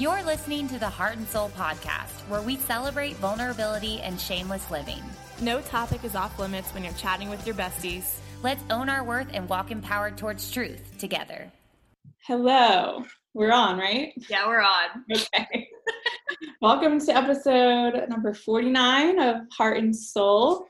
You're 0.00 0.22
listening 0.22 0.66
to 0.68 0.78
the 0.78 0.88
Heart 0.88 1.18
and 1.18 1.28
Soul 1.28 1.50
podcast, 1.50 2.26
where 2.30 2.40
we 2.40 2.56
celebrate 2.56 3.16
vulnerability 3.16 4.00
and 4.00 4.18
shameless 4.18 4.70
living. 4.70 5.02
No 5.42 5.60
topic 5.60 6.04
is 6.04 6.14
off 6.14 6.38
limits 6.38 6.72
when 6.72 6.82
you're 6.82 6.94
chatting 6.94 7.28
with 7.28 7.46
your 7.46 7.54
besties. 7.54 8.16
Let's 8.42 8.64
own 8.70 8.88
our 8.88 9.04
worth 9.04 9.26
and 9.34 9.46
walk 9.46 9.70
empowered 9.70 10.16
towards 10.16 10.50
truth 10.50 10.96
together. 10.96 11.52
Hello. 12.26 13.04
We're 13.34 13.52
on, 13.52 13.78
right? 13.78 14.14
Yeah, 14.30 14.48
we're 14.48 14.62
on. 14.62 15.04
Okay. 15.14 15.68
Welcome 16.62 16.98
to 17.00 17.14
episode 17.14 18.08
number 18.08 18.32
49 18.32 19.18
of 19.18 19.36
Heart 19.54 19.76
and 19.76 19.94
Soul. 19.94 20.66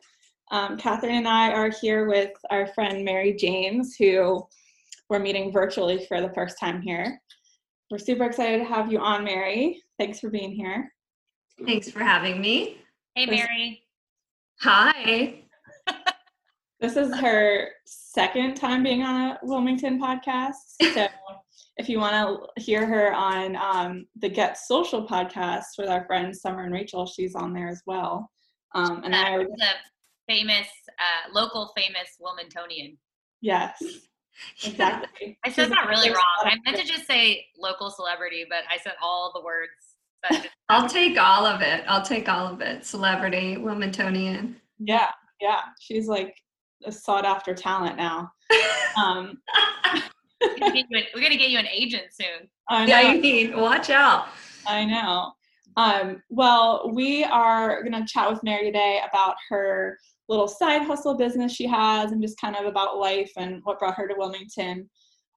Um, 0.50 0.76
Catherine 0.76 1.14
and 1.14 1.28
I 1.28 1.52
are 1.52 1.70
here 1.70 2.08
with 2.08 2.32
our 2.50 2.66
friend 2.74 3.04
Mary 3.04 3.34
James, 3.34 3.94
who 3.94 4.44
we're 5.08 5.20
meeting 5.20 5.52
virtually 5.52 6.04
for 6.06 6.20
the 6.20 6.32
first 6.34 6.58
time 6.58 6.82
here. 6.82 7.20
We're 7.90 7.98
super 7.98 8.24
excited 8.24 8.58
to 8.58 8.64
have 8.64 8.92
you 8.92 8.98
on, 8.98 9.24
Mary. 9.24 9.82
Thanks 9.98 10.20
for 10.20 10.30
being 10.30 10.52
here. 10.52 10.92
Thanks 11.66 11.90
for 11.90 12.00
having 12.00 12.40
me. 12.40 12.78
Hey, 13.14 13.26
Mary. 13.26 13.82
Hi. 14.60 15.42
This 16.80 16.96
is 16.96 17.14
her 17.16 17.68
second 17.84 18.54
time 18.54 18.82
being 18.82 19.02
on 19.02 19.32
a 19.32 19.38
Wilmington 19.42 20.00
podcast. 20.00 20.54
So 20.94 21.06
if 21.76 21.88
you 21.88 21.98
want 21.98 22.14
to 22.56 22.62
hear 22.62 22.86
her 22.86 23.12
on 23.12 23.56
um, 23.56 24.06
the 24.18 24.28
Get 24.28 24.56
Social 24.56 25.06
podcast 25.06 25.64
with 25.78 25.88
our 25.88 26.06
friends 26.06 26.40
Summer 26.40 26.64
and 26.64 26.72
Rachel, 26.72 27.06
she's 27.06 27.34
on 27.34 27.52
there 27.52 27.68
as 27.68 27.82
well. 27.86 28.30
Um, 28.74 29.02
and 29.04 29.14
a 29.14 29.46
famous, 30.26 30.68
uh, 30.98 31.32
local 31.32 31.72
famous 31.76 32.16
Wilmingtonian. 32.20 32.96
Yes, 33.42 33.82
exactly. 34.64 35.38
I 35.44 35.50
said 35.50 35.70
that 35.70 35.86
really 35.88 36.10
wrong. 36.10 36.44
I 36.44 36.56
meant 36.64 36.78
to 36.78 36.86
just 36.86 37.06
say 37.06 37.46
local 37.58 37.90
celebrity, 37.90 38.44
but 38.48 38.60
I 38.70 38.78
said 38.78 38.92
all 39.02 39.32
the 39.34 39.42
words. 39.42 40.46
I'll 40.68 40.88
take 40.88 41.18
all 41.18 41.46
of 41.46 41.62
it. 41.62 41.84
I'll 41.88 42.04
take 42.04 42.28
all 42.28 42.46
of 42.46 42.60
it. 42.60 42.84
Celebrity, 42.84 43.56
Wilmingtonian. 43.56 44.54
Yeah, 44.78 45.08
yeah. 45.40 45.60
She's 45.80 46.06
like 46.06 46.34
a 46.84 46.92
sought 46.92 47.24
after 47.24 47.54
talent 47.54 47.96
now. 47.96 48.30
Um, 48.96 49.38
we're, 50.40 50.58
gonna 50.58 50.82
an, 50.90 51.02
we're 51.14 51.22
gonna 51.22 51.36
get 51.36 51.50
you 51.50 51.58
an 51.58 51.68
agent 51.68 52.04
soon. 52.12 52.48
I 52.68 52.86
know. 52.86 52.90
Yeah, 52.90 53.12
you 53.12 53.20
need 53.20 53.56
watch 53.56 53.90
out. 53.90 54.28
I 54.66 54.84
know. 54.84 55.32
Um, 55.76 56.22
well, 56.28 56.90
we 56.92 57.24
are 57.24 57.82
gonna 57.82 58.06
chat 58.06 58.30
with 58.30 58.42
Mary 58.42 58.64
today 58.64 59.00
about 59.08 59.36
her 59.48 59.98
little 60.30 60.48
side 60.48 60.82
hustle 60.82 61.16
business 61.16 61.52
she 61.52 61.66
has 61.66 62.12
and 62.12 62.22
just 62.22 62.40
kind 62.40 62.54
of 62.54 62.64
about 62.64 62.98
life 62.98 63.32
and 63.36 63.60
what 63.64 63.80
brought 63.80 63.96
her 63.96 64.06
to 64.06 64.14
Wilmington. 64.16 64.88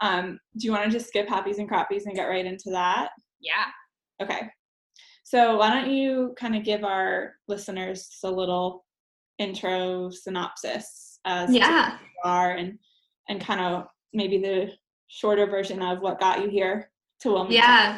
Um, 0.02 0.38
do 0.58 0.68
you 0.68 0.72
want 0.72 0.86
to 0.86 0.92
just 0.92 1.08
skip 1.08 1.28
happies 1.28 1.58
and 1.58 1.70
crappies 1.70 2.06
and 2.06 2.16
get 2.16 2.26
right 2.28 2.46
into 2.46 2.70
that? 2.70 3.10
Yeah. 3.42 3.66
Okay. 4.22 4.50
So 5.24 5.58
why 5.58 5.72
don't 5.72 5.92
you 5.92 6.36
kind 6.38 6.56
of 6.56 6.64
give 6.64 6.84
our 6.84 7.34
listeners 7.48 8.20
a 8.24 8.30
little 8.30 8.86
intro 9.40 10.12
synopsis 10.12 11.20
as 11.26 11.52
yeah. 11.52 11.94
you 11.94 11.98
are 12.24 12.52
and 12.52 12.78
and 13.30 13.42
kind 13.42 13.62
of 13.62 13.88
maybe 14.14 14.38
the 14.38 14.70
shorter 15.08 15.48
version 15.48 15.82
of 15.82 16.02
what 16.02 16.20
got 16.20 16.44
you 16.44 16.50
here 16.50 16.92
to 17.22 17.30
Wilmington. 17.30 17.56
Yeah. 17.56 17.98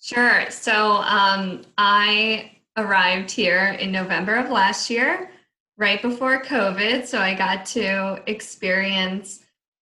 Sure. 0.00 0.50
So 0.50 0.94
um, 0.96 1.62
I 1.78 2.52
arrived 2.76 3.30
here 3.30 3.76
in 3.78 3.92
November 3.92 4.34
of 4.34 4.50
last 4.50 4.90
year 4.90 5.30
right 5.76 6.02
before 6.02 6.42
COVID. 6.42 7.06
So 7.06 7.18
I 7.18 7.34
got 7.34 7.64
to 7.66 8.22
experience 8.26 9.40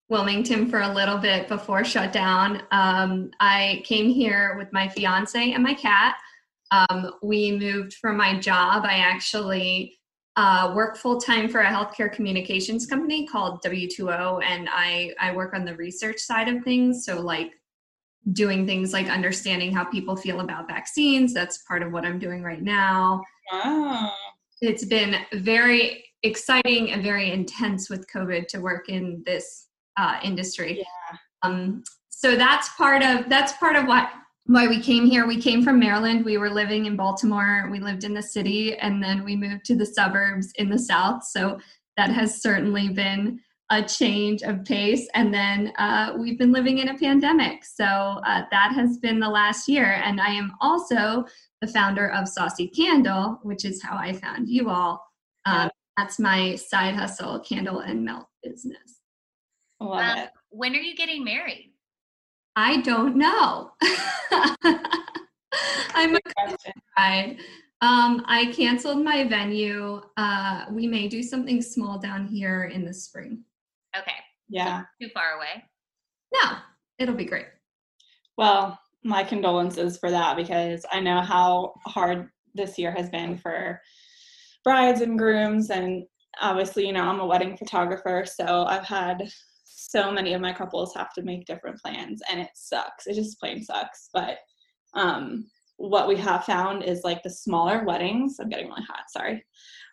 Wilmington 0.09 0.69
for 0.69 0.81
a 0.81 0.93
little 0.93 1.19
bit 1.19 1.49
before 1.49 1.85
shutdown. 1.85 2.63
Um, 2.71 3.31
I 3.41 3.83
came 3.85 4.11
here 4.11 4.57
with 4.59 4.73
my 4.73 4.89
fiance 4.89 5.53
and 5.53 5.63
my 5.63 5.75
cat. 5.75 6.17
Um, 6.73 7.13
we 7.23 7.53
moved 7.53 7.95
from 7.95 8.17
my 8.17 8.39
job. 8.39 8.85
I 8.85 8.99
actually 8.99 9.99
uh, 10.37 10.73
work 10.75 10.97
full 10.97 11.21
time 11.21 11.49
for 11.49 11.61
a 11.61 11.67
healthcare 11.67 12.13
communications 12.13 12.87
company 12.87 13.27
called 13.27 13.63
W2O, 13.65 14.43
and 14.45 14.69
I, 14.71 15.13
I 15.21 15.35
work 15.35 15.55
on 15.55 15.65
the 15.65 15.75
research 15.77 16.19
side 16.19 16.49
of 16.49 16.63
things. 16.63 17.05
So, 17.05 17.21
like 17.21 17.53
doing 18.33 18.67
things 18.67 18.93
like 18.93 19.09
understanding 19.09 19.73
how 19.73 19.85
people 19.85 20.15
feel 20.15 20.41
about 20.41 20.69
vaccines. 20.69 21.35
That's 21.35 21.59
part 21.67 21.83
of 21.83 21.91
what 21.91 22.05
I'm 22.05 22.19
doing 22.19 22.43
right 22.43 22.63
now. 22.63 23.23
Wow 23.53 24.13
it's 24.61 24.85
been 24.85 25.17
very 25.35 26.05
exciting 26.23 26.93
and 26.93 27.03
very 27.03 27.31
intense 27.31 27.89
with 27.89 28.07
COVID 28.15 28.47
to 28.49 28.61
work 28.61 28.89
in 28.89 29.23
this 29.25 29.69
uh, 29.97 30.19
industry. 30.23 30.79
Yeah. 30.79 31.19
Um, 31.43 31.83
so 32.11 32.37
that's 32.37 32.69
part 32.77 33.03
of 33.03 33.29
that's 33.29 33.53
part 33.55 33.77
of 33.77 33.87
what 33.87 34.11
why 34.47 34.67
we 34.67 34.81
came 34.81 35.07
here. 35.07 35.27
We 35.27 35.41
came 35.41 35.63
from 35.63 35.79
Maryland. 35.79 36.25
We 36.25 36.37
were 36.37 36.51
living 36.51 36.87
in 36.87 36.97
Baltimore. 36.97 37.69
We 37.71 37.81
lived 37.81 38.05
in 38.05 38.15
the 38.15 38.23
city, 38.23 38.77
and 38.77 39.03
then 39.03 39.25
we 39.25 39.37
moved 39.37 39.65
to 39.67 39.77
the 39.77 39.87
suburbs 39.87 40.53
in 40.57 40.69
the 40.69 40.79
south. 40.79 41.25
So 41.25 41.59
that 41.97 42.11
has 42.11 42.43
certainly 42.43 42.89
been 42.89 43.41
a 43.71 43.83
change 43.83 44.43
of 44.43 44.65
pace. 44.65 45.09
And 45.15 45.33
then 45.33 45.73
uh, 45.79 46.15
we've 46.19 46.39
been 46.39 46.53
living 46.53 46.79
in 46.79 46.89
a 46.89 46.99
pandemic. 46.99 47.65
So 47.65 47.85
uh, 47.85 48.43
that 48.51 48.73
has 48.75 48.99
been 48.99 49.21
the 49.21 49.29
last 49.29 49.69
year. 49.69 50.01
And 50.05 50.21
I 50.21 50.31
am 50.31 50.53
also 50.61 51.25
the 51.61 51.69
founder 51.69 52.11
of 52.11 52.29
Saucy 52.29 52.67
Candle, 52.69 53.39
which 53.43 53.65
is 53.65 53.83
how 53.83 53.97
I 53.97 54.13
found 54.13 54.49
you 54.49 54.71
all. 54.71 55.05
Um, 55.47 55.71
that's 55.97 56.19
my 56.19 56.57
side 56.57 56.95
hustle, 56.95 57.41
candle 57.41 57.81
and 57.81 58.05
melt 58.05 58.27
business. 58.43 59.01
Love 59.81 60.01
um, 60.01 60.19
it. 60.19 60.31
When 60.51 60.75
are 60.75 60.81
you 60.81 60.97
getting 60.97 61.23
married? 61.25 61.73
I 62.57 62.81
don't 62.81 63.17
know. 63.17 63.71
I'm 65.95 66.17
a 66.17 66.21
bride. 66.97 67.39
Um, 67.83 68.23
I 68.27 68.53
canceled 68.55 69.03
my 69.03 69.25
venue. 69.25 70.03
Uh, 70.17 70.67
we 70.71 70.87
may 70.87 71.09
do 71.09 71.23
something 71.23 71.63
small 71.63 71.99
down 71.99 72.27
here 72.27 72.65
in 72.65 72.85
the 72.85 72.93
spring. 72.93 73.45
Okay. 73.99 74.13
Yeah. 74.49 74.83
too 75.01 75.09
far 75.15 75.37
away. 75.37 75.65
No, 76.33 76.57
it'll 76.99 77.15
be 77.15 77.25
great. 77.25 77.47
Well, 78.37 78.79
my 79.05 79.25
condolences 79.25 79.99
for 79.99 80.11
that 80.11 80.37
because 80.37 80.85
I 80.91 81.01
know 81.01 81.21
how 81.21 81.75
hard 81.87 82.29
this 82.55 82.79
year 82.79 82.93
has 82.93 83.09
been 83.09 83.37
for 83.39 83.81
brides 84.65 85.01
and 85.01 85.19
grooms 85.19 85.71
and 85.71 86.05
obviously 86.41 86.87
you 86.87 86.93
know 86.93 87.05
I'm 87.05 87.21
a 87.21 87.27
wedding 87.27 87.57
photographer 87.57 88.25
so 88.27 88.65
I've 88.65 88.85
had 88.85 89.31
so 89.65 90.13
many 90.13 90.35
of 90.35 90.41
my 90.41 90.53
couples 90.53 90.95
have 90.95 91.13
to 91.15 91.23
make 91.23 91.47
different 91.47 91.81
plans 91.81 92.21
and 92.31 92.41
it 92.41 92.51
sucks 92.55 93.07
it 93.07 93.15
just 93.15 93.41
plain 93.41 93.63
sucks 93.63 94.11
but 94.13 94.39
um 94.95 95.47
what 95.77 96.09
we 96.09 96.17
have 96.17 96.45
found 96.45 96.85
is 96.85 97.05
like 97.05 97.23
the 97.23 97.31
smaller 97.31 97.85
weddings 97.85 98.37
I'm 98.39 98.51
getting 98.51 98.69
really 98.69 98.83
hot 98.83 99.05
sorry 99.09 99.45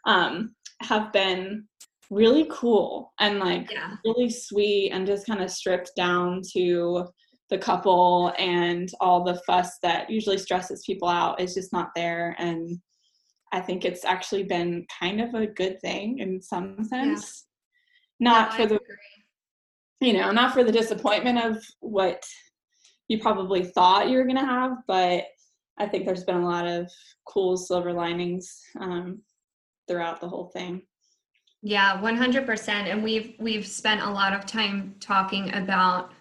um 0.06 0.54
have 0.82 1.14
been 1.14 1.66
really 2.10 2.48
cool 2.50 3.14
and 3.20 3.40
like 3.40 3.72
yeah. 3.72 3.96
really 4.06 4.30
sweet 4.30 4.92
and 4.92 5.06
just 5.06 5.26
kind 5.28 5.42
of 5.42 5.52
stripped 5.52 5.92
down 5.96 6.42
to 6.54 7.06
the 7.50 7.58
couple 7.58 8.34
and 8.38 8.90
all 9.00 9.24
the 9.24 9.40
fuss 9.46 9.78
that 9.82 10.10
usually 10.10 10.38
stresses 10.38 10.84
people 10.86 11.08
out 11.08 11.40
is 11.40 11.54
just 11.54 11.74
not 11.74 11.90
there 11.96 12.36
and 12.40 12.80
i 13.52 13.60
think 13.60 13.84
it's 13.84 14.06
actually 14.06 14.44
been 14.44 14.86
kind 15.00 15.22
of 15.22 15.34
a 15.34 15.48
good 15.48 15.80
thing 15.82 16.20
in 16.20 16.42
some 16.42 16.84
sense 16.84 17.46
yeah. 18.20 18.30
not 18.30 18.52
no, 18.52 18.58
for 18.58 18.66
the 18.68 18.80
you 20.00 20.14
know 20.14 20.32
not 20.32 20.54
for 20.54 20.64
the 20.64 20.72
disappointment 20.72 21.44
of 21.44 21.62
what 21.80 22.24
you 23.08 23.20
probably 23.20 23.64
thought 23.64 24.10
you 24.10 24.18
were 24.18 24.26
going 24.26 24.36
to 24.36 24.46
have 24.46 24.72
but 24.88 25.24
i 25.78 25.86
think 25.86 26.06
there's 26.06 26.26
been 26.26 26.36
a 26.36 26.46
lot 26.46 26.68
of 26.68 26.90
cool 27.28 27.58
silver 27.58 27.94
linings 27.94 28.62
um, 28.80 29.22
throughout 29.88 30.22
the 30.22 30.28
whole 30.28 30.50
thing 30.54 30.82
yeah 31.68 32.00
100% 32.02 32.70
and 32.70 33.04
we've 33.04 33.34
we've 33.40 33.68
spent 33.68 34.02
a 34.02 34.10
lot 34.10 34.34
of 34.34 34.46
time 34.46 34.96
talking 35.00 35.54
about 35.54 36.12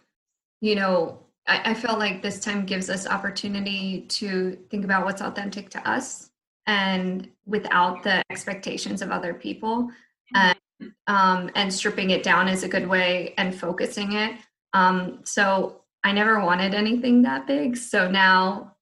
you 0.61 0.75
know, 0.75 1.21
I, 1.47 1.71
I 1.71 1.75
felt 1.75 1.99
like 1.99 2.23
this 2.23 2.41
time 2.41 2.67
gives 2.67 2.91
us 2.91 3.07
opportunity 3.07 4.03
to 4.09 4.59
think 4.71 4.85
about 4.85 5.05
what's 5.05 5.23
authentic 5.23 5.71
to 5.71 5.89
us 5.89 6.31
and 6.67 7.29
without 7.47 8.03
the 8.03 8.23
expectations 8.31 9.03
of 9.03 9.11
other 9.11 9.35
people. 9.35 9.91
And 10.35 10.59
um, 11.07 11.51
and 11.55 11.73
stripping 11.73 12.11
it 12.11 12.23
down 12.23 12.49
is 12.49 12.63
a 12.63 12.69
good 12.69 12.87
way 12.87 13.33
and 13.39 13.55
focusing 13.55 14.13
it. 14.13 14.37
Um, 14.75 15.21
so 15.25 15.83
I 16.05 16.13
never 16.13 16.45
wanted 16.45 16.75
anything 16.75 17.23
that 17.23 17.47
big. 17.47 17.77
So 17.77 18.11
now 18.11 18.77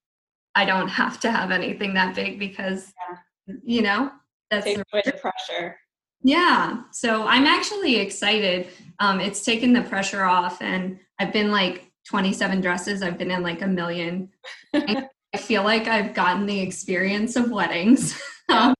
I 0.54 0.64
don't 0.64 0.88
have 1.02 1.20
to 1.20 1.30
have 1.30 1.50
anything 1.50 1.94
that 1.94 2.14
big 2.14 2.38
because, 2.38 2.92
yeah. 3.08 3.54
you 3.62 3.82
know, 3.82 4.10
that's 4.50 4.64
Take 4.64 4.78
the 4.78 5.12
pressure. 5.20 5.76
Yeah. 6.24 6.82
So 6.90 7.26
I'm 7.26 7.44
actually 7.44 7.96
excited. 7.96 8.68
Um, 8.98 9.20
it's 9.20 9.44
taken 9.44 9.72
the 9.72 9.82
pressure 9.82 10.24
off 10.24 10.60
and 10.62 10.98
I've 11.18 11.32
been 11.32 11.50
like 11.50 11.92
27 12.08 12.60
dresses. 12.60 13.02
I've 13.02 13.18
been 13.18 13.30
in 13.30 13.42
like 13.42 13.62
a 13.62 13.66
million. 13.66 14.30
I 14.74 15.36
feel 15.36 15.64
like 15.64 15.86
I've 15.86 16.14
gotten 16.14 16.46
the 16.46 16.60
experience 16.60 17.36
of 17.36 17.50
weddings. 17.50 18.18
um, 18.48 18.74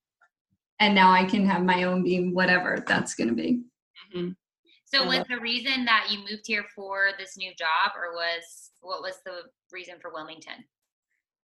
and 0.81 0.95
now 0.95 1.13
I 1.13 1.25
can 1.25 1.47
have 1.47 1.63
my 1.63 1.85
own 1.85 2.03
beam, 2.03 2.35
whatever 2.35 2.83
that's 2.87 3.15
going 3.15 3.29
to 3.29 3.35
be. 3.35 3.63
Mm-hmm. 4.15 4.31
So, 4.87 5.07
was 5.07 5.25
the 5.29 5.41
reason 5.41 5.85
that 5.87 6.07
you 6.11 6.19
moved 6.19 6.47
here 6.47 6.65
for 6.75 7.11
this 7.19 7.37
new 7.37 7.53
job, 7.57 7.93
or 7.97 8.15
was 8.15 8.71
what 8.81 9.03
was 9.03 9.17
the 9.25 9.43
reason 9.73 9.95
for 10.01 10.13
Wilmington? 10.13 10.65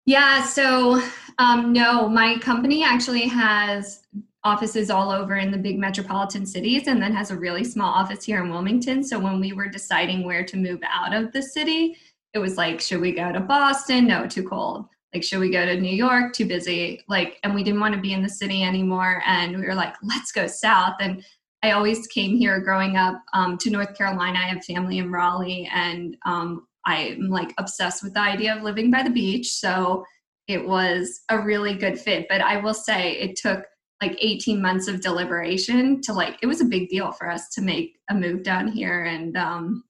Yeah, 0.04 0.44
so 0.44 1.00
um, 1.38 1.72
no, 1.72 2.08
my 2.08 2.38
company 2.38 2.82
actually 2.82 3.28
has 3.28 4.02
offices 4.46 4.90
all 4.90 5.10
over 5.10 5.36
in 5.36 5.50
the 5.50 5.58
big 5.58 5.76
metropolitan 5.76 6.46
cities 6.46 6.86
and 6.86 7.02
then 7.02 7.12
has 7.12 7.32
a 7.32 7.36
really 7.36 7.64
small 7.64 7.92
office 7.92 8.24
here 8.24 8.42
in 8.42 8.48
Wilmington. 8.48 9.02
So 9.02 9.18
when 9.18 9.40
we 9.40 9.52
were 9.52 9.66
deciding 9.66 10.24
where 10.24 10.44
to 10.44 10.56
move 10.56 10.80
out 10.88 11.12
of 11.12 11.32
the 11.32 11.42
city, 11.42 11.96
it 12.32 12.38
was 12.38 12.56
like, 12.56 12.80
should 12.80 13.00
we 13.00 13.12
go 13.12 13.32
to 13.32 13.40
Boston? 13.40 14.06
No, 14.06 14.26
too 14.26 14.48
cold. 14.48 14.86
Like, 15.12 15.24
should 15.24 15.40
we 15.40 15.50
go 15.50 15.66
to 15.66 15.80
New 15.80 15.94
York? 15.94 16.32
Too 16.32 16.46
busy. 16.46 17.02
Like, 17.08 17.40
and 17.42 17.54
we 17.54 17.64
didn't 17.64 17.80
want 17.80 17.94
to 17.96 18.00
be 18.00 18.12
in 18.12 18.22
the 18.22 18.28
city 18.28 18.62
anymore. 18.62 19.20
And 19.26 19.56
we 19.56 19.66
were 19.66 19.74
like, 19.74 19.94
let's 20.02 20.30
go 20.30 20.46
south. 20.46 20.94
And 21.00 21.24
I 21.62 21.72
always 21.72 22.06
came 22.06 22.36
here 22.36 22.60
growing 22.60 22.96
up 22.96 23.20
um, 23.32 23.58
to 23.58 23.70
North 23.70 23.96
Carolina. 23.96 24.38
I 24.38 24.48
have 24.48 24.64
family 24.64 24.98
in 24.98 25.10
Raleigh, 25.10 25.68
and 25.74 26.16
um, 26.24 26.68
I'm 26.84 27.30
like 27.30 27.52
obsessed 27.58 28.04
with 28.04 28.14
the 28.14 28.20
idea 28.20 28.54
of 28.54 28.62
living 28.62 28.90
by 28.90 29.02
the 29.02 29.10
beach. 29.10 29.50
So 29.54 30.04
it 30.46 30.64
was 30.64 31.22
a 31.30 31.40
really 31.40 31.74
good 31.74 31.98
fit. 31.98 32.26
But 32.28 32.42
I 32.42 32.58
will 32.58 32.74
say 32.74 33.12
it 33.12 33.36
took 33.36 33.64
like 34.02 34.16
18 34.20 34.60
months 34.60 34.88
of 34.88 35.00
deliberation 35.00 36.00
to 36.02 36.12
like 36.12 36.38
it 36.42 36.46
was 36.46 36.60
a 36.60 36.66
big 36.66 36.88
deal 36.88 37.12
for 37.12 37.30
us 37.30 37.48
to 37.50 37.62
make 37.62 37.98
a 38.10 38.14
move 38.14 38.42
down 38.42 38.68
here 38.68 39.04
and 39.04 39.36
um 39.36 39.84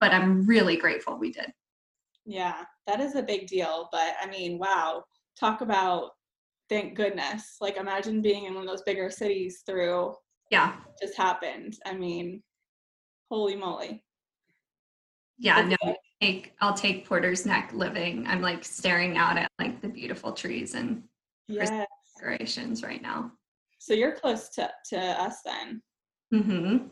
but 0.00 0.12
i'm 0.12 0.46
really 0.46 0.76
grateful 0.76 1.18
we 1.18 1.32
did. 1.32 1.52
Yeah 2.26 2.64
that 2.86 3.00
is 3.00 3.14
a 3.14 3.22
big 3.22 3.46
deal 3.46 3.88
but 3.92 4.14
i 4.20 4.26
mean 4.28 4.58
wow 4.58 5.04
talk 5.38 5.60
about 5.60 6.10
thank 6.68 6.94
goodness 6.94 7.56
like 7.60 7.76
imagine 7.76 8.20
being 8.20 8.44
in 8.44 8.54
one 8.54 8.64
of 8.64 8.68
those 8.68 8.82
bigger 8.82 9.10
cities 9.10 9.62
through 9.64 10.14
yeah. 10.50 10.76
just 11.00 11.16
happened. 11.16 11.78
I 11.84 11.94
mean 11.94 12.42
holy 13.30 13.56
moly. 13.56 14.02
Yeah 15.38 15.60
no 15.62 15.76
I'll 15.82 15.96
take, 16.20 16.52
I'll 16.60 16.74
take 16.74 17.06
porter's 17.06 17.46
neck 17.46 17.70
living. 17.74 18.26
I'm 18.26 18.40
like 18.40 18.64
staring 18.64 19.16
out 19.16 19.36
at 19.36 19.50
like 19.58 19.80
the 19.80 19.88
beautiful 19.88 20.32
trees 20.32 20.74
and 20.74 21.04
yes 21.46 21.86
decorations 22.18 22.82
right 22.82 23.02
now. 23.02 23.32
So 23.78 23.94
you're 23.94 24.12
close 24.12 24.48
to, 24.50 24.70
to 24.90 24.98
us 24.98 25.38
then. 25.44 25.82
Mm-hmm. 26.34 26.86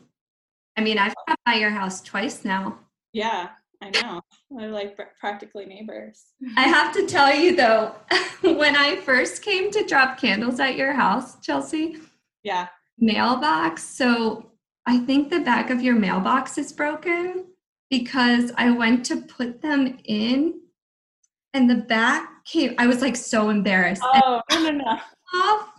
I 0.77 0.81
mean, 0.81 0.97
I've 0.97 1.13
come 1.27 1.37
by 1.45 1.55
your 1.55 1.69
house 1.69 2.01
twice 2.01 2.45
now. 2.45 2.79
Yeah, 3.13 3.49
I 3.81 3.89
know. 3.89 4.21
We're 4.49 4.71
like 4.71 4.97
practically 5.19 5.65
neighbors. 5.65 6.23
I 6.55 6.63
have 6.63 6.93
to 6.93 7.05
tell 7.05 7.33
you 7.33 7.55
though, 7.55 7.95
when 8.41 8.75
I 8.75 8.97
first 8.97 9.41
came 9.41 9.71
to 9.71 9.85
drop 9.85 10.19
candles 10.19 10.59
at 10.59 10.75
your 10.75 10.93
house, 10.93 11.39
Chelsea. 11.41 11.97
Yeah. 12.43 12.67
Mailbox. 12.99 13.83
So 13.83 14.51
I 14.85 14.99
think 14.99 15.29
the 15.29 15.39
back 15.39 15.69
of 15.69 15.81
your 15.81 15.95
mailbox 15.95 16.57
is 16.57 16.71
broken 16.71 17.45
because 17.89 18.51
I 18.57 18.71
went 18.71 19.05
to 19.07 19.21
put 19.21 19.61
them 19.61 19.99
in 20.05 20.61
and 21.53 21.69
the 21.69 21.75
back 21.75 22.45
came. 22.45 22.75
I 22.77 22.87
was 22.87 23.01
like 23.01 23.15
so 23.15 23.49
embarrassed. 23.49 24.03
Oh, 24.03 24.41
no, 24.51 24.59
no, 24.59 24.71
no 24.71 24.99
off? 25.33 25.69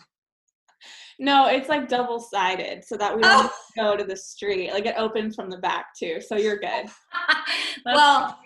No, 1.20 1.48
it's 1.48 1.68
like 1.68 1.88
double 1.88 2.20
sided 2.20 2.84
so 2.84 2.96
that 2.96 3.14
we 3.14 3.22
don't 3.22 3.50
oh. 3.50 3.52
go 3.76 3.96
to 3.96 4.04
the 4.04 4.16
street. 4.16 4.72
Like 4.72 4.86
it 4.86 4.94
opens 4.96 5.34
from 5.34 5.50
the 5.50 5.58
back 5.58 5.86
too. 5.98 6.20
So 6.20 6.36
you're 6.36 6.58
good. 6.58 6.86
well, 7.84 8.38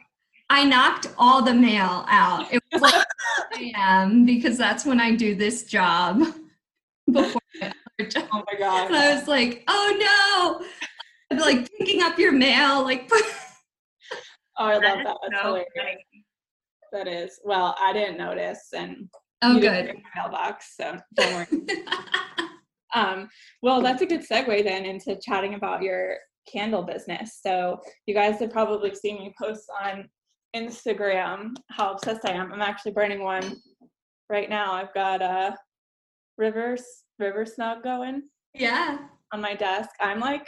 I 0.49 0.65
knocked 0.65 1.09
all 1.19 1.43
the 1.43 1.53
mail 1.53 2.05
out. 2.09 2.53
It 2.53 2.63
was 2.73 2.81
like 2.81 3.05
a.m. 3.59 4.25
because 4.25 4.57
that's 4.57 4.87
when 4.87 5.01
I 5.01 5.15
do 5.15 5.35
this 5.35 5.65
job 5.65 6.21
before 7.13 7.43
my 7.61 7.73
other 8.01 8.09
job. 8.09 8.29
Oh 8.33 8.43
my 8.51 8.59
god. 8.59 8.87
And 8.87 8.97
I 8.97 9.15
was 9.15 9.29
like, 9.29 9.65
oh 9.69 10.59
no. 10.61 10.67
I'm 11.31 11.39
like 11.39 11.71
picking 11.79 12.03
up 12.03 12.19
your 12.19 12.33
mail, 12.33 12.83
like 12.83 13.11
Oh, 14.59 14.67
I 14.67 14.75
love 14.75 14.83
that. 14.83 15.17
That's 15.23 15.43
so 15.43 15.43
hilarious. 15.45 15.69
Funny. 15.77 16.25
That 16.93 17.09
is. 17.09 17.41
Well, 17.45 17.75
I 17.81 17.93
didn't 17.93 18.19
notice 18.19 18.69
and 18.75 19.09
Oh, 19.43 19.59
good. 19.59 19.95
mailbox, 20.17 20.77
so 20.77 20.97
don't 21.17 21.35
worry. 21.35 21.77
um, 22.95 23.29
well, 23.63 23.83
that's 23.83 24.03
a 24.03 24.07
good 24.07 24.23
segue 24.27 24.63
then 24.65 24.85
into 24.85 25.19
chatting 25.21 25.55
about 25.55 25.83
your 25.83 26.17
candle 26.51 26.83
business. 26.83 27.41
So 27.43 27.81
you 28.07 28.15
guys 28.15 28.39
have 28.41 28.51
probably 28.51 28.95
seen 28.95 29.17
me 29.19 29.35
post 29.41 29.65
on 29.85 30.09
Instagram 30.55 31.55
how 31.71 31.93
obsessed 31.93 32.27
I 32.27 32.33
am. 32.33 32.53
I'm 32.53 32.63
actually 32.63 32.93
burning 32.93 33.23
one 33.23 33.57
right 34.29 34.49
now. 34.49 34.73
I've 34.73 34.95
got 34.95 35.23
a 35.23 35.57
Rivers 36.39 36.83
River 37.19 37.47
Snug 37.47 37.83
going. 37.83 38.23
Yeah. 38.55 38.99
On 39.33 39.41
my 39.41 39.55
desk. 39.55 39.91
I'm 40.01 40.21
like 40.21 40.47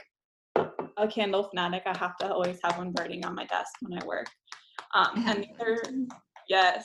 a 0.97 1.09
candle 1.09 1.45
fanatic. 1.45 1.83
I 1.87 1.97
have 1.97 2.17
to 2.19 2.33
always 2.33 2.59
have 2.65 2.79
one 2.79 2.93
burning 2.93 3.25
on 3.25 3.35
my 3.35 3.47
desk 3.47 3.73
when 3.81 4.01
I 4.01 4.05
work. 4.05 4.27
Um, 4.95 5.25
and 5.27 5.39
these 5.59 5.61
are 5.61 5.83
yes, 6.49 6.85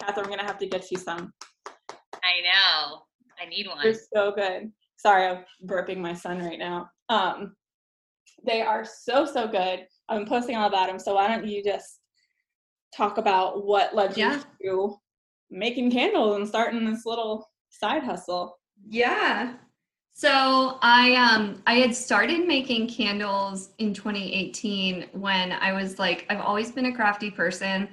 Catherine, 0.00 0.26
I'm 0.26 0.30
gonna 0.30 0.46
have 0.46 0.58
to 0.58 0.66
get 0.66 0.90
you 0.90 0.98
some. 0.98 1.32
I 1.88 2.40
know. 2.42 3.02
I 3.40 3.48
need 3.48 3.66
one. 3.66 3.78
They're 3.82 3.94
so 3.94 4.32
good. 4.32 4.70
Sorry, 4.96 5.26
I'm 5.26 5.44
burping 5.66 5.98
my 5.98 6.14
son 6.14 6.38
right 6.38 6.58
now. 6.58 6.88
Um, 7.08 7.56
they 8.44 8.62
are 8.62 8.84
so 8.84 9.26
so 9.26 9.46
good. 9.46 9.86
I've 10.08 10.18
been 10.18 10.28
posting 10.28 10.56
all 10.56 10.68
about 10.68 10.88
them. 10.88 10.98
So 10.98 11.14
why 11.14 11.28
don't 11.28 11.46
you 11.46 11.62
just 11.62 12.00
talk 12.96 13.18
about 13.18 13.64
what 13.64 13.94
led 13.94 14.16
you 14.16 14.24
yeah. 14.24 14.42
to 14.62 14.96
making 15.50 15.90
candles 15.90 16.36
and 16.36 16.48
starting 16.48 16.84
this 16.84 17.06
little 17.06 17.48
side 17.70 18.02
hustle? 18.02 18.58
Yeah. 18.88 19.54
So 20.14 20.78
I 20.82 21.14
um 21.14 21.62
I 21.66 21.74
had 21.74 21.94
started 21.94 22.46
making 22.46 22.88
candles 22.88 23.70
in 23.78 23.94
2018 23.94 25.08
when 25.12 25.52
I 25.52 25.72
was 25.72 25.98
like 25.98 26.26
I've 26.28 26.40
always 26.40 26.70
been 26.70 26.86
a 26.86 26.94
crafty 26.94 27.30
person. 27.30 27.88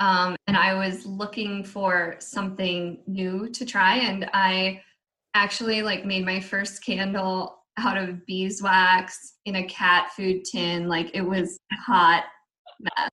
Um, 0.00 0.36
and 0.46 0.56
I 0.56 0.74
was 0.74 1.06
looking 1.06 1.64
for 1.64 2.16
something 2.18 2.98
new 3.06 3.48
to 3.50 3.64
try. 3.64 3.96
And 3.96 4.28
I 4.32 4.80
actually 5.34 5.82
like 5.82 6.04
made 6.04 6.24
my 6.24 6.40
first 6.40 6.84
candle 6.84 7.58
out 7.78 7.96
of 7.96 8.24
beeswax 8.26 9.34
in 9.44 9.56
a 9.56 9.64
cat 9.64 10.10
food 10.16 10.44
tin. 10.44 10.88
Like 10.88 11.10
it 11.14 11.22
was 11.22 11.58
hot 11.86 12.24
mess. 12.80 13.10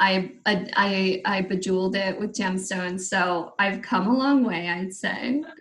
I, 0.00 0.32
I, 0.44 1.22
I 1.24 1.42
bejeweled 1.42 1.96
it 1.96 2.18
with 2.18 2.34
gemstones. 2.34 3.02
So 3.02 3.54
I've 3.58 3.80
come 3.80 4.08
a 4.08 4.16
long 4.16 4.44
way, 4.44 4.68
I'd 4.68 4.92
say. 4.92 5.42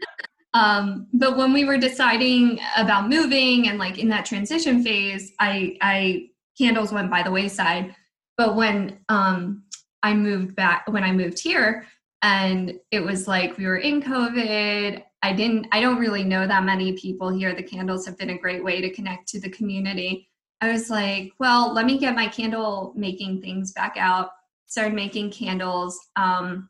Um, 0.55 1.07
but 1.13 1.35
when 1.35 1.51
we 1.51 1.65
were 1.65 1.79
deciding 1.79 2.59
about 2.77 3.09
moving 3.09 3.69
and 3.69 3.79
like 3.79 3.97
in 3.97 4.07
that 4.09 4.25
transition 4.25 4.83
phase, 4.83 5.31
I, 5.39 5.77
I 5.81 6.29
candles 6.57 6.93
went 6.93 7.09
by 7.09 7.23
the 7.23 7.31
wayside. 7.31 7.95
But 8.37 8.55
when 8.55 8.99
um, 9.09 9.63
I 10.03 10.13
moved 10.13 10.55
back 10.55 10.85
when 10.87 11.03
I 11.03 11.11
moved 11.11 11.39
here 11.39 11.85
and 12.21 12.73
it 12.91 13.01
was 13.01 13.27
like 13.27 13.57
we 13.57 13.65
were 13.65 13.77
in 13.77 14.01
COVID. 14.01 15.03
I 15.21 15.33
didn't 15.33 15.67
I 15.71 15.81
don't 15.81 15.99
really 15.99 16.23
know 16.23 16.45
that 16.45 16.63
many 16.63 16.93
people 16.93 17.29
here. 17.29 17.55
The 17.55 17.63
candles 17.63 18.05
have 18.05 18.17
been 18.17 18.31
a 18.31 18.37
great 18.37 18.63
way 18.63 18.81
to 18.81 18.89
connect 18.89 19.27
to 19.29 19.39
the 19.39 19.49
community. 19.49 20.29
I 20.61 20.71
was 20.71 20.89
like, 20.89 21.33
well, 21.39 21.73
let 21.73 21.85
me 21.85 21.97
get 21.97 22.15
my 22.15 22.27
candle 22.27 22.93
making 22.95 23.41
things 23.41 23.73
back 23.73 23.95
out. 23.97 24.29
Started 24.67 24.93
making 24.93 25.31
candles. 25.31 25.99
Um, 26.15 26.69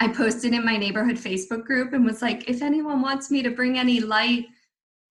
I 0.00 0.08
posted 0.08 0.52
in 0.52 0.64
my 0.64 0.76
neighborhood 0.76 1.16
Facebook 1.16 1.64
group 1.64 1.92
and 1.92 2.04
was 2.04 2.20
like, 2.20 2.48
if 2.48 2.60
anyone 2.60 3.00
wants 3.00 3.30
me 3.30 3.42
to 3.42 3.50
bring 3.50 3.78
any 3.78 4.00
light 4.00 4.46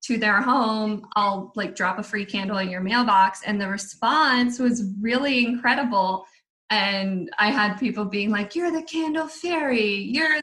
to 0.04 0.18
their 0.18 0.42
home, 0.42 1.08
I'll 1.16 1.52
like 1.56 1.76
drop 1.76 1.98
a 1.98 2.04
free 2.04 2.26
candle 2.26 2.58
in 2.58 2.70
your 2.70 2.82
mailbox. 2.82 3.42
And 3.44 3.60
the 3.60 3.70
response 3.70 4.60
was 4.60 4.92
really 5.00 5.46
incredible 5.46 6.26
and 6.72 7.30
I 7.38 7.52
had 7.52 7.76
people 7.76 8.06
being 8.06 8.32
like, 8.32 8.56
"You're 8.56 8.72
the 8.72 8.84
candle 8.84 9.28
fairy. 9.28 9.94
You're 9.96 10.42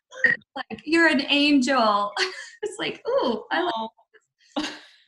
like 0.55 0.83
you're 0.85 1.09
an 1.09 1.23
angel." 1.29 2.13
it's 2.63 2.79
like, 2.79 3.03
"Ooh, 3.09 3.45
I 3.51 3.63
love 3.63 3.91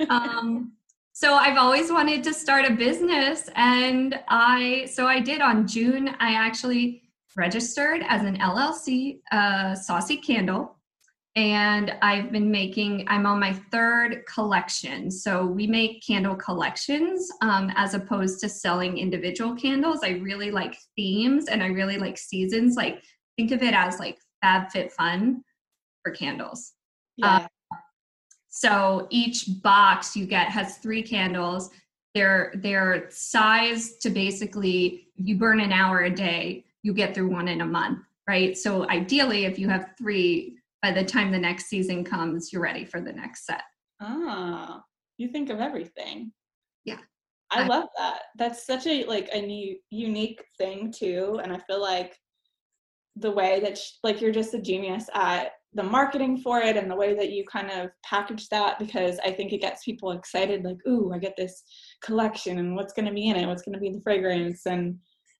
um, 0.08 0.72
so 1.12 1.34
I've 1.34 1.58
always 1.58 1.92
wanted 1.92 2.24
to 2.24 2.32
start 2.32 2.64
a 2.64 2.72
business, 2.72 3.50
and 3.54 4.18
I 4.28 4.88
so 4.90 5.06
I 5.06 5.20
did 5.20 5.40
on 5.40 5.66
June. 5.66 6.14
I 6.18 6.34
actually 6.34 7.02
registered 7.36 8.02
as 8.08 8.24
an 8.24 8.38
LLC, 8.38 9.20
uh, 9.30 9.74
Saucy 9.74 10.16
Candle, 10.16 10.76
and 11.36 11.94
I've 12.02 12.32
been 12.32 12.50
making, 12.50 13.04
I'm 13.08 13.24
on 13.24 13.38
my 13.38 13.52
third 13.52 14.24
collection. 14.26 15.10
So 15.10 15.46
we 15.46 15.66
make 15.66 16.04
candle 16.04 16.34
collections 16.34 17.30
um, 17.40 17.72
as 17.76 17.94
opposed 17.94 18.40
to 18.40 18.48
selling 18.48 18.98
individual 18.98 19.54
candles. 19.54 20.00
I 20.02 20.10
really 20.10 20.50
like 20.50 20.76
themes 20.96 21.46
and 21.46 21.62
I 21.62 21.68
really 21.68 21.98
like 21.98 22.18
seasons. 22.18 22.74
Like, 22.76 23.02
think 23.36 23.52
of 23.52 23.62
it 23.62 23.74
as 23.74 23.98
like 23.98 24.18
Fab 24.42 24.70
Fit 24.70 24.92
Fun 24.92 25.42
for 26.02 26.12
candles. 26.12 26.72
Yeah. 27.16 27.36
Um, 27.36 27.78
so 28.48 29.06
each 29.10 29.46
box 29.62 30.16
you 30.16 30.26
get 30.26 30.48
has 30.48 30.78
three 30.78 31.02
candles. 31.02 31.70
They're 32.14 32.52
they're 32.56 33.06
sized 33.10 34.02
to 34.02 34.10
basically 34.10 35.08
you 35.14 35.36
burn 35.36 35.60
an 35.60 35.72
hour 35.72 36.00
a 36.00 36.10
day, 36.10 36.64
you 36.82 36.92
get 36.92 37.14
through 37.14 37.30
one 37.30 37.46
in 37.46 37.60
a 37.60 37.66
month, 37.66 38.00
right? 38.26 38.58
So 38.58 38.88
ideally, 38.90 39.44
if 39.44 39.58
you 39.58 39.68
have 39.68 39.92
three 39.96 40.56
by 40.82 40.92
the 40.92 41.04
time 41.04 41.30
the 41.30 41.38
next 41.38 41.66
season 41.66 42.04
comes, 42.04 42.52
you're 42.52 42.62
ready 42.62 42.84
for 42.84 43.00
the 43.00 43.12
next 43.12 43.46
set. 43.46 43.62
Ah, 44.00 44.82
you 45.18 45.28
think 45.28 45.50
of 45.50 45.60
everything. 45.60 46.32
Yeah. 46.84 46.98
I, 47.50 47.64
I 47.64 47.66
love 47.66 47.88
that. 47.98 48.22
That's 48.38 48.66
such 48.66 48.86
a 48.86 49.04
like 49.04 49.28
a 49.32 49.40
new 49.42 49.76
unique 49.90 50.42
thing 50.56 50.92
too. 50.96 51.40
And 51.42 51.52
I 51.52 51.58
feel 51.58 51.80
like 51.80 52.16
the 53.16 53.30
way 53.30 53.60
that 53.60 53.76
sh- 53.76 53.92
like 54.02 54.20
you're 54.20 54.32
just 54.32 54.54
a 54.54 54.62
genius 54.62 55.10
at 55.14 55.52
the 55.74 55.82
marketing 55.82 56.38
for 56.38 56.60
it 56.60 56.76
and 56.76 56.90
the 56.90 56.96
way 56.96 57.14
that 57.14 57.30
you 57.30 57.44
kind 57.44 57.70
of 57.70 57.90
package 58.04 58.48
that 58.48 58.78
because 58.78 59.18
I 59.24 59.30
think 59.32 59.52
it 59.52 59.60
gets 59.60 59.84
people 59.84 60.12
excited 60.12 60.64
like 60.64 60.78
ooh 60.88 61.12
I 61.12 61.18
get 61.18 61.36
this 61.36 61.62
collection 62.02 62.58
and 62.58 62.74
what's 62.74 62.92
going 62.92 63.06
to 63.06 63.12
be 63.12 63.28
in 63.28 63.36
it 63.36 63.46
what's 63.46 63.62
going 63.62 63.74
to 63.74 63.80
be 63.80 63.88
in 63.88 63.94
the 63.94 64.00
fragrance 64.00 64.66
and 64.66 64.96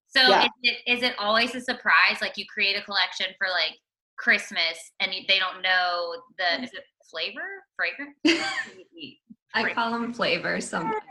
So 0.09 0.21
Yeah. 0.23 0.45
is 0.45 0.51
it 0.63 0.77
is 0.87 1.03
it 1.03 1.15
always 1.19 1.55
a 1.55 1.61
surprise? 1.61 2.19
Like 2.21 2.37
you 2.37 2.45
create 2.53 2.77
a 2.77 2.83
collection 2.85 3.27
for 3.39 3.47
like 3.49 3.79
Christmas 4.21 4.93
and 5.01 5.11
they 5.29 5.39
don't 5.39 5.63
know 5.63 6.15
the 6.37 6.61
mm. 6.61 6.65
is 6.65 6.71
it 6.73 6.85
flavor 7.11 7.41
fragrance? 7.75 8.17
I 9.55 9.73
call 9.73 9.91
them 9.91 10.13
flavors 10.13 10.69
sometimes. 10.69 11.03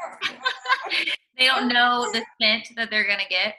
they 1.37 1.45
don't 1.45 1.67
know 1.67 2.09
the 2.13 2.23
scent 2.39 2.67
that 2.77 2.89
they're 2.89 3.07
gonna 3.07 3.23
get. 3.29 3.55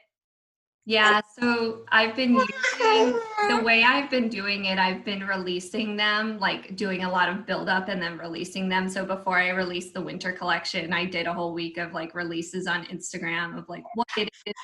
Yeah, 0.86 1.20
so 1.38 1.84
I've 1.90 2.16
been 2.16 2.32
using 2.80 3.18
the 3.48 3.60
way 3.62 3.82
I've 3.82 4.08
been 4.08 4.28
doing 4.28 4.64
it, 4.64 4.78
I've 4.78 5.04
been 5.04 5.26
releasing 5.26 5.96
them, 5.96 6.38
like 6.38 6.74
doing 6.76 7.04
a 7.04 7.10
lot 7.10 7.28
of 7.28 7.44
build 7.44 7.68
up 7.68 7.88
and 7.88 8.00
then 8.00 8.18
releasing 8.18 8.68
them. 8.68 8.88
So 8.88 9.04
before 9.04 9.38
I 9.38 9.50
released 9.50 9.92
the 9.92 10.00
winter 10.00 10.32
collection, 10.32 10.92
I 10.92 11.04
did 11.04 11.26
a 11.26 11.34
whole 11.34 11.52
week 11.52 11.76
of 11.76 11.92
like 11.92 12.14
releases 12.14 12.66
on 12.66 12.86
Instagram 12.86 13.58
of 13.58 13.68
like 13.68 13.84
what 13.94 14.08
it 14.16 14.30
is, 14.46 14.54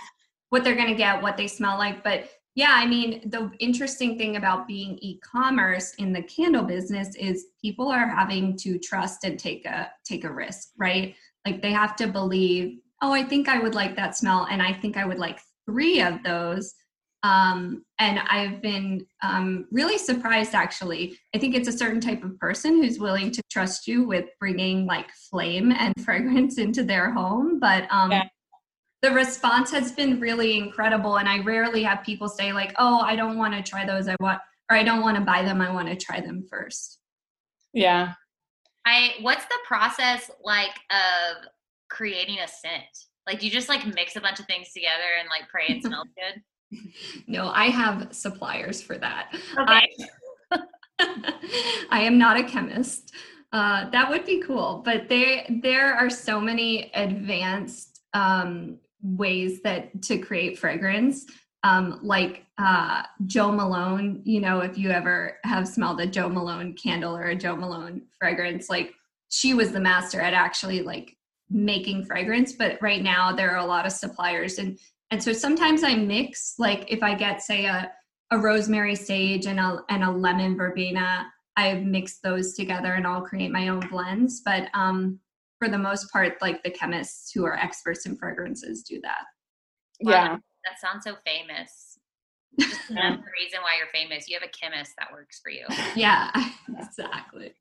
what 0.48 0.64
they're 0.64 0.76
to 0.76 0.94
get, 0.94 1.22
what 1.22 1.36
they 1.36 1.48
smell 1.48 1.76
like. 1.76 2.02
But 2.02 2.30
yeah, 2.56 2.72
I 2.72 2.86
mean, 2.86 3.28
the 3.28 3.50
interesting 3.60 4.16
thing 4.16 4.36
about 4.36 4.66
being 4.66 4.98
e-commerce 5.02 5.92
in 5.96 6.14
the 6.14 6.22
candle 6.22 6.64
business 6.64 7.14
is 7.14 7.48
people 7.60 7.88
are 7.88 8.08
having 8.08 8.56
to 8.58 8.78
trust 8.78 9.25
and 9.25 9.38
take 9.38 9.66
a 9.66 9.90
take 10.06 10.25
a 10.25 10.32
risk, 10.32 10.70
right? 10.78 11.14
Like 11.44 11.60
they 11.60 11.70
have 11.72 11.96
to 11.96 12.06
believe, 12.06 12.78
oh, 13.02 13.12
I 13.12 13.25
think 13.25 13.50
I 13.50 13.58
would 13.58 13.75
like 13.75 13.94
that 13.96 14.16
smell 14.16 14.48
and 14.50 14.62
I 14.62 14.72
think 14.72 14.96
I 14.96 15.04
would 15.04 15.18
like 15.18 15.38
three 15.66 16.00
of 16.00 16.22
those. 16.22 16.72
Um, 17.22 17.84
and 17.98 18.20
I've 18.20 18.62
been 18.62 19.06
um, 19.22 19.66
really 19.70 19.98
surprised 19.98 20.54
actually. 20.54 21.18
I 21.34 21.38
think 21.38 21.54
it's 21.54 21.68
a 21.68 21.72
certain 21.72 22.00
type 22.00 22.25
of 22.25 22.38
person 22.38 22.82
who's 22.82 22.98
willing 22.98 23.32
to 23.32 23.42
trust 23.50 23.86
you 23.86 24.06
with 24.06 24.26
bringing 24.40 24.86
like 24.86 25.10
flame 25.30 25.72
and 25.72 25.92
fragrance 26.04 26.56
into 26.56 26.84
their 26.84 27.12
home. 27.12 27.60
But 27.60 27.86
um, 27.90 28.12
Yeah. 28.12 28.28
The 29.02 29.10
response 29.10 29.70
has 29.70 29.92
been 29.92 30.20
really 30.20 30.58
incredible. 30.58 31.18
And 31.18 31.28
I 31.28 31.40
rarely 31.40 31.82
have 31.82 32.02
people 32.02 32.28
say, 32.28 32.52
like, 32.52 32.74
oh, 32.78 33.00
I 33.00 33.14
don't 33.16 33.36
want 33.36 33.54
to 33.54 33.62
try 33.62 33.86
those. 33.86 34.08
I 34.08 34.16
want, 34.20 34.40
or 34.70 34.76
I 34.76 34.82
don't 34.82 35.02
want 35.02 35.16
to 35.16 35.22
buy 35.22 35.42
them. 35.42 35.60
I 35.60 35.72
want 35.72 35.88
to 35.88 35.96
try 35.96 36.20
them 36.20 36.46
first. 36.50 36.98
yeah 37.72 38.14
I 38.86 39.16
what's 39.20 39.44
the 39.46 39.58
process 39.66 40.30
like 40.42 40.76
of 40.90 41.44
creating 41.90 42.38
a 42.38 42.48
scent? 42.48 42.84
Like 43.26 43.40
do 43.40 43.46
you 43.46 43.52
just 43.52 43.68
like 43.68 43.84
mix 43.84 44.16
a 44.16 44.20
bunch 44.20 44.38
of 44.38 44.46
things 44.46 44.72
together 44.72 45.18
and 45.18 45.28
like 45.28 45.48
pray 45.48 45.64
it 45.68 45.82
smells 45.82 46.08
good? 46.16 46.80
No, 47.26 47.48
I 47.48 47.66
have 47.66 48.08
suppliers 48.12 48.80
for 48.80 48.96
that. 48.98 49.34
Okay. 49.58 49.88
I 51.90 52.00
am 52.00 52.16
not 52.16 52.38
a 52.38 52.44
chemist. 52.44 53.12
Uh, 53.52 53.90
that 53.90 54.08
would 54.08 54.24
be 54.24 54.40
cool, 54.42 54.82
but 54.84 55.08
there 55.08 55.44
there 55.62 55.94
are 55.94 56.10
so 56.10 56.40
many 56.40 56.90
advanced 56.94 58.00
um, 58.14 58.78
ways 59.06 59.62
that 59.62 60.02
to 60.02 60.18
create 60.18 60.58
fragrance. 60.58 61.26
Um, 61.62 61.98
like 62.02 62.44
uh, 62.58 63.02
Jo 63.26 63.50
Malone, 63.50 64.22
you 64.25 64.40
know, 64.40 64.60
if 64.60 64.78
you 64.78 64.90
ever 64.90 65.38
have 65.44 65.66
smelled 65.66 66.00
a 66.00 66.06
Jo 66.06 66.28
Malone 66.28 66.75
candle 66.75 67.16
or 67.16 67.25
a 67.25 67.36
Jo 67.36 67.56
Malone 67.56 68.02
fragrance, 68.20 68.70
like 68.70 68.94
she 69.30 69.54
was 69.54 69.72
the 69.72 69.80
master 69.80 70.20
at 70.20 70.32
actually 70.32 70.82
like 70.82 71.16
making 71.50 72.04
fragrance. 72.04 72.52
But 72.52 72.80
right 72.80 73.02
now 73.02 73.32
there 73.32 73.50
are 73.50 73.64
a 73.64 73.66
lot 73.66 73.86
of 73.86 73.92
suppliers, 73.92 74.58
and 74.58 74.78
and 75.10 75.22
so 75.22 75.32
sometimes 75.32 75.82
I 75.82 75.94
mix. 75.94 76.54
Like 76.58 76.90
if 76.92 77.02
I 77.02 77.14
get 77.14 77.42
say 77.42 77.64
a 77.64 77.90
a 78.30 78.38
rosemary 78.38 78.94
sage 78.94 79.46
and 79.46 79.60
a 79.60 79.82
and 79.88 80.04
a 80.04 80.10
lemon 80.10 80.56
verbena. 80.56 81.26
I've 81.56 81.84
mixed 81.84 82.22
those 82.22 82.52
together 82.52 82.94
and 82.94 83.06
I'll 83.06 83.22
create 83.22 83.50
my 83.50 83.68
own 83.68 83.80
blends. 83.88 84.40
But 84.40 84.68
um, 84.75 85.18
for 85.58 85.68
the 85.68 85.78
most 85.78 86.10
part, 86.12 86.34
like 86.40 86.62
the 86.62 86.70
chemists 86.70 87.32
who 87.32 87.44
are 87.44 87.54
experts 87.56 88.06
in 88.06 88.16
fragrances 88.16 88.82
do 88.82 89.00
that. 89.02 89.25
yeah 90.00 90.36
That 90.64 90.80
sounds 90.80 91.04
so 91.04 91.16
famous. 91.25 91.98
Just 92.60 92.80
Yeah. 92.90 93.08
another 93.08 93.25
reason 93.40 93.60
why 93.62 93.76
you're 93.78 93.88
famous. 93.92 94.28
You 94.28 94.38
have 94.40 94.48
a 94.48 94.52
chemist 94.52 94.92
that 94.98 95.12
works 95.12 95.40
for 95.42 95.50
you. 95.50 95.64
Yeah, 95.94 96.30
exactly. 96.78 97.52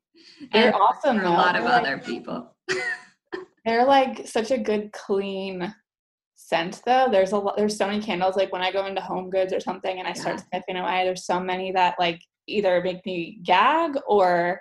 They're 0.52 0.66
And 0.66 0.74
awesome 0.74 1.18
for 1.18 1.24
a 1.24 1.30
lot 1.30 1.56
of 1.56 1.62
They're 1.64 1.72
like- 1.72 1.80
other 1.82 1.98
people. 1.98 2.56
They're 3.64 3.84
like 3.84 4.26
such 4.28 4.50
a 4.52 4.58
good 4.58 4.92
clean 4.92 5.74
scent 6.36 6.82
though. 6.86 7.08
There's 7.10 7.32
a 7.32 7.38
lot 7.38 7.56
there's 7.56 7.76
so 7.76 7.86
many 7.86 8.00
candles 8.00 8.36
like 8.36 8.52
when 8.52 8.62
I 8.62 8.70
go 8.70 8.86
into 8.86 9.00
Home 9.00 9.28
Goods 9.30 9.52
or 9.52 9.58
something 9.60 9.98
and 9.98 10.06
I 10.06 10.12
start 10.12 10.40
sniffing 10.50 10.76
away, 10.76 11.02
there's 11.04 11.26
so 11.26 11.40
many 11.40 11.72
that 11.72 11.96
like 11.98 12.20
either 12.46 12.80
make 12.82 13.04
me 13.04 13.40
gag 13.42 13.92
or 14.06 14.60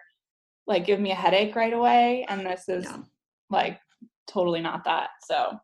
like 0.67 0.85
give 0.85 0.99
me 0.99 1.11
a 1.11 1.15
headache 1.15 1.55
right 1.55 1.73
away 1.73 2.25
and 2.29 2.43
this 2.45 2.67
is 2.67 2.85
Yeah. 2.85 2.97
Like 3.49 3.79
totally 4.27 4.61
not 4.61 4.83
that. 4.85 5.09
So 5.23 5.59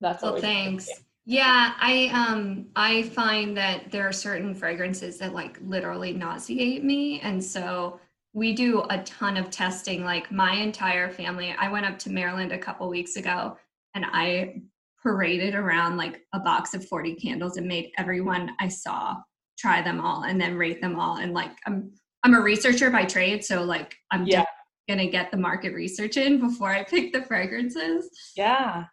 that's 0.00 0.22
Well, 0.22 0.40
thanks. 0.40 0.88
Yeah, 1.24 1.74
I 1.80 2.10
um 2.14 2.66
I 2.76 3.02
find 3.04 3.56
that 3.56 3.90
there 3.90 4.06
are 4.06 4.12
certain 4.12 4.54
fragrances 4.54 5.18
that 5.18 5.34
like 5.34 5.58
literally 5.62 6.12
nauseate 6.12 6.84
me 6.84 7.20
and 7.20 7.42
so 7.42 7.98
we 8.32 8.52
do 8.52 8.84
a 8.90 9.02
ton 9.02 9.36
of 9.36 9.50
testing 9.50 10.04
like 10.04 10.30
my 10.30 10.52
entire 10.52 11.10
family. 11.10 11.54
I 11.58 11.70
went 11.70 11.86
up 11.86 11.98
to 12.00 12.10
Maryland 12.10 12.52
a 12.52 12.58
couple 12.58 12.88
weeks 12.88 13.16
ago 13.16 13.56
and 13.94 14.04
I 14.06 14.60
paraded 15.02 15.54
around 15.54 15.96
like 15.96 16.20
a 16.32 16.38
box 16.38 16.74
of 16.74 16.86
40 16.86 17.14
candles 17.14 17.56
and 17.56 17.66
made 17.66 17.92
everyone 17.96 18.50
I 18.60 18.68
saw 18.68 19.16
try 19.58 19.80
them 19.80 20.00
all 20.00 20.24
and 20.24 20.40
then 20.40 20.56
rate 20.56 20.80
them 20.80 21.00
all 21.00 21.16
and 21.16 21.32
like 21.32 21.52
I'm 21.66 21.92
I'm 22.22 22.34
a 22.34 22.40
researcher 22.40 22.90
by 22.90 23.04
trade 23.04 23.44
so 23.44 23.62
like 23.64 23.96
I'm 24.10 24.26
Yeah. 24.26 24.44
Going 24.88 24.98
to 24.98 25.06
get 25.06 25.30
the 25.30 25.36
market 25.36 25.74
research 25.74 26.16
in 26.16 26.38
before 26.40 26.70
I 26.70 26.84
pick 26.84 27.12
the 27.12 27.22
fragrances. 27.22 28.10
Yeah. 28.36 28.84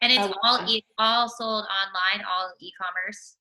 And 0.00 0.12
it's 0.12 0.20
I 0.20 0.32
all 0.42 0.58
that. 0.58 0.68
e- 0.68 0.84
all 0.98 1.28
sold 1.28 1.64
online, 1.64 2.24
all 2.26 2.52
e-commerce. 2.60 3.36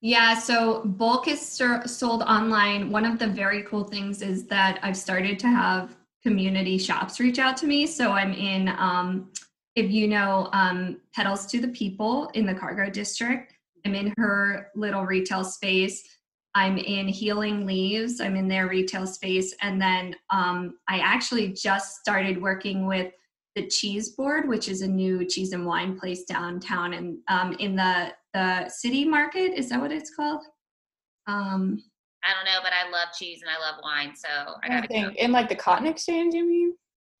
Yeah, 0.00 0.38
so 0.38 0.84
bulk 0.84 1.26
is 1.26 1.40
ser- 1.40 1.86
sold 1.86 2.22
online. 2.22 2.90
One 2.90 3.04
of 3.04 3.18
the 3.18 3.26
very 3.26 3.64
cool 3.64 3.84
things 3.84 4.22
is 4.22 4.46
that 4.46 4.78
I've 4.82 4.96
started 4.96 5.38
to 5.40 5.48
have 5.48 5.96
community 6.22 6.78
shops 6.78 7.18
reach 7.18 7.38
out 7.38 7.56
to 7.58 7.66
me. 7.66 7.86
So 7.86 8.12
I'm 8.12 8.32
in, 8.32 8.68
um, 8.68 9.32
if 9.74 9.90
you 9.90 10.06
know, 10.06 10.48
um, 10.52 11.00
Petals 11.14 11.46
to 11.46 11.60
the 11.60 11.68
People 11.68 12.28
in 12.34 12.46
the 12.46 12.54
Cargo 12.54 12.90
District. 12.90 13.52
I'm 13.84 13.94
in 13.94 14.14
her 14.18 14.70
little 14.74 15.04
retail 15.04 15.44
space. 15.44 16.04
I'm 16.54 16.78
in 16.78 17.08
Healing 17.08 17.66
Leaves. 17.66 18.20
I'm 18.20 18.36
in 18.36 18.48
their 18.48 18.68
retail 18.68 19.06
space. 19.06 19.54
And 19.60 19.80
then 19.80 20.16
um, 20.30 20.78
I 20.88 20.98
actually 20.98 21.52
just 21.52 21.96
started 21.96 22.40
working 22.40 22.86
with 22.86 23.12
the 23.54 23.66
Cheese 23.68 24.10
Board, 24.10 24.48
which 24.48 24.68
is 24.68 24.82
a 24.82 24.88
new 24.88 25.24
cheese 25.26 25.52
and 25.52 25.66
wine 25.66 25.98
place 25.98 26.24
downtown 26.24 26.94
and 26.94 27.18
um, 27.28 27.54
in 27.54 27.76
the 27.76 28.12
the 28.34 28.68
city 28.68 29.04
market. 29.04 29.52
Is 29.58 29.68
that 29.70 29.80
what 29.80 29.90
it's 29.92 30.14
called? 30.14 30.42
Um, 31.26 31.82
I 32.24 32.34
don't 32.34 32.44
know, 32.44 32.60
but 32.62 32.72
I 32.72 32.90
love 32.90 33.08
cheese 33.16 33.42
and 33.42 33.50
I 33.50 33.58
love 33.58 33.80
wine, 33.82 34.14
so 34.14 34.28
I 34.62 34.68
I 34.68 34.68
gotta 34.68 34.88
go. 34.88 34.94
think 34.94 35.16
in 35.16 35.32
like 35.32 35.48
the 35.48 35.54
cotton 35.56 35.86
exchange, 35.86 36.34
you 36.34 36.46
mean? 36.48 36.74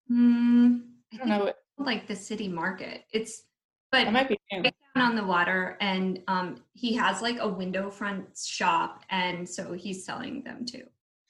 hmm, 0.08 0.76
I 1.12 1.16
don't 1.16 1.28
know. 1.28 1.52
like 1.78 2.06
the 2.06 2.16
city 2.16 2.48
market. 2.48 3.04
It's 3.12 3.42
but 3.90 4.04
That 4.04 4.12
might 4.12 4.28
be 4.28 4.38
new. 4.52 4.62
down 4.62 4.72
on 4.96 5.16
the 5.16 5.24
water, 5.24 5.76
and 5.80 6.20
um, 6.28 6.62
he 6.74 6.94
has 6.94 7.22
like 7.22 7.38
a 7.40 7.48
window 7.48 7.90
front 7.90 8.38
shop, 8.38 9.04
and 9.10 9.48
so 9.48 9.72
he's 9.72 10.04
selling 10.04 10.42
them 10.42 10.64
too. 10.66 10.84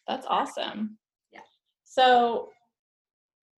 That's 0.06 0.26
awesome. 0.28 0.98
Yeah. 1.32 1.40
So, 1.84 2.48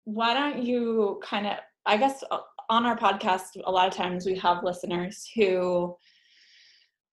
why 0.06 0.34
don't 0.34 0.64
you 0.64 1.22
kind 1.24 1.46
of, 1.48 1.58
I 1.86 1.98
guess, 1.98 2.24
uh, 2.32 2.40
on 2.70 2.86
our 2.86 2.98
podcast, 2.98 3.58
a 3.64 3.72
lot 3.72 3.88
of 3.88 3.94
times 3.94 4.26
we 4.26 4.36
have 4.38 4.64
listeners 4.64 5.30
who 5.36 5.96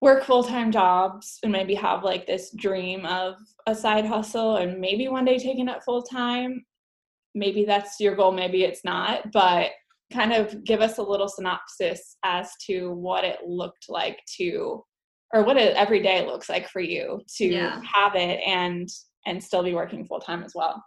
work 0.00 0.25
full 0.25 0.43
time 0.45 0.71
jobs 0.71 1.38
and 1.43 1.50
maybe 1.52 1.75
have 1.75 2.05
like 2.05 2.26
this 2.26 2.50
dream 2.57 3.07
of 3.07 3.37
a 3.66 3.75
side 3.75 4.05
hustle 4.05 4.57
and 4.57 4.78
maybe 4.78 5.09
one 5.09 5.25
day 5.25 5.38
taking 5.38 5.69
it 5.69 5.83
full 5.83 6.02
time. 6.02 6.64
Maybe 7.35 7.64
that's 7.64 8.00
your 8.00 8.14
goal, 8.16 8.33
maybe 8.33 8.64
it's 8.64 8.85
not, 8.85 9.31
but 9.33 9.71
kind 10.13 10.33
of 10.33 10.65
give 10.65 10.81
us 10.81 10.99
a 10.99 11.03
little 11.03 11.29
synopsis 11.29 12.17
as 12.25 12.51
to 12.67 12.91
what 12.93 13.25
it 13.25 13.41
looked 13.47 13.87
like 13.89 14.21
to 14.37 14.85
or 15.35 15.43
what 15.43 15.57
it 15.57 15.75
every 15.77 16.01
day 16.01 16.25
looks 16.25 16.49
like 16.49 16.69
for 16.69 16.81
you 16.81 17.21
to 17.37 17.45
Yeah. 17.47 17.81
have 17.83 18.15
it 18.15 18.41
and 18.47 18.89
and 19.27 19.43
still 19.43 19.65
be 19.65 19.75
working 19.75 20.05
full 20.05 20.21
time 20.21 20.45
as 20.45 20.55
well. 20.55 20.83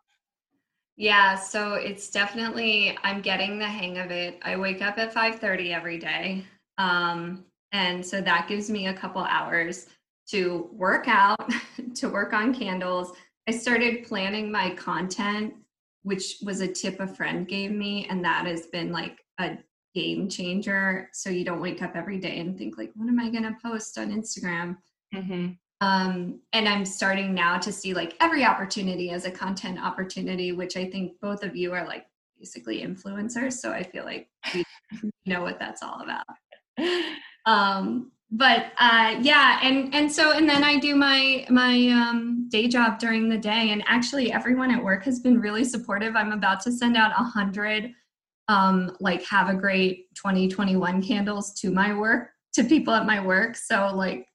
Yeah, 0.96 1.36
so 1.36 1.74
it's 1.76 2.10
definitely 2.10 2.98
I'm 3.04 3.22
getting 3.22 3.58
the 3.60 3.68
hang 3.68 3.98
of 3.98 4.12
it. 4.12 4.38
I 4.42 4.56
wake 4.58 4.82
up 4.82 4.98
at 4.98 5.14
5:30 5.14 5.74
every 5.74 5.98
day. 5.98 6.46
Um 6.78 7.46
and 7.72 8.06
so 8.06 8.20
that 8.22 8.48
gives 8.48 8.70
me 8.70 8.88
a 8.88 8.94
couple 8.94 9.22
hours 9.24 9.88
to 10.32 10.70
work 10.74 11.08
out, 11.08 11.38
to 11.96 12.10
work 12.10 12.34
on 12.34 12.54
candles. 12.54 13.12
I 13.48 13.52
started 13.52 14.06
planning 14.06 14.52
my 14.52 14.72
content, 14.76 15.54
which 16.10 16.38
was 16.44 16.62
a 16.62 16.68
tip 16.68 17.00
a 17.00 17.08
friend 17.08 17.48
gave 17.48 17.72
me 17.72 18.08
and 18.10 18.26
that 18.26 18.48
has 18.48 18.66
been 18.66 18.92
like 18.92 19.20
a 19.40 19.58
game 19.94 20.28
changer 20.28 21.08
so 21.14 21.30
you 21.30 21.46
don't 21.46 21.62
wake 21.62 21.84
up 21.84 21.96
every 21.96 22.18
day 22.18 22.40
and 22.40 22.58
think 22.58 22.80
like 22.80 22.92
what 22.96 23.08
am 23.08 23.20
I 23.20 23.30
going 23.30 23.44
to 23.44 23.56
post 23.64 23.98
on 24.00 24.12
Instagram? 24.12 24.78
Mm-hmm. 25.14 25.54
um, 25.82 26.40
and 26.54 26.70
i'm 26.70 26.86
starting 26.86 27.34
now 27.34 27.58
to 27.58 27.72
see 27.72 27.96
like 27.96 28.16
every 28.20 28.46
opportunity 28.46 29.10
as 29.10 29.26
a 29.26 29.32
content 29.32 29.84
opportunity 29.84 30.52
which 30.52 30.78
i 30.78 30.86
think 30.86 31.14
both 31.20 31.44
of 31.44 31.56
you 31.56 31.74
are 31.74 31.84
like 31.88 32.06
basically 32.38 32.84
influencers 32.84 33.54
so 33.54 33.72
i 33.72 33.82
feel 33.82 34.06
like 34.06 34.30
we 34.54 34.64
know 35.26 35.42
what 35.42 35.58
that's 35.58 35.82
all 35.82 36.04
about 36.04 36.26
um, 37.48 38.12
but 38.32 38.68
uh, 38.78 39.18
yeah 39.22 39.60
and 39.64 39.94
and 39.94 40.12
so 40.12 40.32
and 40.34 40.48
then 40.48 40.64
i 40.64 40.78
do 40.78 40.96
my 40.96 41.46
my 41.50 41.88
um, 41.88 42.40
day 42.50 42.68
job 42.68 43.00
during 43.00 43.30
the 43.30 43.38
day. 43.38 43.70
And 43.72 43.84
actually 43.88 44.32
everyone 44.32 44.72
at 44.72 44.84
work 44.84 45.04
has 45.06 45.20
been 45.20 45.40
really 45.40 45.64
supportive. 45.64 46.16
I'm 46.16 46.32
about 46.32 46.60
to 46.62 46.72
send 46.72 46.98
out 46.98 47.12
a 47.12 47.24
hundred 47.24 47.92
um, 48.48 48.98
like 49.00 49.24
have 49.26 49.48
a 49.48 49.54
great 49.54 50.08
2021 50.16 51.04
candles 51.04 51.54
to 51.62 51.70
my 51.72 51.94
work 51.94 52.30
to 52.54 52.64
people 52.64 52.94
at 52.94 53.06
my 53.06 53.24
work. 53.24 53.56
So 53.56 53.92
like 53.94 54.26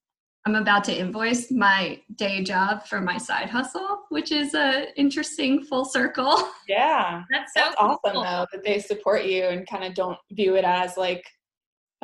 i'm 0.46 0.56
about 0.56 0.84
to 0.84 0.94
invoice 0.94 1.50
my 1.50 1.98
day 2.16 2.44
job 2.44 2.86
for 2.86 3.00
my 3.00 3.16
side 3.16 3.48
hustle 3.48 4.02
which 4.10 4.30
is 4.30 4.52
a 4.52 4.86
interesting 4.94 5.62
full 5.64 5.86
circle. 5.86 6.50
Yeah. 6.68 7.22
That's 7.30 7.52
so 7.54 7.62
that's 7.62 7.76
awesome 7.78 8.22
though 8.22 8.46
that 8.52 8.62
they 8.62 8.78
support 8.78 9.24
you 9.24 9.44
and 9.44 9.66
kind 9.66 9.84
of 9.84 9.94
don't 9.94 10.18
view 10.32 10.54
it 10.56 10.64
as 10.64 10.98
like 10.98 11.24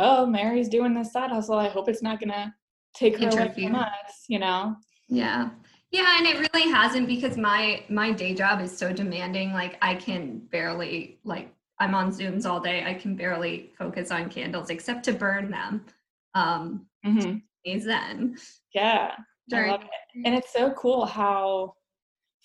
oh 0.01 0.27
mary's 0.27 0.69
doing 0.69 0.95
this 0.95 1.13
side 1.13 1.31
hustle 1.31 1.59
i 1.59 1.69
hope 1.69 1.89
it's 1.89 2.03
not 2.03 2.21
gonna 2.21 2.55
take 2.95 3.19
her 3.19 3.29
away 3.29 3.53
from 3.55 3.75
us 3.77 4.25
you 4.29 4.39
know 4.39 4.77
Yeah. 5.11 5.51
Yeah, 5.93 6.19
and 6.19 6.27
it 6.27 6.39
really 6.39 6.71
hasn't 6.71 7.09
because 7.09 7.37
my 7.37 7.83
my 7.89 8.13
day 8.13 8.33
job 8.33 8.61
is 8.61 8.77
so 8.77 8.93
demanding 8.93 9.53
like 9.53 9.77
I 9.83 9.97
can 9.97 10.39
barely 10.53 11.19
like 11.25 11.53
I'm 11.81 11.95
on 11.95 12.13
Zooms 12.13 12.47
all 12.47 12.61
day. 12.61 12.85
I 12.85 12.95
can 12.95 13.17
barely 13.17 13.73
focus 13.77 14.13
on 14.13 14.31
candles 14.31 14.71
except 14.71 15.05
to 15.07 15.13
burn 15.13 15.51
them. 15.51 15.85
Um 16.35 16.87
mm-hmm. 17.05 17.39
then 17.65 18.37
yeah 18.73 19.17
I 19.53 19.71
love 19.71 19.83
it. 19.83 20.23
And 20.25 20.35
it's 20.37 20.53
so 20.53 20.71
cool 20.73 21.07
how 21.07 21.75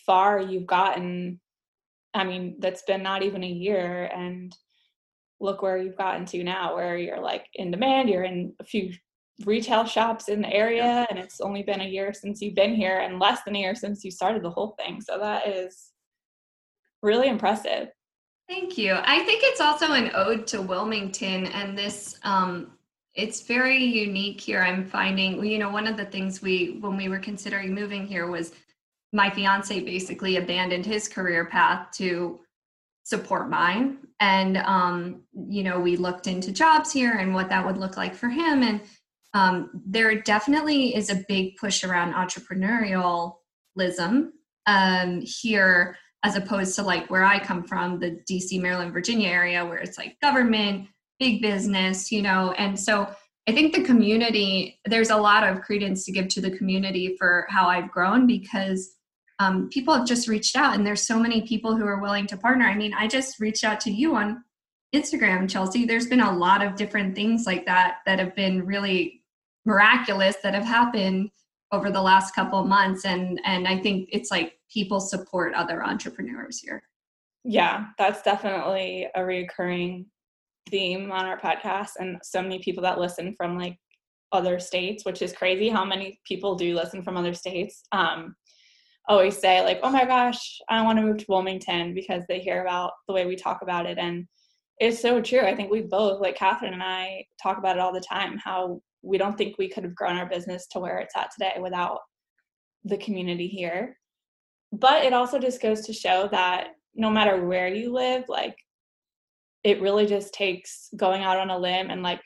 far 0.05 0.41
you've 0.41 0.65
gotten. 0.65 1.39
I 2.15 2.23
mean, 2.23 2.55
that's 2.59 2.81
been 2.83 3.03
not 3.03 3.21
even 3.21 3.43
a 3.43 3.47
year, 3.47 4.05
and 4.05 4.55
look 5.39 5.61
where 5.61 5.77
you've 5.77 5.97
gotten 5.97 6.25
to 6.25 6.43
now, 6.43 6.75
where 6.75 6.97
you're 6.97 7.19
like 7.19 7.45
in 7.55 7.71
demand. 7.71 8.09
You're 8.09 8.23
in 8.23 8.53
a 8.59 8.63
few 8.63 8.93
retail 9.45 9.85
shops 9.85 10.29
in 10.29 10.41
the 10.41 10.53
area, 10.53 11.05
and 11.09 11.19
it's 11.19 11.41
only 11.41 11.63
been 11.63 11.81
a 11.81 11.87
year 11.87 12.13
since 12.13 12.41
you've 12.41 12.55
been 12.55 12.75
here, 12.75 12.99
and 12.99 13.19
less 13.19 13.43
than 13.43 13.55
a 13.55 13.59
year 13.59 13.75
since 13.75 14.03
you 14.03 14.11
started 14.11 14.43
the 14.43 14.49
whole 14.49 14.75
thing. 14.79 15.01
So 15.01 15.19
that 15.19 15.47
is 15.47 15.91
really 17.01 17.27
impressive. 17.27 17.89
Thank 18.47 18.77
you. 18.77 18.93
I 18.93 19.23
think 19.23 19.41
it's 19.43 19.61
also 19.61 19.93
an 19.93 20.11
ode 20.13 20.45
to 20.47 20.61
Wilmington 20.61 21.47
and 21.47 21.77
this 21.77 22.19
um 22.23 22.71
it's 23.13 23.43
very 23.43 23.81
unique 23.81 24.41
here. 24.41 24.61
I'm 24.61 24.85
finding 24.85 25.43
you 25.43 25.57
know 25.57 25.69
one 25.69 25.87
of 25.87 25.97
the 25.97 26.05
things 26.05 26.41
we 26.41 26.77
when 26.81 26.97
we 26.97 27.09
were 27.09 27.19
considering 27.19 27.73
moving 27.73 28.05
here 28.05 28.27
was 28.27 28.53
my 29.13 29.29
fiance 29.29 29.79
basically 29.79 30.37
abandoned 30.37 30.85
his 30.85 31.07
career 31.07 31.45
path 31.45 31.87
to 31.95 32.39
support 33.05 33.49
mine 33.49 33.97
and 34.19 34.57
um 34.57 35.21
you 35.49 35.63
know 35.63 35.79
we 35.79 35.95
looked 35.95 36.27
into 36.27 36.51
jobs 36.51 36.91
here 36.91 37.13
and 37.13 37.33
what 37.33 37.49
that 37.49 37.65
would 37.65 37.77
look 37.77 37.95
like 37.95 38.13
for 38.13 38.27
him 38.27 38.63
and 38.63 38.81
um 39.33 39.69
there 39.85 40.21
definitely 40.21 40.93
is 40.95 41.09
a 41.09 41.23
big 41.27 41.55
push 41.57 41.83
around 41.83 42.13
entrepreneurialism 42.13 44.29
um 44.67 45.21
here 45.21 45.97
as 46.25 46.35
opposed 46.35 46.75
to 46.75 46.81
like 46.81 47.07
where 47.11 47.23
I 47.23 47.37
come 47.37 47.63
from, 47.63 47.99
the 47.99 48.19
DC, 48.27 48.59
Maryland, 48.59 48.91
Virginia 48.91 49.29
area, 49.29 49.63
where 49.63 49.77
it's 49.77 49.99
like 49.99 50.19
government, 50.21 50.87
big 51.19 51.39
business, 51.39 52.11
you 52.11 52.23
know. 52.23 52.51
And 52.53 52.79
so 52.79 53.07
I 53.47 53.51
think 53.51 53.75
the 53.75 53.83
community, 53.83 54.79
there's 54.85 55.11
a 55.11 55.17
lot 55.17 55.47
of 55.47 55.61
credence 55.61 56.03
to 56.05 56.11
give 56.11 56.27
to 56.29 56.41
the 56.41 56.49
community 56.49 57.15
for 57.19 57.45
how 57.49 57.67
I've 57.67 57.91
grown 57.91 58.25
because 58.25 58.95
um, 59.39 59.69
people 59.69 59.93
have 59.93 60.07
just 60.07 60.27
reached 60.27 60.55
out 60.55 60.75
and 60.75 60.85
there's 60.85 61.05
so 61.05 61.19
many 61.19 61.41
people 61.41 61.75
who 61.75 61.85
are 61.85 61.99
willing 61.99 62.27
to 62.27 62.37
partner. 62.37 62.65
I 62.65 62.75
mean, 62.75 62.93
I 62.93 63.07
just 63.07 63.39
reached 63.39 63.63
out 63.63 63.79
to 63.81 63.91
you 63.91 64.15
on 64.15 64.43
Instagram, 64.95 65.49
Chelsea. 65.49 65.85
There's 65.85 66.07
been 66.07 66.21
a 66.21 66.37
lot 66.37 66.63
of 66.65 66.75
different 66.75 67.15
things 67.15 67.45
like 67.45 67.65
that 67.65 67.97
that 68.05 68.19
have 68.19 68.35
been 68.35 68.65
really 68.65 69.23
miraculous 69.65 70.37
that 70.43 70.53
have 70.53 70.63
happened 70.63 71.29
over 71.71 71.91
the 71.91 72.01
last 72.01 72.35
couple 72.35 72.59
of 72.59 72.67
months 72.67 73.05
and 73.05 73.41
and 73.43 73.67
i 73.67 73.75
think 73.75 74.07
it's 74.11 74.29
like 74.29 74.53
people 74.71 74.99
support 74.99 75.51
other 75.55 75.83
entrepreneurs 75.83 76.59
here 76.59 76.83
Yeah, 77.45 77.85
that's 77.99 78.23
definitely 78.23 79.07
a 79.13 79.23
recurring 79.23 80.07
theme 80.71 81.11
on 81.11 81.25
our 81.25 81.39
podcast, 81.39 81.91
and 81.99 82.17
so 82.23 82.41
many 82.41 82.57
people 82.57 82.81
that 82.81 82.99
listen 82.99 83.35
from 83.37 83.55
like 83.55 83.77
other 84.31 84.59
states, 84.59 85.05
which 85.05 85.21
is 85.21 85.31
crazy 85.31 85.69
how 85.69 85.85
many 85.85 86.19
people 86.25 86.55
do 86.55 86.73
listen 86.73 87.03
from 87.03 87.15
other 87.15 87.35
states. 87.35 87.83
Um, 87.91 88.35
always 89.07 89.37
say 89.37 89.61
like, 89.61 89.79
"Oh 89.83 89.91
my 89.91 90.05
gosh, 90.05 90.59
I 90.69 90.81
want 90.83 90.97
to 90.99 91.05
move 91.05 91.17
to 91.17 91.25
Wilmington" 91.27 91.93
because 91.93 92.23
they 92.27 92.39
hear 92.39 92.61
about 92.61 92.93
the 93.07 93.13
way 93.13 93.25
we 93.25 93.35
talk 93.35 93.61
about 93.61 93.85
it, 93.85 93.97
and 93.97 94.27
it's 94.79 95.01
so 95.01 95.21
true. 95.21 95.41
I 95.41 95.55
think 95.55 95.71
we 95.71 95.81
both, 95.81 96.21
like 96.21 96.35
Catherine 96.35 96.73
and 96.73 96.83
I, 96.83 97.25
talk 97.41 97.57
about 97.57 97.77
it 97.77 97.81
all 97.81 97.93
the 97.93 98.01
time. 98.01 98.37
How 98.37 98.81
we 99.01 99.17
don't 99.17 99.37
think 99.37 99.57
we 99.57 99.69
could 99.69 99.83
have 99.83 99.95
grown 99.95 100.17
our 100.17 100.27
business 100.27 100.67
to 100.71 100.79
where 100.79 100.99
it's 100.99 101.15
at 101.15 101.31
today 101.31 101.53
without 101.61 101.99
the 102.83 102.97
community 102.97 103.47
here. 103.47 103.97
But 104.71 105.05
it 105.05 105.13
also 105.13 105.39
just 105.39 105.61
goes 105.61 105.81
to 105.85 105.93
show 105.93 106.27
that 106.31 106.69
no 106.95 107.09
matter 107.09 107.45
where 107.45 107.67
you 107.67 107.93
live, 107.93 108.25
like 108.27 108.55
it 109.63 109.81
really 109.81 110.05
just 110.05 110.33
takes 110.33 110.89
going 110.95 111.23
out 111.23 111.37
on 111.37 111.49
a 111.49 111.57
limb 111.57 111.89
and 111.89 112.03
like 112.03 112.21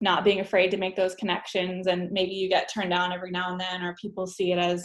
not 0.00 0.24
being 0.24 0.40
afraid 0.40 0.70
to 0.70 0.76
make 0.76 0.96
those 0.96 1.14
connections 1.14 1.86
and 1.86 2.10
maybe 2.10 2.32
you 2.32 2.48
get 2.48 2.70
turned 2.72 2.90
down 2.90 3.12
every 3.12 3.30
now 3.30 3.50
and 3.50 3.60
then 3.60 3.82
or 3.82 3.96
people 4.00 4.26
see 4.26 4.52
it 4.52 4.58
as 4.58 4.84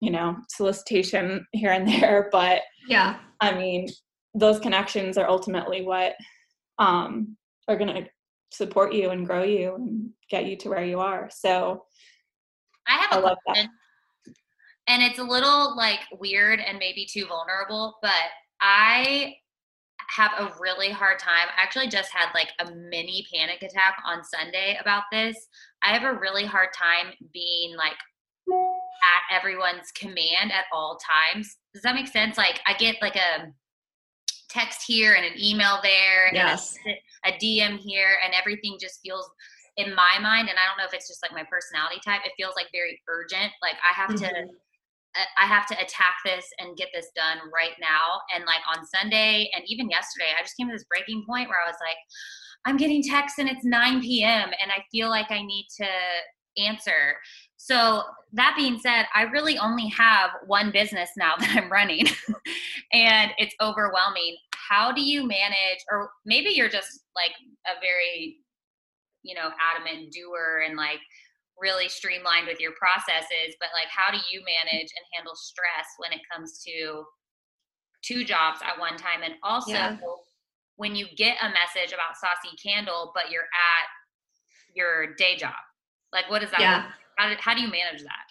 you 0.00 0.10
know 0.10 0.36
solicitation 0.48 1.46
here 1.52 1.72
and 1.72 1.88
there 1.88 2.28
but 2.32 2.62
yeah 2.88 3.16
i 3.40 3.52
mean 3.52 3.86
those 4.34 4.58
connections 4.58 5.16
are 5.16 5.28
ultimately 5.28 5.82
what 5.82 6.14
um 6.78 7.36
are 7.68 7.76
going 7.76 7.92
to 7.94 8.08
support 8.52 8.92
you 8.92 9.10
and 9.10 9.26
grow 9.26 9.42
you 9.42 9.74
and 9.74 10.10
get 10.30 10.46
you 10.46 10.56
to 10.56 10.68
where 10.68 10.84
you 10.84 11.00
are 11.00 11.28
so 11.30 11.82
I 12.88 12.98
have 12.98 13.18
a 13.18 13.26
love 13.26 13.38
that. 13.46 13.52
question, 13.52 13.70
and 14.86 15.02
it's 15.02 15.18
a 15.18 15.24
little 15.24 15.76
like 15.76 16.00
weird 16.18 16.60
and 16.60 16.78
maybe 16.78 17.04
too 17.04 17.26
vulnerable, 17.26 17.98
but 18.02 18.12
I 18.60 19.34
have 20.08 20.32
a 20.38 20.52
really 20.60 20.90
hard 20.90 21.18
time. 21.18 21.48
I 21.56 21.62
actually 21.62 21.88
just 21.88 22.10
had 22.12 22.28
like 22.34 22.50
a 22.60 22.72
mini 22.74 23.26
panic 23.34 23.62
attack 23.62 23.96
on 24.06 24.22
Sunday 24.22 24.78
about 24.80 25.02
this. 25.10 25.36
I 25.82 25.92
have 25.92 26.04
a 26.04 26.18
really 26.18 26.44
hard 26.44 26.68
time 26.76 27.12
being 27.32 27.76
like 27.76 27.96
at 29.02 29.36
everyone's 29.36 29.90
command 29.92 30.52
at 30.52 30.64
all 30.72 30.98
times. 30.98 31.56
Does 31.74 31.82
that 31.82 31.94
make 31.94 32.08
sense? 32.08 32.36
Like 32.38 32.60
I 32.66 32.74
get 32.74 32.96
like 33.02 33.16
a 33.16 33.52
text 34.48 34.82
here 34.86 35.14
and 35.14 35.24
an 35.24 35.32
email 35.38 35.78
there 35.82 36.30
Yes. 36.32 36.76
and 36.84 36.94
a, 37.26 37.30
a 37.34 37.38
DM 37.38 37.78
here 37.78 38.16
and 38.24 38.32
everything 38.34 38.78
just 38.80 39.00
feels 39.02 39.28
in 39.76 39.94
my 39.94 40.18
mind 40.20 40.48
and 40.48 40.56
I 40.58 40.64
don't 40.66 40.78
know 40.78 40.86
if 40.86 40.94
it's 40.94 41.08
just 41.08 41.20
like 41.22 41.32
my 41.32 41.44
personality 41.50 42.00
type 42.04 42.22
it 42.24 42.32
feels 42.38 42.54
like 42.56 42.68
very 42.72 42.98
urgent 43.08 43.52
like 43.60 43.74
I 43.84 43.92
have 43.92 44.14
to 44.14 44.24
Mhm. 44.26 44.48
I- 45.14 45.42
I 45.44 45.46
have 45.46 45.66
to 45.68 45.74
attack 45.82 46.16
this 46.24 46.44
and 46.58 46.76
get 46.76 46.88
this 46.94 47.10
done 47.16 47.38
right 47.52 47.74
now. 47.80 48.20
And 48.34 48.44
like 48.44 48.60
on 48.68 48.84
Sunday 48.84 49.48
and 49.54 49.64
even 49.66 49.88
yesterday, 49.88 50.26
I 50.38 50.42
just 50.42 50.56
came 50.58 50.68
to 50.68 50.74
this 50.74 50.84
breaking 50.84 51.24
point 51.26 51.48
where 51.48 51.58
I 51.58 51.66
was 51.66 51.78
like, 51.80 51.96
I'm 52.66 52.76
getting 52.76 53.02
texts 53.02 53.38
and 53.38 53.48
it's 53.48 53.64
9 53.64 54.02
p.m. 54.02 54.50
and 54.60 54.70
I 54.70 54.84
feel 54.92 55.08
like 55.08 55.30
I 55.30 55.40
need 55.42 55.68
to 55.78 55.88
answer. 56.58 57.16
So, 57.56 58.02
that 58.32 58.54
being 58.56 58.78
said, 58.78 59.06
I 59.14 59.22
really 59.22 59.56
only 59.58 59.88
have 59.88 60.30
one 60.46 60.70
business 60.70 61.10
now 61.16 61.34
that 61.38 61.56
I'm 61.56 61.70
running 61.70 62.06
and 62.92 63.30
it's 63.38 63.54
overwhelming. 63.60 64.36
How 64.68 64.92
do 64.92 65.00
you 65.00 65.26
manage, 65.26 65.78
or 65.90 66.10
maybe 66.24 66.50
you're 66.50 66.68
just 66.68 67.00
like 67.14 67.32
a 67.66 67.80
very, 67.80 68.38
you 69.22 69.34
know, 69.34 69.50
adamant 69.60 70.12
doer 70.12 70.64
and 70.66 70.76
like 70.76 71.00
really 71.58 71.88
streamlined 71.88 72.46
with 72.46 72.60
your 72.60 72.72
processes 72.72 73.56
but 73.60 73.70
like 73.72 73.88
how 73.88 74.10
do 74.12 74.18
you 74.30 74.42
manage 74.44 74.90
and 74.92 75.04
handle 75.14 75.34
stress 75.34 75.86
when 75.98 76.12
it 76.12 76.20
comes 76.30 76.62
to 76.62 77.04
two 78.02 78.24
jobs 78.24 78.60
at 78.62 78.78
one 78.78 78.96
time 78.96 79.22
and 79.24 79.34
also 79.42 79.72
Yeah. 79.72 79.96
when 80.76 80.94
you 80.94 81.06
get 81.16 81.38
a 81.40 81.48
message 81.48 81.92
about 81.92 82.16
saucy 82.20 82.54
candle 82.62 83.10
but 83.14 83.30
you're 83.30 83.42
at 83.42 83.88
your 84.74 85.14
day 85.14 85.36
job 85.36 85.54
like 86.16 86.28
what 86.30 86.40
does 86.40 86.50
that 86.50 86.60
Yeah. 86.60 86.86
how, 87.16 87.28
do, 87.28 87.36
how 87.38 87.54
do 87.54 87.60
you 87.60 87.70
manage 87.70 88.02
that 88.02 88.26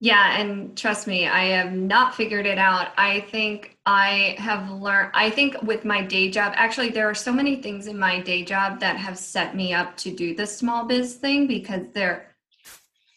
Yeah, 0.00 0.38
and 0.40 0.76
trust 0.78 1.08
me, 1.08 1.26
I 1.26 1.46
have 1.46 1.72
not 1.72 2.14
figured 2.14 2.46
it 2.46 2.56
out. 2.56 2.92
I 2.96 3.20
think 3.32 3.76
I 3.84 4.36
have 4.38 4.70
learned, 4.70 5.10
I 5.12 5.28
think 5.28 5.60
with 5.62 5.84
my 5.84 6.02
day 6.02 6.30
job, 6.30 6.52
actually, 6.54 6.90
there 6.90 7.10
are 7.10 7.16
so 7.16 7.32
many 7.32 7.56
things 7.60 7.88
in 7.88 7.98
my 7.98 8.20
day 8.20 8.44
job 8.44 8.78
that 8.78 8.96
have 8.96 9.18
set 9.18 9.56
me 9.56 9.74
up 9.74 9.96
to 9.96 10.14
do 10.14 10.36
the 10.36 10.46
small 10.46 10.84
biz 10.86 11.16
thing 11.16 11.48
because 11.48 11.88
they're, 11.94 12.36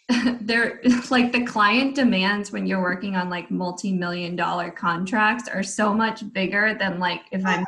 they're 0.42 0.82
like 1.12 1.32
the 1.32 1.46
client 1.46 1.94
demands 1.94 2.52
when 2.52 2.66
you're 2.66 2.82
working 2.82 3.16
on 3.16 3.30
like 3.30 3.52
multi 3.52 3.94
million 3.94 4.36
dollar 4.36 4.72
contracts 4.72 5.48
are 5.48 5.64
so 5.64 5.94
much 5.94 6.34
bigger 6.34 6.74
than 6.74 7.00
like 7.00 7.22
if 7.32 7.46
I'm 7.46 7.64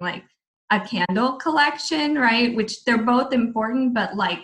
like 0.00 0.24
a 0.70 0.80
candle 0.80 1.34
collection, 1.34 2.14
right? 2.14 2.56
Which 2.56 2.84
they're 2.84 3.04
both 3.04 3.34
important, 3.34 3.92
but 3.92 4.16
like 4.16 4.40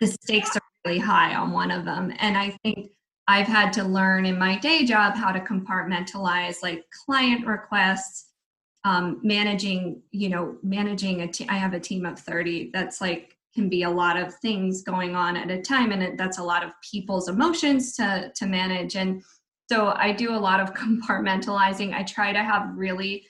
the 0.00 0.06
stakes 0.06 0.56
are 0.56 0.62
really 0.84 0.98
high 0.98 1.34
on 1.34 1.52
one 1.52 1.70
of 1.70 1.84
them. 1.84 2.12
And 2.18 2.36
I 2.36 2.56
think 2.62 2.90
I've 3.28 3.46
had 3.46 3.72
to 3.74 3.84
learn 3.84 4.26
in 4.26 4.38
my 4.38 4.58
day 4.58 4.84
job 4.84 5.14
how 5.14 5.30
to 5.30 5.40
compartmentalize 5.40 6.56
like 6.62 6.84
client 7.06 7.46
requests, 7.46 8.30
um, 8.84 9.20
managing, 9.22 10.02
you 10.10 10.30
know, 10.30 10.56
managing 10.62 11.22
a 11.22 11.28
team. 11.28 11.48
I 11.50 11.58
have 11.58 11.74
a 11.74 11.80
team 11.80 12.06
of 12.06 12.18
30. 12.18 12.70
That's 12.72 13.00
like 13.00 13.36
can 13.54 13.68
be 13.68 13.82
a 13.82 13.90
lot 13.90 14.16
of 14.16 14.34
things 14.36 14.82
going 14.82 15.14
on 15.14 15.36
at 15.36 15.50
a 15.50 15.60
time 15.60 15.92
and 15.92 16.02
it, 16.02 16.16
that's 16.16 16.38
a 16.38 16.42
lot 16.42 16.64
of 16.64 16.70
people's 16.88 17.28
emotions 17.28 17.94
to 17.96 18.30
to 18.36 18.46
manage 18.46 18.96
and 18.96 19.22
so 19.70 19.88
i 19.96 20.12
do 20.12 20.34
a 20.34 20.38
lot 20.38 20.60
of 20.60 20.72
compartmentalizing 20.74 21.92
i 21.92 22.02
try 22.02 22.32
to 22.32 22.42
have 22.42 22.70
really 22.74 23.26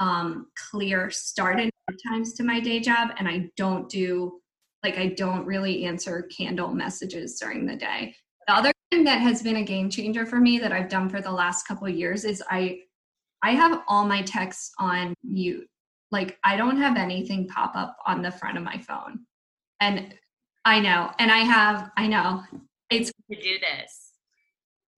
um, 0.00 0.46
clear 0.70 1.10
start 1.10 1.60
and 1.60 1.70
times 2.08 2.32
to 2.34 2.42
my 2.42 2.60
day 2.60 2.80
job 2.80 3.10
and 3.18 3.28
i 3.28 3.50
don't 3.56 3.88
do 3.88 4.40
like 4.84 4.98
i 4.98 5.08
don't 5.08 5.44
really 5.44 5.84
answer 5.84 6.28
candle 6.36 6.72
messages 6.72 7.38
during 7.40 7.66
the 7.66 7.76
day 7.76 8.14
the 8.46 8.54
other 8.54 8.72
thing 8.90 9.02
that 9.02 9.20
has 9.20 9.42
been 9.42 9.56
a 9.56 9.64
game 9.64 9.90
changer 9.90 10.24
for 10.24 10.38
me 10.38 10.58
that 10.58 10.72
i've 10.72 10.88
done 10.88 11.08
for 11.08 11.20
the 11.20 11.32
last 11.32 11.66
couple 11.66 11.88
years 11.88 12.24
is 12.24 12.42
i 12.50 12.78
i 13.42 13.50
have 13.50 13.82
all 13.88 14.04
my 14.04 14.22
texts 14.22 14.72
on 14.78 15.14
mute 15.24 15.66
like 16.12 16.38
i 16.44 16.56
don't 16.56 16.76
have 16.76 16.96
anything 16.96 17.48
pop 17.48 17.74
up 17.74 17.96
on 18.06 18.22
the 18.22 18.30
front 18.30 18.56
of 18.56 18.62
my 18.62 18.78
phone 18.78 19.20
and 19.80 20.14
I 20.64 20.80
know, 20.80 21.10
and 21.18 21.30
I 21.30 21.38
have, 21.38 21.90
I 21.96 22.06
know, 22.06 22.42
it's 22.90 23.12
to 23.30 23.36
do 23.36 23.58
this. 23.58 24.12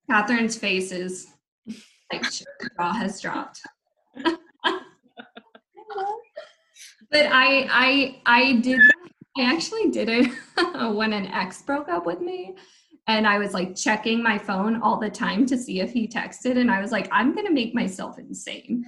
Catherine's 0.09 0.57
face 0.57 0.92
is 0.92 1.27
like 2.12 2.22
jaw 2.79 2.92
has 2.92 3.20
dropped. 3.20 3.62
but 4.14 4.38
I, 7.14 7.66
I, 7.70 8.20
I 8.27 8.53
did. 8.61 8.81
I 9.38 9.42
actually 9.42 9.90
did 9.90 10.09
it 10.09 10.31
when 10.94 11.12
an 11.12 11.27
ex 11.27 11.62
broke 11.62 11.88
up 11.88 12.07
with 12.07 12.20
me, 12.20 12.55
and 13.07 13.27
I 13.27 13.38
was 13.38 13.55
like 13.55 13.77
checking 13.77 14.22
my 14.22 14.38
phone 14.38 14.81
all 14.83 14.99
the 14.99 15.11
time 15.11 15.46
to 15.46 15.59
see 15.59 15.81
if 15.81 15.92
he 15.92 16.09
texted, 16.09 16.59
and 16.59 16.70
I 16.70 16.81
was 16.81 16.92
like, 16.92 17.09
I'm 17.12 17.35
gonna 17.35 17.53
make 17.53 17.75
myself 17.75 18.18
insane. 18.18 18.85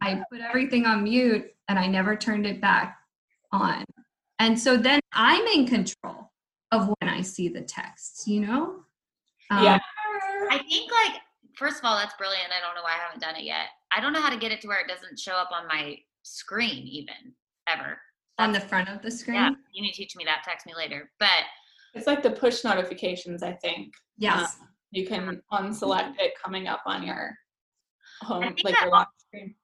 I 0.00 0.22
put 0.30 0.40
everything 0.40 0.86
on 0.86 1.04
mute, 1.04 1.46
and 1.68 1.78
I 1.78 1.86
never 1.86 2.16
turned 2.16 2.46
it 2.46 2.60
back 2.60 2.98
on. 3.52 3.84
And 4.38 4.58
so 4.58 4.76
then 4.76 5.00
I'm 5.12 5.46
in 5.46 5.66
control 5.66 6.32
of 6.72 6.88
when 6.98 7.08
I 7.08 7.22
see 7.22 7.48
the 7.48 7.62
texts, 7.62 8.26
you 8.26 8.40
know? 8.40 8.80
Um, 9.50 9.64
yeah. 9.64 9.78
I 10.50 10.58
think, 10.58 10.90
like, 10.90 11.20
first 11.56 11.78
of 11.78 11.84
all, 11.84 11.96
that's 11.96 12.14
brilliant. 12.16 12.48
I 12.50 12.60
don't 12.60 12.74
know 12.74 12.82
why 12.82 12.92
I 12.92 13.04
haven't 13.04 13.22
done 13.22 13.36
it 13.36 13.44
yet. 13.44 13.68
I 13.92 14.00
don't 14.00 14.12
know 14.12 14.20
how 14.20 14.30
to 14.30 14.36
get 14.36 14.52
it 14.52 14.60
to 14.62 14.68
where 14.68 14.80
it 14.80 14.88
doesn't 14.88 15.18
show 15.18 15.34
up 15.34 15.50
on 15.52 15.66
my 15.68 15.96
screen, 16.22 16.86
even 16.86 17.14
ever. 17.68 17.98
On 18.38 18.52
the 18.52 18.60
front 18.60 18.88
of 18.88 19.02
the 19.02 19.10
screen? 19.10 19.36
Yeah. 19.36 19.50
You 19.72 19.82
need 19.82 19.92
to 19.92 19.96
teach 19.96 20.16
me 20.16 20.24
that. 20.24 20.42
Text 20.44 20.66
me 20.66 20.74
later. 20.76 21.10
But 21.18 21.44
it's 21.94 22.06
like 22.06 22.22
the 22.22 22.30
push 22.30 22.64
notifications, 22.64 23.42
I 23.42 23.52
think. 23.52 23.92
Yes. 24.18 24.56
Um, 24.60 24.68
you 24.90 25.06
can 25.06 25.42
unselect 25.52 26.14
it 26.18 26.32
coming 26.42 26.68
up 26.68 26.82
on 26.86 27.02
your 27.02 27.36
home, 28.22 28.54
like 28.62 28.80
your 28.80 28.90
lock 28.90 29.08
screen. 29.18 29.54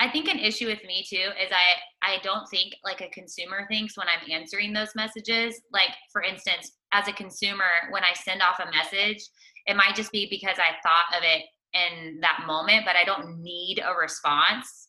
I 0.00 0.08
think 0.08 0.28
an 0.28 0.38
issue 0.38 0.66
with 0.66 0.82
me 0.84 1.04
too 1.08 1.28
is 1.40 1.52
I 1.52 1.76
I 2.02 2.16
don't 2.22 2.48
think 2.48 2.74
like 2.82 3.02
a 3.02 3.08
consumer 3.10 3.66
thinks 3.68 3.96
when 3.96 4.06
I'm 4.08 4.30
answering 4.30 4.72
those 4.72 4.94
messages. 4.96 5.60
Like 5.72 5.90
for 6.12 6.22
instance, 6.22 6.72
as 6.92 7.06
a 7.06 7.12
consumer, 7.12 7.90
when 7.90 8.02
I 8.02 8.14
send 8.14 8.40
off 8.42 8.60
a 8.60 8.70
message, 8.70 9.22
it 9.66 9.76
might 9.76 9.94
just 9.94 10.10
be 10.10 10.26
because 10.30 10.56
I 10.58 10.72
thought 10.82 11.18
of 11.18 11.22
it 11.22 11.44
in 11.72 12.18
that 12.20 12.44
moment, 12.46 12.84
but 12.86 12.96
I 12.96 13.04
don't 13.04 13.40
need 13.42 13.80
a 13.84 13.94
response. 13.94 14.88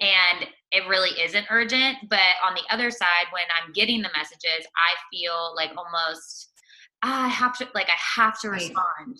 And 0.00 0.46
it 0.72 0.86
really 0.88 1.10
isn't 1.20 1.46
urgent. 1.50 1.96
But 2.10 2.36
on 2.46 2.54
the 2.54 2.74
other 2.74 2.90
side, 2.90 3.26
when 3.32 3.44
I'm 3.62 3.72
getting 3.72 4.02
the 4.02 4.10
messages, 4.16 4.66
I 4.76 4.94
feel 5.10 5.54
like 5.56 5.70
almost 5.76 6.52
ah, 7.02 7.26
I 7.26 7.28
have 7.28 7.56
to 7.58 7.68
like 7.74 7.88
I 7.88 8.20
have 8.20 8.40
to 8.40 8.50
respond 8.50 9.18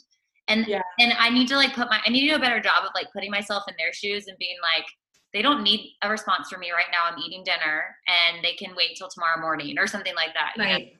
and 0.48 0.66
yeah. 0.66 0.82
and 0.98 1.12
i 1.18 1.28
need 1.28 1.48
to 1.48 1.56
like 1.56 1.74
put 1.74 1.88
my 1.90 2.00
i 2.04 2.10
need 2.10 2.22
to 2.22 2.28
do 2.28 2.36
a 2.36 2.40
better 2.40 2.60
job 2.60 2.84
of 2.84 2.90
like 2.94 3.06
putting 3.12 3.30
myself 3.30 3.64
in 3.68 3.74
their 3.78 3.92
shoes 3.92 4.26
and 4.28 4.36
being 4.38 4.56
like 4.62 4.86
they 5.32 5.42
don't 5.42 5.62
need 5.62 5.94
a 6.02 6.08
response 6.08 6.48
from 6.48 6.60
me 6.60 6.70
right 6.70 6.86
now 6.90 7.10
i'm 7.10 7.18
eating 7.18 7.42
dinner 7.44 7.84
and 8.06 8.44
they 8.44 8.54
can 8.54 8.74
wait 8.76 8.96
till 8.96 9.08
tomorrow 9.08 9.40
morning 9.40 9.78
or 9.78 9.86
something 9.86 10.14
like 10.14 10.32
that 10.34 10.52
right 10.58 10.92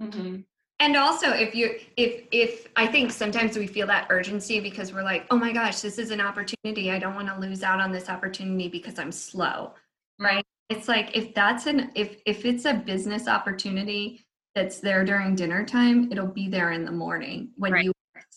mm-hmm. 0.00 0.36
And 0.80 0.96
also 0.96 1.30
if 1.30 1.54
you 1.54 1.78
if 1.96 2.24
if 2.32 2.66
i 2.76 2.86
think 2.86 3.12
sometimes 3.12 3.56
we 3.56 3.66
feel 3.66 3.86
that 3.86 4.06
urgency 4.10 4.58
because 4.58 4.92
we're 4.92 5.02
like 5.02 5.26
oh 5.30 5.36
my 5.36 5.52
gosh 5.52 5.80
this 5.80 5.98
is 5.98 6.10
an 6.10 6.20
opportunity 6.20 6.90
i 6.90 6.98
don't 6.98 7.14
want 7.14 7.28
to 7.28 7.38
lose 7.38 7.62
out 7.62 7.80
on 7.80 7.92
this 7.92 8.08
opportunity 8.08 8.68
because 8.68 8.98
i'm 8.98 9.12
slow 9.12 9.72
mm. 10.20 10.24
right 10.24 10.44
it's 10.68 10.88
like 10.88 11.16
if 11.16 11.32
that's 11.34 11.66
an 11.66 11.90
if 11.94 12.16
if 12.26 12.44
it's 12.44 12.64
a 12.64 12.74
business 12.74 13.28
opportunity 13.28 14.24
that's 14.54 14.80
there 14.80 15.04
during 15.04 15.36
dinner 15.36 15.64
time 15.64 16.10
it'll 16.10 16.26
be 16.26 16.48
there 16.48 16.72
in 16.72 16.84
the 16.84 16.90
morning 16.90 17.50
when 17.56 17.72
right. 17.72 17.84
you 17.84 17.92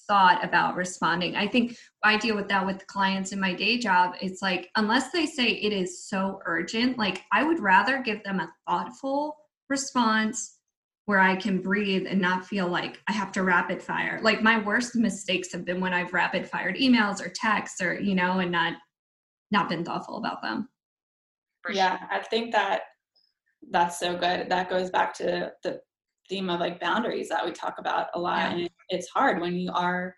thought 0.08 0.43
about 0.43 0.75
responding. 0.75 1.36
I 1.36 1.47
think 1.47 1.77
I 2.03 2.17
deal 2.17 2.36
with 2.36 2.47
that 2.49 2.65
with 2.65 2.86
clients 2.88 3.32
in 3.32 3.39
my 3.39 3.53
day 3.53 3.77
job. 3.77 4.15
It's 4.21 4.41
like, 4.41 4.69
unless 4.75 5.12
they 5.12 5.25
say 5.25 5.45
it 5.45 5.71
is 5.71 6.06
so 6.06 6.41
urgent, 6.45 6.97
like 6.97 7.21
I 7.32 7.43
would 7.43 7.60
rather 7.60 8.01
give 8.01 8.23
them 8.23 8.39
a 8.39 8.51
thoughtful 8.67 9.38
response 9.69 10.52
where 11.05 11.19
I 11.19 11.35
can 11.35 11.61
breathe 11.61 12.05
and 12.07 12.21
not 12.21 12.45
feel 12.45 12.67
like 12.67 12.99
I 13.07 13.11
have 13.11 13.31
to 13.33 13.43
rapid 13.43 13.81
fire. 13.81 14.19
Like 14.23 14.41
my 14.41 14.59
worst 14.59 14.95
mistakes 14.95 15.51
have 15.51 15.65
been 15.65 15.81
when 15.81 15.93
I've 15.93 16.13
rapid 16.13 16.47
fired 16.47 16.77
emails 16.77 17.21
or 17.21 17.29
texts 17.29 17.81
or, 17.81 17.99
you 17.99 18.15
know, 18.15 18.39
and 18.39 18.51
not 18.51 18.73
not 19.51 19.69
been 19.69 19.83
thoughtful 19.83 20.17
about 20.17 20.41
them. 20.41 20.69
Yeah, 21.69 21.99
I 22.09 22.19
think 22.19 22.51
that 22.53 22.83
that's 23.69 23.99
so 23.99 24.13
good. 24.13 24.49
That 24.49 24.69
goes 24.69 24.89
back 24.89 25.13
to 25.15 25.51
the 25.63 25.79
theme 26.29 26.49
of 26.49 26.59
like 26.59 26.79
boundaries 26.79 27.29
that 27.29 27.45
we 27.45 27.51
talk 27.51 27.75
about 27.77 28.07
a 28.15 28.19
lot. 28.19 28.37
Yeah. 28.37 28.57
And 28.57 28.69
it's 28.89 29.09
hard 29.09 29.41
when 29.41 29.55
you 29.55 29.71
are 29.73 30.15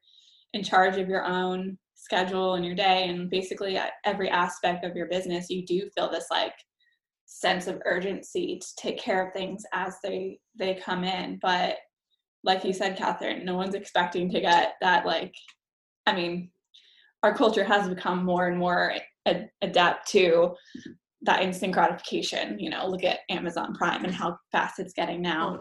in 0.53 0.63
charge 0.63 0.97
of 0.97 1.09
your 1.09 1.25
own 1.25 1.77
schedule 1.95 2.53
and 2.53 2.65
your 2.65 2.75
day 2.75 3.07
and 3.09 3.29
basically 3.29 3.77
uh, 3.77 3.87
every 4.05 4.29
aspect 4.29 4.85
of 4.85 4.95
your 4.95 5.07
business, 5.07 5.49
you 5.49 5.65
do 5.65 5.89
feel 5.95 6.09
this 6.09 6.27
like 6.29 6.53
sense 7.35 7.67
of 7.67 7.81
urgency 7.85 8.59
to 8.59 8.67
take 8.77 8.97
care 8.97 9.27
of 9.27 9.33
things 9.33 9.63
as 9.73 9.97
they 10.01 10.39
they 10.57 10.75
come 10.75 11.03
in. 11.03 11.37
But 11.41 11.75
like 12.43 12.63
you 12.63 12.71
said, 12.71 12.97
Catherine, 12.97 13.43
no 13.43 13.55
one's 13.55 13.75
expecting 13.75 14.29
to 14.31 14.39
get 14.39 14.75
that 14.81 15.05
like 15.05 15.33
I 16.05 16.15
mean, 16.15 16.49
our 17.23 17.35
culture 17.35 17.63
has 17.63 17.89
become 17.89 18.23
more 18.23 18.47
and 18.47 18.57
more 18.57 18.93
ad- 19.25 19.49
adept 19.61 20.07
to 20.09 20.55
that 21.23 21.41
instant 21.41 21.73
gratification. 21.73 22.57
You 22.59 22.69
know, 22.69 22.87
look 22.87 23.03
at 23.03 23.19
Amazon 23.29 23.73
Prime 23.73 24.05
and 24.05 24.13
how 24.13 24.37
fast 24.51 24.79
it's 24.79 24.93
getting 24.93 25.21
now. 25.21 25.59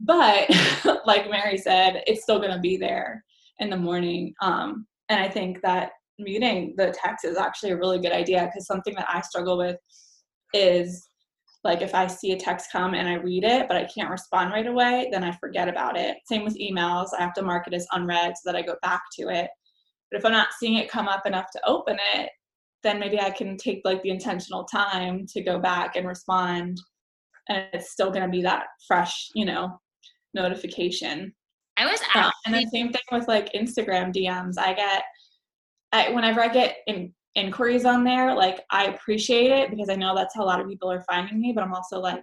But 0.00 0.48
like 1.06 1.30
Mary 1.30 1.58
said, 1.58 2.02
it's 2.06 2.22
still 2.22 2.38
going 2.38 2.52
to 2.52 2.60
be 2.60 2.76
there 2.76 3.24
in 3.58 3.70
the 3.70 3.76
morning. 3.76 4.34
Um, 4.40 4.86
and 5.08 5.20
I 5.20 5.28
think 5.28 5.62
that 5.62 5.92
muting 6.18 6.74
the 6.76 6.94
text 7.02 7.24
is 7.24 7.38
actually 7.38 7.70
a 7.70 7.76
really 7.76 7.98
good 7.98 8.12
idea 8.12 8.44
because 8.44 8.66
something 8.66 8.94
that 8.94 9.08
I 9.08 9.20
struggle 9.22 9.56
with 9.58 9.78
is 10.52 11.07
like 11.64 11.82
if 11.82 11.94
I 11.94 12.06
see 12.06 12.32
a 12.32 12.38
text 12.38 12.70
come 12.70 12.94
and 12.94 13.08
I 13.08 13.14
read 13.14 13.44
it, 13.44 13.66
but 13.66 13.76
I 13.76 13.84
can't 13.84 14.10
respond 14.10 14.52
right 14.52 14.66
away, 14.66 15.08
then 15.10 15.24
I 15.24 15.32
forget 15.32 15.68
about 15.68 15.98
it. 15.98 16.16
Same 16.26 16.44
with 16.44 16.58
emails. 16.58 17.08
I 17.16 17.22
have 17.22 17.34
to 17.34 17.42
mark 17.42 17.66
it 17.66 17.74
as 17.74 17.86
unread 17.92 18.34
so 18.36 18.50
that 18.50 18.56
I 18.56 18.62
go 18.62 18.76
back 18.82 19.02
to 19.18 19.28
it. 19.28 19.48
But 20.10 20.18
if 20.18 20.24
I'm 20.24 20.32
not 20.32 20.48
seeing 20.58 20.76
it 20.76 20.90
come 20.90 21.08
up 21.08 21.26
enough 21.26 21.46
to 21.52 21.60
open 21.66 21.98
it, 22.14 22.30
then 22.84 23.00
maybe 23.00 23.20
I 23.20 23.30
can 23.30 23.56
take 23.56 23.80
like 23.84 24.02
the 24.02 24.10
intentional 24.10 24.64
time 24.64 25.26
to 25.30 25.42
go 25.42 25.58
back 25.58 25.96
and 25.96 26.06
respond. 26.06 26.80
And 27.48 27.64
it's 27.72 27.90
still 27.90 28.10
going 28.10 28.24
to 28.24 28.30
be 28.30 28.42
that 28.42 28.66
fresh, 28.86 29.28
you 29.34 29.44
know, 29.44 29.80
notification. 30.34 31.34
I 31.76 31.86
was 31.86 32.00
uh, 32.14 32.30
and 32.46 32.54
the 32.54 32.68
same 32.72 32.92
thing 32.92 33.02
with 33.12 33.28
like 33.28 33.52
Instagram 33.52 34.14
DMs. 34.14 34.54
I 34.58 34.74
get, 34.74 35.02
I, 35.92 36.10
whenever 36.10 36.40
I 36.40 36.48
get 36.48 36.78
in, 36.86 37.12
inquiries 37.34 37.84
on 37.84 38.04
there, 38.04 38.34
like 38.34 38.64
I 38.70 38.86
appreciate 38.86 39.50
it 39.50 39.70
because 39.70 39.88
I 39.88 39.94
know 39.94 40.14
that's 40.14 40.34
how 40.34 40.42
a 40.42 40.46
lot 40.46 40.60
of 40.60 40.68
people 40.68 40.90
are 40.90 41.02
finding 41.02 41.40
me, 41.40 41.52
but 41.52 41.62
I'm 41.62 41.74
also 41.74 42.00
like, 42.00 42.22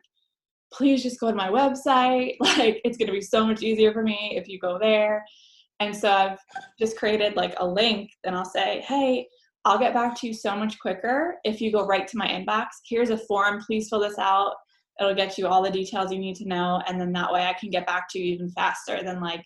please 0.72 1.04
just 1.04 1.20
go 1.20 1.30
to 1.30 1.36
my 1.36 1.50
website. 1.50 2.36
Like 2.42 2.82
it's 2.84 2.98
going 2.98 3.08
to 3.08 3.14
be 3.14 3.22
so 3.22 3.46
much 3.46 3.62
easier 3.64 3.94
for 3.94 4.04
me 4.04 4.34
if 4.36 4.48
you 4.48 4.60
go 4.60 4.78
there. 4.80 5.26
And 5.80 5.96
so 5.96 6.10
I've 6.10 6.40
just 6.80 6.98
created 6.98 7.36
like 7.36 7.54
a 7.58 7.68
link, 7.68 8.10
and 8.24 8.36
I'll 8.36 8.46
say, 8.46 8.82
hey, 8.88 9.28
I'll 9.66 9.80
get 9.80 9.94
back 9.94 10.18
to 10.20 10.28
you 10.28 10.34
so 10.34 10.56
much 10.56 10.80
quicker 10.80 11.36
if 11.44 11.60
you 11.60 11.72
go 11.72 11.86
right 11.86 12.08
to 12.08 12.18
my 12.18 12.28
inbox. 12.28 12.68
Here's 12.88 13.10
a 13.10 13.18
form, 13.18 13.62
please 13.66 13.90
fill 13.90 14.00
this 14.00 14.18
out. 14.18 14.54
It'll 15.00 15.16
get 15.16 15.38
you 15.38 15.48
all 15.48 15.62
the 15.62 15.72
details 15.72 16.14
you 16.14 16.20
need 16.20 16.38
to 16.38 16.48
know, 16.48 16.82
and 16.88 17.00
then 17.00 17.12
that 17.14 17.34
way 17.34 17.46
I 17.46 17.54
can 17.54 17.70
get 17.70 17.86
back 17.86 18.06
to 18.12 18.20
you 18.20 18.34
even 18.34 18.50
faster 18.52 19.04
than 19.04 19.20
like 19.20 19.44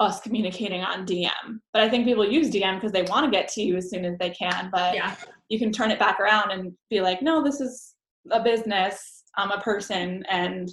us 0.00 0.20
communicating 0.20 0.82
on 0.82 1.04
DM. 1.04 1.60
But 1.72 1.82
I 1.82 1.88
think 1.88 2.04
people 2.04 2.30
use 2.30 2.50
DM 2.50 2.76
because 2.76 2.92
they 2.92 3.02
want 3.02 3.24
to 3.24 3.30
get 3.30 3.48
to 3.48 3.62
you 3.62 3.76
as 3.76 3.90
soon 3.90 4.04
as 4.04 4.16
they 4.18 4.30
can. 4.30 4.70
But 4.72 4.94
yeah. 4.94 5.16
you 5.48 5.58
can 5.58 5.72
turn 5.72 5.90
it 5.90 5.98
back 5.98 6.20
around 6.20 6.52
and 6.52 6.72
be 6.88 7.00
like, 7.00 7.20
no, 7.22 7.42
this 7.42 7.60
is 7.60 7.94
a 8.30 8.42
business. 8.42 9.24
I'm 9.36 9.50
a 9.50 9.60
person, 9.60 10.24
and 10.28 10.68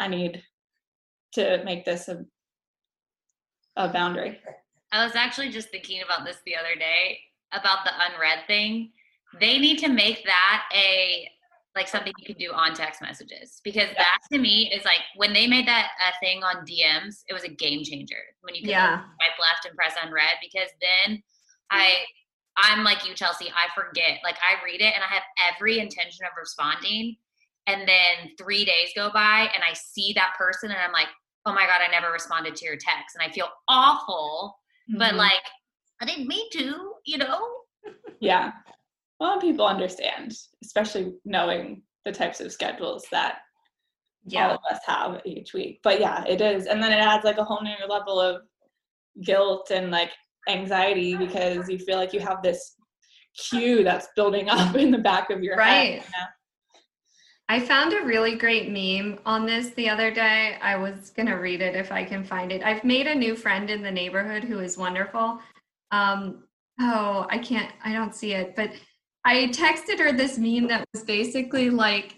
I 0.00 0.08
need 0.08 0.42
to 1.34 1.62
make 1.64 1.84
this 1.84 2.08
a 2.08 2.24
a 3.76 3.88
boundary. 3.88 4.38
I 4.92 5.04
was 5.04 5.16
actually 5.16 5.50
just 5.50 5.70
thinking 5.70 6.02
about 6.02 6.24
this 6.24 6.36
the 6.46 6.54
other 6.56 6.78
day 6.78 7.18
about 7.52 7.84
the 7.84 7.90
unread 8.08 8.46
thing. 8.46 8.92
They 9.40 9.58
need 9.58 9.78
to 9.80 9.88
make 9.88 10.24
that 10.24 10.64
a 10.72 11.28
like 11.74 11.88
something 11.88 12.12
you 12.18 12.26
can 12.26 12.36
do 12.38 12.52
on 12.52 12.72
text 12.74 13.02
messages 13.02 13.60
because 13.64 13.88
that 13.96 14.18
to 14.32 14.38
me 14.38 14.70
is 14.72 14.84
like 14.84 15.00
when 15.16 15.32
they 15.32 15.46
made 15.46 15.66
that 15.66 15.88
uh, 16.06 16.12
thing 16.20 16.42
on 16.44 16.64
DMs, 16.64 17.22
it 17.28 17.32
was 17.32 17.42
a 17.44 17.48
game 17.48 17.82
changer 17.82 18.14
when 18.42 18.54
you 18.54 18.62
could 18.62 18.70
Yeah. 18.70 18.98
swipe 18.98 19.38
left 19.40 19.66
and 19.66 19.74
press 19.74 19.94
unread 20.02 20.36
because 20.40 20.68
then 20.80 21.22
I 21.70 21.96
I'm 22.56 22.84
like 22.84 23.04
you, 23.08 23.14
Chelsea. 23.16 23.50
I 23.50 23.66
forget. 23.74 24.20
Like 24.22 24.36
I 24.48 24.64
read 24.64 24.80
it 24.80 24.94
and 24.94 25.02
I 25.02 25.12
have 25.12 25.24
every 25.52 25.80
intention 25.80 26.24
of 26.24 26.30
responding, 26.38 27.16
and 27.66 27.80
then 27.88 28.30
three 28.38 28.64
days 28.64 28.90
go 28.94 29.10
by 29.12 29.50
and 29.52 29.64
I 29.68 29.72
see 29.74 30.12
that 30.12 30.34
person 30.38 30.70
and 30.70 30.78
I'm 30.78 30.92
like, 30.92 31.08
oh 31.46 31.52
my 31.52 31.66
god, 31.66 31.80
I 31.84 31.90
never 31.90 32.12
responded 32.12 32.54
to 32.54 32.64
your 32.64 32.76
text, 32.76 33.16
and 33.18 33.28
I 33.28 33.32
feel 33.32 33.48
awful. 33.66 34.60
But 34.98 35.14
Mhm. 35.14 35.16
like 35.16 35.42
I 36.00 36.04
didn't 36.06 36.28
mean 36.28 36.48
to, 36.52 36.94
you 37.04 37.18
know. 37.18 37.48
yeah. 38.20 38.52
Well, 39.24 39.40
people 39.40 39.66
understand, 39.66 40.36
especially 40.62 41.14
knowing 41.24 41.80
the 42.04 42.12
types 42.12 42.42
of 42.42 42.52
schedules 42.52 43.06
that 43.10 43.38
all 44.36 44.50
of 44.50 44.60
us 44.70 44.80
have 44.86 45.22
each 45.24 45.54
week. 45.54 45.80
But 45.82 45.98
yeah, 45.98 46.24
it 46.28 46.42
is. 46.42 46.66
And 46.66 46.82
then 46.82 46.92
it 46.92 46.96
adds 46.96 47.24
like 47.24 47.38
a 47.38 47.44
whole 47.44 47.62
new 47.62 47.74
level 47.88 48.20
of 48.20 48.42
guilt 49.22 49.70
and 49.70 49.90
like 49.90 50.10
anxiety 50.46 51.16
because 51.16 51.70
you 51.70 51.78
feel 51.78 51.96
like 51.96 52.12
you 52.12 52.20
have 52.20 52.42
this 52.42 52.74
queue 53.34 53.82
that's 53.82 54.08
building 54.14 54.50
up 54.50 54.76
in 54.76 54.90
the 54.90 54.98
back 54.98 55.30
of 55.30 55.42
your 55.42 55.56
Right. 55.56 55.70
head. 55.70 55.92
you 55.94 56.00
know? 56.00 56.26
I 57.48 57.60
found 57.60 57.94
a 57.94 58.04
really 58.04 58.36
great 58.36 58.68
meme 58.68 59.20
on 59.24 59.46
this 59.46 59.70
the 59.70 59.88
other 59.88 60.10
day. 60.10 60.58
I 60.60 60.76
was 60.76 61.08
going 61.08 61.28
to 61.28 61.36
read 61.36 61.62
it 61.62 61.74
if 61.74 61.90
I 61.90 62.04
can 62.04 62.24
find 62.24 62.52
it. 62.52 62.62
I've 62.62 62.84
made 62.84 63.06
a 63.06 63.14
new 63.14 63.36
friend 63.36 63.70
in 63.70 63.82
the 63.82 63.90
neighborhood 63.90 64.44
who 64.44 64.58
is 64.58 64.76
wonderful. 64.76 65.40
Um, 65.92 66.44
oh, 66.78 67.26
I 67.30 67.38
can't, 67.38 67.72
I 67.82 67.94
don't 67.94 68.14
see 68.14 68.34
it, 68.34 68.54
but 68.54 68.68
I 69.24 69.48
texted 69.48 69.98
her 69.98 70.12
this 70.12 70.38
meme 70.38 70.68
that 70.68 70.84
was 70.92 71.04
basically 71.04 71.70
like, 71.70 72.16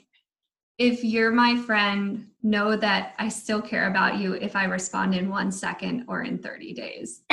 if 0.79 1.05
you're 1.05 1.31
my 1.31 1.57
friend, 1.57 2.27
know 2.43 2.77
that 2.77 3.15
I 3.19 3.29
still 3.29 3.63
care 3.63 3.89
about 3.89 4.19
you 4.19 4.35
if 4.35 4.55
I 4.55 4.65
respond 4.65 5.15
in 5.15 5.31
one 5.31 5.51
second 5.51 6.05
or 6.09 6.23
in 6.23 6.39
30 6.39 6.75
days. 6.75 7.23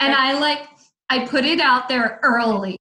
And 0.00 0.14
I 0.14 0.38
like, 0.38 0.68
I 1.10 1.26
put 1.26 1.44
it 1.44 1.60
out 1.60 1.88
there 1.88 2.20
early. 2.22 2.76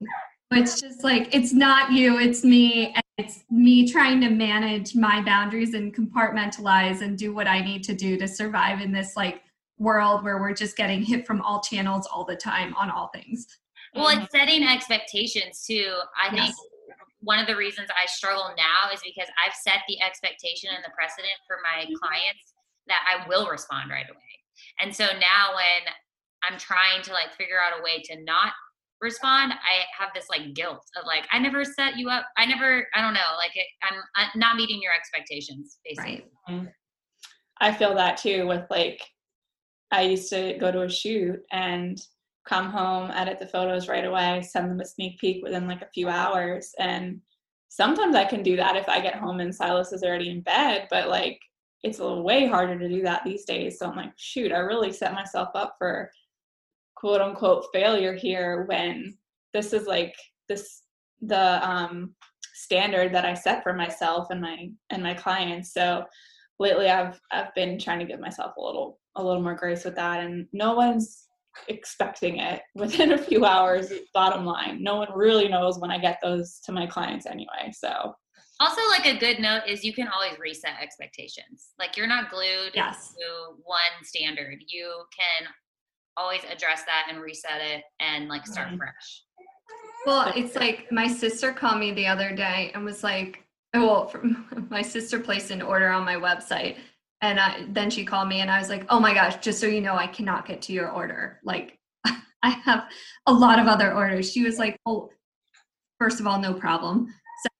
It's 0.51 0.79
just 0.79 1.03
like, 1.03 1.33
it's 1.33 1.53
not 1.53 1.91
you, 1.91 2.19
it's 2.19 2.43
me. 2.43 2.93
And 2.93 3.03
it's 3.17 3.43
me 3.49 3.89
trying 3.89 4.21
to 4.21 4.29
manage 4.29 4.95
my 4.95 5.21
boundaries 5.23 5.73
and 5.73 5.95
compartmentalize 5.95 7.01
and 7.01 7.17
do 7.17 7.33
what 7.33 7.47
I 7.47 7.61
need 7.61 7.83
to 7.85 7.95
do 7.95 8.17
to 8.17 8.27
survive 8.27 8.81
in 8.81 8.91
this 8.91 9.15
like 9.15 9.41
world 9.77 10.23
where 10.23 10.39
we're 10.39 10.53
just 10.53 10.77
getting 10.77 11.01
hit 11.01 11.25
from 11.25 11.41
all 11.41 11.61
channels 11.61 12.07
all 12.07 12.25
the 12.25 12.35
time 12.35 12.75
on 12.75 12.89
all 12.89 13.07
things. 13.07 13.47
Well, 13.95 14.09
it's 14.09 14.17
mm-hmm. 14.17 14.37
setting 14.37 14.63
expectations 14.67 15.63
too. 15.65 15.93
I 16.19 16.29
think 16.29 16.53
one 17.21 17.39
of 17.39 17.47
the 17.47 17.55
reasons 17.55 17.89
I 17.89 18.05
struggle 18.07 18.51
now 18.57 18.93
is 18.93 19.01
because 19.03 19.27
I've 19.39 19.55
set 19.55 19.81
the 19.87 20.01
expectation 20.01 20.69
and 20.75 20.83
the 20.83 20.91
precedent 20.93 21.33
for 21.47 21.57
my 21.63 21.83
mm-hmm. 21.83 21.95
clients 21.95 22.53
that 22.87 23.01
I 23.07 23.27
will 23.27 23.47
respond 23.47 23.89
right 23.89 24.05
away. 24.05 24.35
And 24.79 24.95
so 24.95 25.05
now 25.05 25.55
when 25.55 25.93
I'm 26.43 26.59
trying 26.59 27.01
to 27.03 27.13
like 27.13 27.33
figure 27.37 27.57
out 27.57 27.79
a 27.79 27.83
way 27.83 28.01
to 28.05 28.23
not 28.23 28.53
respond, 29.01 29.53
I 29.53 29.83
have 29.97 30.09
this 30.13 30.29
like 30.29 30.53
guilt 30.53 30.83
of 30.97 31.05
like 31.05 31.27
I 31.31 31.39
never 31.39 31.65
set 31.65 31.97
you 31.97 32.09
up. 32.09 32.25
I 32.37 32.45
never 32.45 32.87
I 32.93 33.01
don't 33.01 33.13
know, 33.13 33.35
like 33.37 33.55
it, 33.55 33.65
I'm, 33.83 33.99
I'm 34.15 34.39
not 34.39 34.55
meeting 34.55 34.81
your 34.81 34.93
expectations 34.93 35.79
basically. 35.83 36.25
Right. 36.47 36.55
Mm-hmm. 36.57 36.67
I 37.61 37.71
feel 37.71 37.95
that 37.95 38.17
too 38.17 38.45
with 38.47 38.65
like 38.69 39.01
I 39.91 40.01
used 40.01 40.29
to 40.29 40.57
go 40.59 40.71
to 40.71 40.81
a 40.83 40.89
shoot 40.89 41.39
and 41.51 41.99
come 42.45 42.69
home, 42.69 43.11
edit 43.13 43.39
the 43.39 43.47
photos 43.47 43.87
right 43.87 44.05
away, 44.05 44.41
send 44.41 44.69
them 44.69 44.79
a 44.79 44.85
sneak 44.85 45.19
peek 45.19 45.43
within 45.43 45.67
like 45.67 45.81
a 45.81 45.89
few 45.93 46.09
hours. 46.09 46.73
And 46.79 47.21
sometimes 47.69 48.15
I 48.15 48.25
can 48.25 48.43
do 48.43 48.55
that 48.55 48.75
if 48.75 48.87
I 48.87 49.01
get 49.01 49.15
home 49.15 49.39
and 49.39 49.53
Silas 49.53 49.91
is 49.91 50.03
already 50.03 50.29
in 50.29 50.41
bed, 50.41 50.87
but 50.89 51.09
like 51.09 51.39
it's 51.83 51.99
a 51.99 52.03
little 52.03 52.23
way 52.23 52.47
harder 52.47 52.77
to 52.79 52.89
do 52.89 53.03
that 53.03 53.23
these 53.23 53.45
days. 53.45 53.77
So 53.77 53.87
I'm 53.87 53.95
like, 53.95 54.13
shoot, 54.17 54.51
I 54.51 54.57
really 54.57 54.91
set 54.91 55.13
myself 55.13 55.49
up 55.55 55.75
for 55.77 56.09
quote 56.95 57.21
unquote 57.21 57.67
failure 57.73 58.13
here 58.13 58.63
when 58.63 59.17
this 59.53 59.73
is 59.73 59.85
like 59.85 60.15
this 60.47 60.83
the 61.21 61.67
um 61.67 62.15
standard 62.53 63.13
that 63.13 63.25
I 63.25 63.33
set 63.33 63.63
for 63.63 63.73
myself 63.73 64.27
and 64.29 64.41
my 64.41 64.69
and 64.89 65.03
my 65.03 65.13
clients. 65.13 65.73
So 65.73 66.05
lately 66.59 66.89
I've 66.89 67.19
I've 67.31 67.53
been 67.53 67.77
trying 67.77 67.99
to 67.99 68.05
give 68.05 68.19
myself 68.19 68.55
a 68.57 68.61
little 68.61 68.99
a 69.15 69.23
little 69.23 69.41
more 69.41 69.55
grace 69.55 69.83
with 69.83 69.95
that 69.95 70.21
and 70.21 70.47
no 70.53 70.73
one's 70.73 71.24
expecting 71.67 72.39
it 72.39 72.61
within 72.75 73.13
a 73.13 73.17
few 73.17 73.45
hours 73.45 73.91
bottom 74.13 74.45
line 74.45 74.81
no 74.83 74.95
one 74.97 75.07
really 75.15 75.47
knows 75.47 75.79
when 75.79 75.91
I 75.91 75.97
get 75.97 76.19
those 76.23 76.59
to 76.65 76.71
my 76.71 76.85
clients 76.85 77.25
anyway 77.25 77.71
so 77.73 78.13
Also, 78.61 78.79
like 78.89 79.05
a 79.05 79.17
good 79.19 79.39
note 79.39 79.63
is 79.67 79.83
you 79.83 79.93
can 79.93 80.07
always 80.07 80.39
reset 80.39 80.75
expectations. 80.81 81.71
Like 81.77 81.97
you're 81.97 82.07
not 82.07 82.29
glued 82.29 82.71
Yes. 82.73 83.13
to 83.19 83.55
one 83.65 83.95
standard. 84.03 84.59
You 84.67 85.03
can 85.19 85.49
always 86.15 86.39
address 86.45 86.83
that 86.85 87.07
and 87.09 87.19
reset 87.21 87.59
it 87.59 87.83
and 87.99 88.29
like 88.29 88.47
start 88.47 88.69
Mhm. 88.69 88.77
fresh. 88.77 89.23
Well, 90.05 90.31
it's 90.37 90.55
like 90.55 90.89
my 90.89 91.05
sister 91.07 91.51
called 91.51 91.79
me 91.79 91.91
the 91.91 92.07
other 92.07 92.33
day 92.33 92.71
and 92.73 92.85
was 92.85 93.03
like, 93.03 93.43
oh, 93.73 93.85
well, 93.85 94.11
my 94.69 94.81
sister 94.81 95.19
placed 95.19 95.51
an 95.51 95.61
order 95.61 95.89
on 95.89 96.05
my 96.05 96.15
website. 96.15 96.77
And 97.21 97.39
I, 97.39 97.65
then 97.69 97.89
she 97.89 98.05
called 98.05 98.27
me 98.27 98.41
and 98.41 98.51
I 98.51 98.59
was 98.59 98.69
like, 98.69 98.85
oh 98.89 98.99
my 98.99 99.13
gosh, 99.13 99.37
just 99.37 99.59
so 99.59 99.67
you 99.67 99.81
know, 99.81 99.95
I 99.95 100.07
cannot 100.07 100.45
get 100.45 100.61
to 100.63 100.73
your 100.73 100.91
order. 100.91 101.39
Like, 101.43 101.79
I 102.43 102.49
have 102.49 102.87
a 103.25 103.33
lot 103.33 103.59
of 103.59 103.67
other 103.67 103.93
orders. 103.93 104.31
She 104.31 104.43
was 104.43 104.59
like, 104.59 104.77
oh, 104.85 105.09
first 105.99 106.19
of 106.19 106.27
all, 106.27 106.39
no 106.39 106.53
problem. 106.53 107.13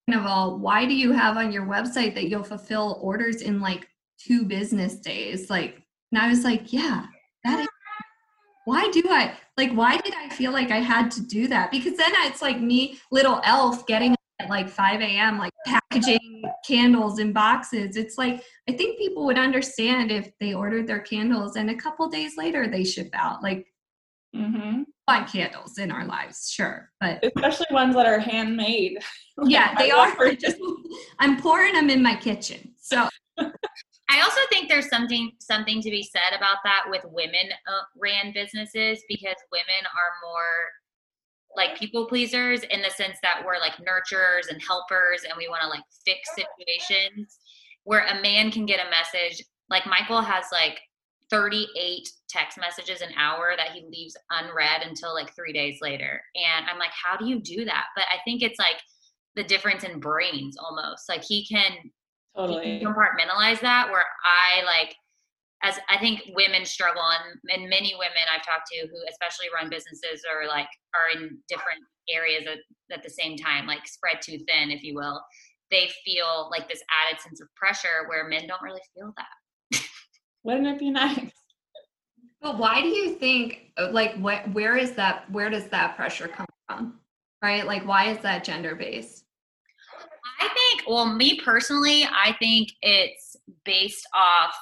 Second 0.08 0.22
of 0.22 0.28
all, 0.28 0.60
why 0.60 0.86
do 0.86 0.94
you 0.94 1.12
have 1.12 1.38
on 1.38 1.52
your 1.52 1.66
website 1.66 2.16
that 2.16 2.28
you'll 2.28 2.44
fulfill 2.44 3.00
orders 3.02 3.42
in 3.42 3.60
like 3.60 3.88
two 4.20 4.46
business 4.46 4.96
days? 4.98 5.50
Like, 5.50 5.82
and 6.12 6.22
I 6.22 6.30
was 6.30 6.44
like, 6.44 6.72
yeah, 6.72 7.06
that 7.44 7.62
is 7.62 7.68
why 8.66 8.90
do 8.92 9.04
I 9.10 9.34
like 9.58 9.72
why 9.72 9.98
did 9.98 10.14
I 10.16 10.30
feel 10.30 10.52
like 10.52 10.72
I 10.72 10.80
had 10.80 11.12
to 11.12 11.22
do 11.22 11.48
that? 11.48 11.72
Because 11.72 11.98
then 11.98 12.12
it's 12.20 12.42
like 12.42 12.60
me, 12.60 13.00
little 13.12 13.42
elf, 13.44 13.86
getting 13.88 14.16
at 14.46 14.50
like 14.50 14.70
5 14.70 15.02
a.m., 15.02 15.38
like 15.38 15.52
packaging 15.66 16.44
candles 16.66 17.20
in 17.20 17.34
boxes. 17.34 17.98
It's 17.98 18.18
like 18.18 18.44
I 18.70 18.74
think 18.74 18.98
people 18.98 19.26
would 19.26 19.38
understand 19.38 20.12
if 20.12 20.32
they 20.40 20.54
ordered 20.54 20.88
their 20.88 21.00
candles 21.00 21.56
and 21.56 21.70
a 21.70 21.76
couple 21.76 22.08
days 22.10 22.38
later 22.38 22.68
they 22.68 22.84
ship 22.84 23.10
out. 23.14 23.44
Like 23.44 23.68
hmm 24.34 24.84
want 25.08 25.32
candles 25.32 25.78
in 25.78 25.92
our 25.92 26.06
lives, 26.06 26.50
sure. 26.50 26.92
But 27.00 27.24
especially 27.24 27.68
ones 27.72 27.96
that 27.96 28.08
are 28.08 28.20
handmade 28.20 28.98
yeah, 29.46 29.76
they 29.78 29.92
are. 29.92 30.16
Just, 30.34 30.58
I'm 31.20 31.42
pouring 31.42 31.74
them 31.74 31.90
in 31.90 32.02
my 32.02 32.16
kitchen. 32.16 32.74
So 32.80 33.08
I 33.38 34.22
also 34.22 34.42
think 34.50 34.70
there's 34.70 34.90
something 34.90 35.32
something 35.40 35.82
to 35.82 35.90
be 35.90 36.04
said 36.04 36.36
about 36.36 36.58
that 36.64 36.86
with 36.90 37.02
women 37.06 37.50
uh, 37.68 37.84
ran 37.98 38.34
businesses 38.34 39.04
because 39.08 39.36
women 39.52 39.84
are 39.84 40.12
more 40.24 40.70
like 41.56 41.78
people 41.78 42.06
pleasers 42.08 42.64
in 42.64 42.82
the 42.82 42.90
sense 42.90 43.18
that 43.22 43.42
we're 43.46 43.60
like 43.60 43.74
nurturers 43.78 44.50
and 44.50 44.62
helpers 44.62 45.24
and 45.24 45.34
we 45.38 45.48
want 45.48 45.62
to 45.62 45.70
like 45.70 45.84
fix 46.06 46.30
situations 46.36 47.40
where 47.84 48.06
a 48.08 48.22
man 48.22 48.52
can 48.52 48.66
get 48.66 48.86
a 48.86 48.90
message. 48.90 49.44
Like 49.70 49.86
Michael 49.86 50.22
has 50.22 50.46
like 50.52 50.80
38 51.30 52.08
text 52.30 52.58
messages 52.60 53.02
an 53.02 53.10
hour 53.18 53.54
that 53.58 53.72
he 53.72 53.86
leaves 53.90 54.16
unread 54.30 54.82
until 54.84 55.14
like 55.14 55.36
3 55.36 55.54
days 55.54 55.80
later. 55.82 56.22
And 56.36 56.66
I'm 56.70 56.80
like 56.80 56.92
how 56.92 57.18
do 57.18 57.26
you 57.26 57.40
do 57.40 57.66
that? 57.66 57.86
But 57.96 58.06
I 58.14 58.18
think 58.26 58.42
it's 58.42 58.60
like 58.60 58.82
the 59.36 59.44
difference 59.44 59.84
in 59.84 60.00
brains 60.00 60.58
almost. 60.58 61.10
Like 61.10 61.24
he 61.24 61.46
can 61.46 61.72
totally 62.36 62.74
you 62.74 62.80
can 62.80 62.94
compartmentalize 62.94 63.62
that 63.62 63.90
where 63.90 64.06
I 64.24 64.64
like 64.64 64.96
as 65.64 65.80
I 65.90 65.98
think 65.98 66.22
women 66.36 66.66
struggle 66.66 67.02
and, 67.02 67.40
and 67.50 67.70
many 67.70 67.96
women 67.96 68.24
I've 68.34 68.46
talked 68.46 68.68
to 68.72 68.88
who 68.88 68.98
especially 69.10 69.48
run 69.54 69.70
businesses 69.70 70.24
or 70.30 70.48
like 70.48 70.68
are 70.94 71.18
in 71.18 71.38
different 71.48 71.82
areas 72.10 72.46
at, 72.48 72.60
at 72.96 73.04
the 73.04 73.10
same 73.10 73.36
time, 73.36 73.66
like 73.66 73.88
spread 73.88 74.22
too 74.22 74.38
thin, 74.48 74.70
if 74.70 74.84
you 74.84 74.96
will, 74.96 75.22
they 75.72 75.90
feel 76.04 76.50
like 76.52 76.70
this 76.70 76.84
added 77.08 77.20
sense 77.22 77.42
of 77.42 77.48
pressure 77.56 78.08
where 78.08 78.28
men 78.28 78.48
don't 78.48 78.62
really 78.62 78.82
feel 78.94 79.14
that. 79.18 79.82
wouldn't 80.44 80.68
it 80.68 80.80
be 80.80 80.92
nice 80.92 81.32
But 82.42 82.60
why 82.60 82.82
do 82.82 82.90
you 82.90 83.16
think, 83.16 83.72
uh, 83.78 83.90
like, 83.92 84.16
wh- 84.18 84.54
where 84.54 84.78
is 84.78 84.92
that? 84.94 85.30
Where 85.32 85.50
does 85.50 85.68
that 85.70 85.96
pressure 85.96 86.28
come 86.28 86.46
from? 86.68 87.00
Right? 87.42 87.66
Like, 87.66 87.88
why 87.88 88.10
is 88.10 88.20
that 88.20 88.44
gender 88.44 88.76
based? 88.76 89.26
I 90.40 90.48
think, 90.50 90.88
well, 90.88 91.06
me 91.06 91.40
personally, 91.44 92.04
I 92.04 92.36
think 92.40 92.70
it's 92.82 93.36
based 93.64 94.08
off 94.14 94.56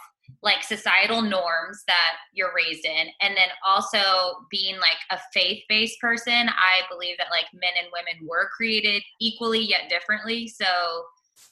like 0.44 0.62
societal 0.62 1.22
norms 1.22 1.84
that 1.88 2.16
you're 2.34 2.54
raised 2.54 2.86
in. 2.86 3.08
And 3.22 3.36
then 3.36 3.48
also 3.66 4.46
being 4.52 4.76
like 4.76 5.00
a 5.10 5.18
faith 5.34 5.64
based 5.70 6.00
person, 6.02 6.50
I 6.50 6.82
believe 6.92 7.18
that 7.18 7.32
like 7.32 7.46
men 7.54 7.72
and 7.80 7.88
women 7.94 8.28
were 8.28 8.50
created 8.56 9.02
equally 9.22 9.62
yet 9.62 9.90
differently. 9.90 10.50
So 10.50 10.66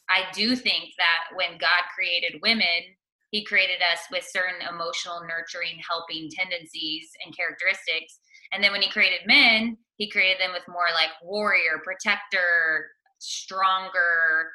I 0.09 0.25
do 0.33 0.57
think 0.57 0.91
that 0.97 1.35
when 1.35 1.57
God 1.57 1.87
created 1.95 2.41
women, 2.43 2.83
he 3.31 3.45
created 3.45 3.81
us 3.81 3.99
with 4.11 4.27
certain 4.29 4.67
emotional, 4.67 5.21
nurturing, 5.21 5.79
helping 5.87 6.29
tendencies 6.29 7.09
and 7.25 7.35
characteristics. 7.35 8.19
And 8.51 8.61
then 8.61 8.73
when 8.73 8.81
he 8.81 8.91
created 8.91 9.25
men, 9.25 9.77
he 9.95 10.09
created 10.09 10.41
them 10.41 10.51
with 10.51 10.67
more 10.67 10.91
like 10.93 11.11
warrior, 11.23 11.79
protector, 11.85 12.87
stronger 13.19 14.51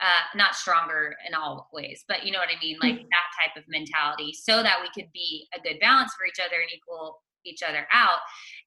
uh, 0.00 0.36
not 0.36 0.54
stronger 0.54 1.14
in 1.26 1.34
all 1.34 1.68
ways, 1.72 2.04
but 2.08 2.24
you 2.24 2.32
know 2.32 2.38
what 2.38 2.48
I 2.48 2.58
mean, 2.62 2.78
like 2.82 2.96
that 2.96 3.30
type 3.38 3.56
of 3.56 3.64
mentality, 3.68 4.32
so 4.32 4.62
that 4.62 4.78
we 4.80 4.88
could 4.94 5.10
be 5.12 5.46
a 5.56 5.60
good 5.60 5.78
balance 5.80 6.14
for 6.14 6.26
each 6.26 6.44
other 6.44 6.60
and 6.60 6.70
equal 6.74 7.20
each 7.44 7.62
other 7.66 7.86
out. 7.92 8.18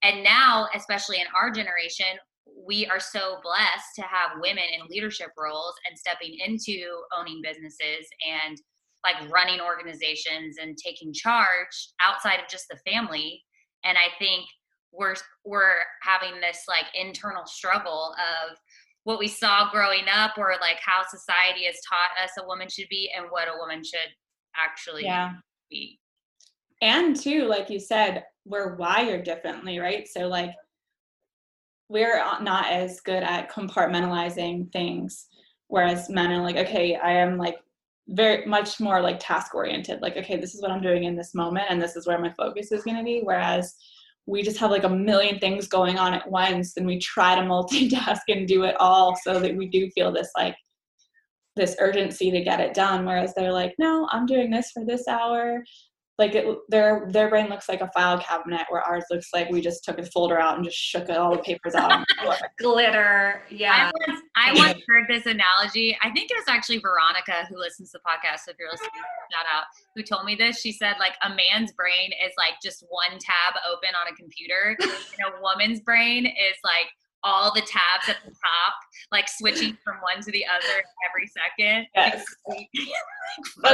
And 0.01 0.23
now, 0.23 0.67
especially 0.75 1.17
in 1.17 1.27
our 1.39 1.51
generation, 1.51 2.17
we 2.65 2.85
are 2.87 2.99
so 2.99 3.37
blessed 3.43 3.95
to 3.95 4.01
have 4.01 4.41
women 4.41 4.63
in 4.73 4.87
leadership 4.89 5.29
roles 5.37 5.73
and 5.87 5.97
stepping 5.97 6.37
into 6.45 6.83
owning 7.17 7.41
businesses 7.43 8.07
and 8.27 8.57
like 9.03 9.29
running 9.31 9.59
organizations 9.59 10.57
and 10.61 10.77
taking 10.77 11.13
charge 11.13 11.89
outside 12.01 12.39
of 12.39 12.49
just 12.49 12.65
the 12.69 12.77
family. 12.89 13.43
And 13.83 13.97
I 13.97 14.17
think 14.17 14.45
we're 14.91 15.15
we're 15.43 15.79
having 16.01 16.39
this 16.39 16.63
like 16.67 16.85
internal 16.95 17.45
struggle 17.45 18.15
of 18.17 18.57
what 19.03 19.19
we 19.19 19.27
saw 19.27 19.69
growing 19.71 20.05
up 20.13 20.37
or 20.37 20.53
like 20.61 20.79
how 20.83 21.03
society 21.09 21.65
has 21.65 21.75
taught 21.87 22.23
us 22.23 22.31
a 22.39 22.47
woman 22.47 22.69
should 22.69 22.87
be 22.89 23.11
and 23.15 23.25
what 23.29 23.47
a 23.47 23.57
woman 23.57 23.83
should 23.83 23.99
actually 24.55 25.03
yeah. 25.03 25.33
be. 25.69 25.99
And 26.81 27.15
too, 27.15 27.45
like 27.45 27.69
you 27.69 27.79
said, 27.79 28.23
we're 28.45 28.75
wired 28.75 29.23
differently, 29.23 29.79
right? 29.79 30.07
So 30.07 30.27
like 30.27 30.51
we're 31.89 32.23
not 32.41 32.71
as 32.71 32.99
good 33.01 33.23
at 33.23 33.51
compartmentalizing 33.51 34.71
things 34.71 35.27
whereas 35.67 36.09
men 36.09 36.31
are 36.31 36.41
like 36.41 36.55
okay 36.55 36.95
i 36.95 37.11
am 37.11 37.37
like 37.37 37.57
very 38.09 38.45
much 38.45 38.79
more 38.79 39.01
like 39.01 39.17
task 39.19 39.53
oriented 39.55 40.01
like 40.01 40.17
okay 40.17 40.37
this 40.37 40.53
is 40.55 40.61
what 40.61 40.71
i'm 40.71 40.81
doing 40.81 41.03
in 41.03 41.15
this 41.15 41.33
moment 41.33 41.65
and 41.69 41.81
this 41.81 41.95
is 41.95 42.07
where 42.07 42.19
my 42.19 42.31
focus 42.33 42.71
is 42.71 42.83
going 42.83 42.97
to 42.97 43.03
be 43.03 43.21
whereas 43.23 43.75
we 44.25 44.41
just 44.41 44.57
have 44.57 44.71
like 44.71 44.83
a 44.83 44.89
million 44.89 45.39
things 45.39 45.67
going 45.67 45.97
on 45.97 46.13
at 46.13 46.29
once 46.29 46.77
and 46.77 46.85
we 46.85 46.99
try 46.99 47.35
to 47.35 47.41
multitask 47.41 48.21
and 48.27 48.47
do 48.47 48.63
it 48.63 48.75
all 48.79 49.15
so 49.15 49.39
that 49.39 49.55
we 49.55 49.67
do 49.67 49.89
feel 49.91 50.11
this 50.11 50.29
like 50.37 50.55
this 51.55 51.75
urgency 51.79 52.31
to 52.31 52.41
get 52.41 52.59
it 52.59 52.73
done. 52.73 53.05
Whereas 53.05 53.33
they're 53.35 53.53
like 53.53 53.73
no 53.77 54.07
i'm 54.11 54.25
doing 54.25 54.49
this 54.49 54.71
for 54.71 54.85
this 54.85 55.07
hour 55.07 55.63
like 56.19 56.35
it, 56.35 56.45
their 56.69 57.07
their 57.09 57.29
brain 57.29 57.49
looks 57.49 57.67
like 57.67 57.81
a 57.81 57.89
file 57.91 58.19
cabinet 58.19 58.61
where 58.69 58.81
ours 58.81 59.03
looks 59.09 59.29
like 59.33 59.49
we 59.49 59.61
just 59.61 59.83
took 59.83 59.97
a 59.97 60.05
folder 60.05 60.39
out 60.39 60.55
and 60.55 60.65
just 60.65 60.77
shook 60.77 61.09
all 61.09 61.31
the 61.31 61.41
papers 61.41 61.73
out. 61.73 62.05
Glitter 62.59 63.41
yeah. 63.49 63.91
I 63.91 64.07
once, 64.07 64.21
I 64.35 64.53
once 64.53 64.83
heard 64.87 65.05
this 65.09 65.25
analogy. 65.25 65.97
I 66.03 66.11
think 66.11 66.29
it 66.29 66.35
was 66.35 66.45
actually 66.47 66.79
veronica 66.79 67.47
who 67.49 67.57
listens 67.57 67.91
to 67.91 67.99
the 67.99 68.09
podcast 68.09 68.41
so 68.45 68.51
if 68.51 68.57
you're 68.59 68.69
listening 68.69 68.91
shout 69.31 69.45
out 69.53 69.65
who 69.95 70.03
told 70.03 70.25
me 70.25 70.35
this. 70.35 70.59
She 70.59 70.71
said 70.71 70.95
like 70.99 71.13
a 71.23 71.29
man's 71.29 71.71
brain 71.71 72.11
is 72.23 72.33
like 72.37 72.53
just 72.61 72.85
one 72.89 73.17
tab 73.19 73.55
open 73.71 73.89
on 73.99 74.11
a 74.11 74.15
computer. 74.15 74.77
And 75.13 75.33
a 75.37 75.41
woman's 75.41 75.79
brain 75.81 76.25
is 76.25 76.57
like 76.63 76.87
all 77.23 77.53
the 77.53 77.61
tabs 77.61 78.09
at 78.09 78.17
the 78.25 78.31
top, 78.31 78.73
like 79.11 79.27
switching 79.27 79.77
from 79.83 79.97
one 80.01 80.21
to 80.23 80.31
the 80.31 80.45
other 80.45 80.83
every 81.09 81.27
second. 81.27 81.87
Yes. 81.95 82.25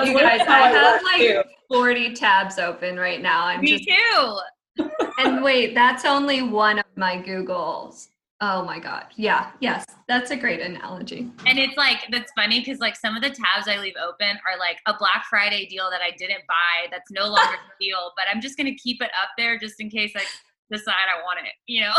you 0.05 0.19
guys, 0.19 0.41
I 0.47 0.69
have 0.69 1.03
like 1.03 1.17
too. 1.21 1.43
40 1.69 2.13
tabs 2.13 2.59
open 2.59 2.97
right 2.97 3.21
now. 3.21 3.45
I'm 3.45 3.61
Me 3.61 3.77
just, 3.77 3.89
too. 3.89 4.93
and 5.17 5.43
wait, 5.43 5.73
that's 5.73 6.05
only 6.05 6.41
one 6.41 6.79
of 6.79 6.85
my 6.95 7.17
Googles. 7.17 8.07
Oh 8.41 8.63
my 8.63 8.79
God. 8.79 9.05
Yeah. 9.17 9.51
Yes. 9.59 9.85
That's 10.07 10.31
a 10.31 10.35
great 10.37 10.61
analogy. 10.61 11.29
And 11.45 11.59
it's 11.59 11.75
like, 11.75 12.05
that's 12.09 12.31
funny 12.37 12.59
because 12.59 12.79
like 12.79 12.95
some 12.95 13.17
of 13.17 13.21
the 13.21 13.29
tabs 13.29 13.67
I 13.67 13.77
leave 13.79 13.95
open 14.01 14.37
are 14.47 14.57
like 14.57 14.77
a 14.85 14.93
Black 14.97 15.25
Friday 15.29 15.65
deal 15.65 15.89
that 15.91 15.99
I 16.01 16.11
didn't 16.17 16.43
buy 16.47 16.87
that's 16.89 17.11
no 17.11 17.25
longer 17.25 17.55
a 17.55 17.83
deal, 17.83 18.13
but 18.15 18.25
I'm 18.33 18.39
just 18.39 18.55
going 18.55 18.67
to 18.67 18.75
keep 18.75 19.01
it 19.01 19.11
up 19.21 19.31
there 19.37 19.59
just 19.59 19.75
in 19.79 19.89
case 19.89 20.13
I 20.15 20.23
decide 20.71 20.93
I 21.13 21.21
want 21.23 21.39
it, 21.39 21.51
you 21.67 21.81
know? 21.81 21.93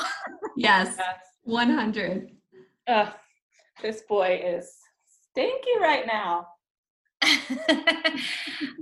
Yes. 0.56 0.94
yes. 0.96 1.16
100. 1.44 2.31
Uh, 2.87 3.11
this 3.83 4.03
boy 4.09 4.40
is 4.44 4.72
stinky 5.31 5.79
right 5.81 6.07
now. 6.07 6.46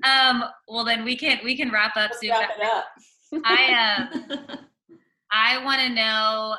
um, 0.05 0.45
well 0.69 0.85
then 0.85 1.05
we 1.05 1.17
can 1.17 1.39
we 1.43 1.57
can 1.57 1.71
wrap 1.71 1.97
up 1.97 2.11
Let's 2.11 2.21
soon. 2.21 2.31
Wrap 2.31 2.51
it 2.59 2.67
up. 2.67 2.87
I 3.45 3.97
um 3.99 4.59
I 5.31 5.63
want 5.65 5.81
to 5.81 5.89
know 5.91 6.55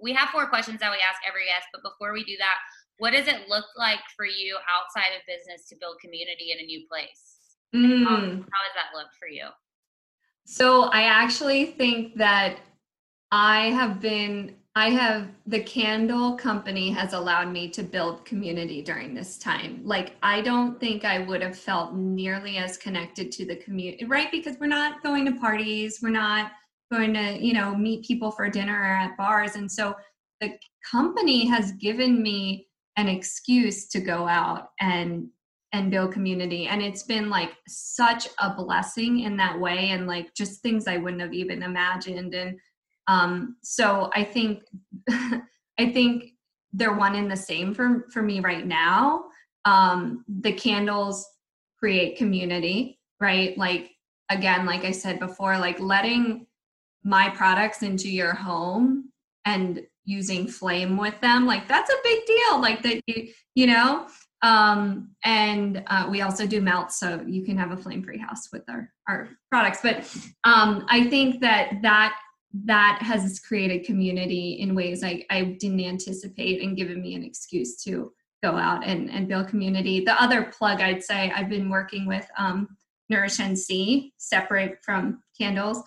we 0.00 0.12
have 0.12 0.30
four 0.30 0.48
questions 0.48 0.80
that 0.80 0.90
we 0.90 0.98
ask 0.98 1.20
every 1.26 1.44
guest, 1.46 1.68
but 1.72 1.82
before 1.82 2.12
we 2.12 2.24
do 2.24 2.36
that, 2.38 2.54
what 2.98 3.12
does 3.12 3.26
it 3.26 3.48
look 3.48 3.64
like 3.76 4.00
for 4.16 4.26
you 4.26 4.56
outside 4.68 5.14
of 5.16 5.22
business 5.26 5.68
to 5.68 5.76
build 5.80 5.96
community 6.00 6.52
in 6.52 6.60
a 6.60 6.66
new 6.66 6.86
place? 6.88 7.56
Mm. 7.74 8.04
How, 8.04 8.16
how 8.16 8.20
does 8.20 8.74
that 8.76 8.94
look 8.94 9.08
for 9.18 9.28
you? 9.28 9.46
So 10.46 10.84
I 10.84 11.02
actually 11.02 11.66
think 11.66 12.16
that 12.16 12.58
I 13.32 13.70
have 13.70 14.00
been 14.00 14.56
I 14.76 14.90
have 14.90 15.28
the 15.46 15.62
candle 15.62 16.34
company 16.34 16.90
has 16.90 17.12
allowed 17.12 17.52
me 17.52 17.68
to 17.68 17.82
build 17.84 18.24
community 18.24 18.82
during 18.82 19.14
this 19.14 19.38
time. 19.38 19.80
Like 19.84 20.16
I 20.22 20.40
don't 20.40 20.80
think 20.80 21.04
I 21.04 21.20
would 21.20 21.42
have 21.42 21.56
felt 21.56 21.94
nearly 21.94 22.56
as 22.56 22.76
connected 22.76 23.30
to 23.32 23.46
the 23.46 23.56
community, 23.56 24.04
right? 24.04 24.32
Because 24.32 24.56
we're 24.58 24.66
not 24.66 25.00
going 25.04 25.26
to 25.26 25.38
parties, 25.38 26.00
we're 26.02 26.10
not 26.10 26.50
going 26.92 27.14
to, 27.14 27.38
you 27.40 27.52
know, 27.52 27.74
meet 27.76 28.04
people 28.04 28.32
for 28.32 28.48
dinner 28.50 28.84
at 28.84 29.16
bars. 29.16 29.54
And 29.54 29.70
so 29.70 29.94
the 30.40 30.58
company 30.90 31.46
has 31.46 31.72
given 31.72 32.20
me 32.20 32.66
an 32.96 33.08
excuse 33.08 33.86
to 33.88 34.00
go 34.00 34.26
out 34.26 34.70
and 34.80 35.28
and 35.72 35.90
build 35.90 36.12
community 36.12 36.68
and 36.68 36.80
it's 36.80 37.02
been 37.02 37.28
like 37.28 37.50
such 37.66 38.28
a 38.38 38.54
blessing 38.54 39.20
in 39.20 39.36
that 39.36 39.58
way 39.58 39.90
and 39.90 40.06
like 40.06 40.32
just 40.32 40.62
things 40.62 40.86
i 40.86 40.96
wouldn't 40.96 41.20
have 41.20 41.34
even 41.34 41.64
imagined 41.64 42.32
and 42.32 42.56
um, 43.06 43.56
so 43.62 44.10
I 44.14 44.24
think 44.24 44.64
I 45.08 45.92
think 45.92 46.32
they're 46.72 46.96
one 46.96 47.14
in 47.14 47.28
the 47.28 47.36
same 47.36 47.74
for 47.74 48.06
for 48.12 48.22
me 48.22 48.40
right 48.40 48.66
now. 48.66 49.24
Um, 49.64 50.24
the 50.28 50.52
candles 50.52 51.26
create 51.78 52.16
community, 52.16 52.98
right? 53.20 53.56
Like 53.56 53.90
again, 54.30 54.66
like 54.66 54.84
I 54.84 54.90
said 54.90 55.18
before, 55.18 55.58
like 55.58 55.80
letting 55.80 56.46
my 57.04 57.28
products 57.30 57.82
into 57.82 58.10
your 58.10 58.34
home 58.34 59.10
and 59.44 59.82
using 60.06 60.46
flame 60.46 60.96
with 60.96 61.18
them 61.20 61.46
like 61.46 61.66
that's 61.68 61.90
a 61.90 61.96
big 62.02 62.26
deal 62.26 62.60
like 62.60 62.82
that 62.82 63.00
you 63.06 63.28
you 63.54 63.66
know 63.66 64.06
um 64.42 65.10
and 65.24 65.82
uh, 65.86 66.06
we 66.10 66.20
also 66.20 66.46
do 66.46 66.60
melt, 66.60 66.92
so 66.92 67.24
you 67.26 67.42
can 67.42 67.56
have 67.56 67.70
a 67.70 67.76
flame 67.76 68.02
free 68.02 68.18
house 68.18 68.48
with 68.52 68.62
our 68.68 68.90
our 69.08 69.28
products 69.50 69.80
but 69.82 69.96
um 70.44 70.84
i 70.90 71.04
think 71.08 71.40
that 71.40 71.72
that 71.82 72.16
that 72.62 72.98
has 73.02 73.40
created 73.40 73.84
community 73.84 74.58
in 74.60 74.74
ways 74.74 75.02
I, 75.02 75.24
I 75.30 75.56
didn't 75.58 75.80
anticipate 75.80 76.62
and 76.62 76.76
given 76.76 77.02
me 77.02 77.14
an 77.14 77.24
excuse 77.24 77.82
to 77.82 78.12
go 78.42 78.56
out 78.56 78.86
and, 78.86 79.10
and 79.10 79.26
build 79.26 79.48
community. 79.48 80.04
The 80.04 80.20
other 80.22 80.52
plug 80.56 80.80
I'd 80.80 81.02
say 81.02 81.32
I've 81.34 81.48
been 81.48 81.68
working 81.68 82.06
with 82.06 82.26
um, 82.38 82.68
Nourish 83.08 83.38
NC, 83.38 84.12
separate 84.18 84.78
from 84.84 85.22
candles. 85.36 85.82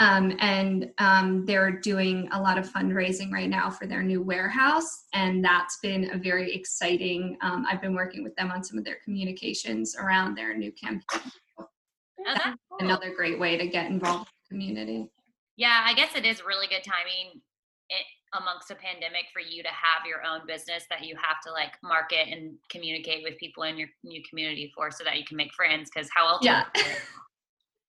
Um, 0.00 0.36
and 0.40 0.90
um, 0.98 1.46
they're 1.46 1.70
doing 1.70 2.28
a 2.32 2.40
lot 2.40 2.58
of 2.58 2.68
fundraising 2.68 3.30
right 3.30 3.48
now 3.48 3.70
for 3.70 3.86
their 3.86 4.02
new 4.02 4.20
warehouse. 4.20 5.04
And 5.14 5.44
that's 5.44 5.78
been 5.80 6.10
a 6.12 6.18
very 6.18 6.52
exciting, 6.52 7.38
um, 7.40 7.64
I've 7.70 7.80
been 7.80 7.94
working 7.94 8.24
with 8.24 8.34
them 8.34 8.50
on 8.50 8.64
some 8.64 8.78
of 8.78 8.84
their 8.84 8.98
communications 9.04 9.94
around 9.96 10.34
their 10.34 10.56
new 10.56 10.72
campaign. 10.72 11.30
Oh, 11.58 11.66
cool. 12.26 12.48
Another 12.80 13.14
great 13.14 13.38
way 13.38 13.56
to 13.56 13.68
get 13.68 13.90
involved 13.90 14.28
in 14.50 14.58
the 14.58 14.64
community. 14.64 15.08
Yeah, 15.62 15.84
I 15.84 15.94
guess 15.94 16.16
it 16.16 16.26
is 16.26 16.42
really 16.44 16.66
good 16.66 16.82
timing 16.82 17.40
it, 17.88 18.04
amongst 18.34 18.72
a 18.72 18.74
pandemic 18.74 19.26
for 19.32 19.38
you 19.38 19.62
to 19.62 19.68
have 19.68 20.04
your 20.04 20.24
own 20.26 20.40
business 20.44 20.86
that 20.90 21.04
you 21.04 21.14
have 21.14 21.40
to 21.46 21.52
like 21.52 21.70
market 21.84 22.26
and 22.32 22.54
communicate 22.68 23.22
with 23.22 23.38
people 23.38 23.62
in 23.62 23.78
your 23.78 23.86
new 24.02 24.20
community 24.28 24.72
for 24.74 24.90
so 24.90 25.04
that 25.04 25.18
you 25.18 25.24
can 25.24 25.36
make 25.36 25.54
friends 25.54 25.88
because 25.88 26.10
how 26.16 26.26
else 26.26 26.44
yeah. 26.44 26.64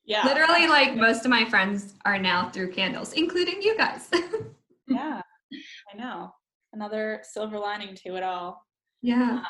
yeah. 0.05 0.23
Literally 0.23 0.67
like 0.67 0.95
most 0.95 1.25
of 1.25 1.31
my 1.31 1.45
friends 1.49 1.95
are 2.05 2.19
now 2.19 2.47
through 2.51 2.73
candles 2.73 3.13
including 3.13 3.59
you 3.61 3.75
guys. 3.75 4.07
Yeah 4.87 5.21
i 5.91 5.97
know. 5.97 6.31
Another 6.73 7.21
silver 7.23 7.57
lining 7.57 7.95
to 8.05 8.15
it 8.17 8.23
all. 8.23 8.63
Yeah. 9.01 9.39
Um, 9.39 9.43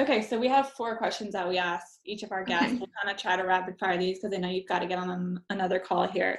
okay 0.00 0.22
so 0.22 0.38
we 0.38 0.48
have 0.48 0.70
four 0.70 0.96
questions 0.96 1.34
that 1.34 1.46
we 1.46 1.58
ask 1.58 1.98
each 2.06 2.22
of 2.22 2.32
our 2.32 2.42
guests. 2.42 2.68
Okay. 2.68 2.76
we'll 2.78 2.88
kind 3.02 3.14
of 3.14 3.20
try 3.20 3.36
to 3.36 3.42
rapid 3.42 3.78
fire 3.78 3.98
these 3.98 4.18
because 4.18 4.34
i 4.34 4.40
know 4.40 4.48
you've 4.48 4.68
got 4.68 4.78
to 4.78 4.86
get 4.86 4.98
on 4.98 5.42
another 5.50 5.78
call 5.78 6.06
here. 6.06 6.38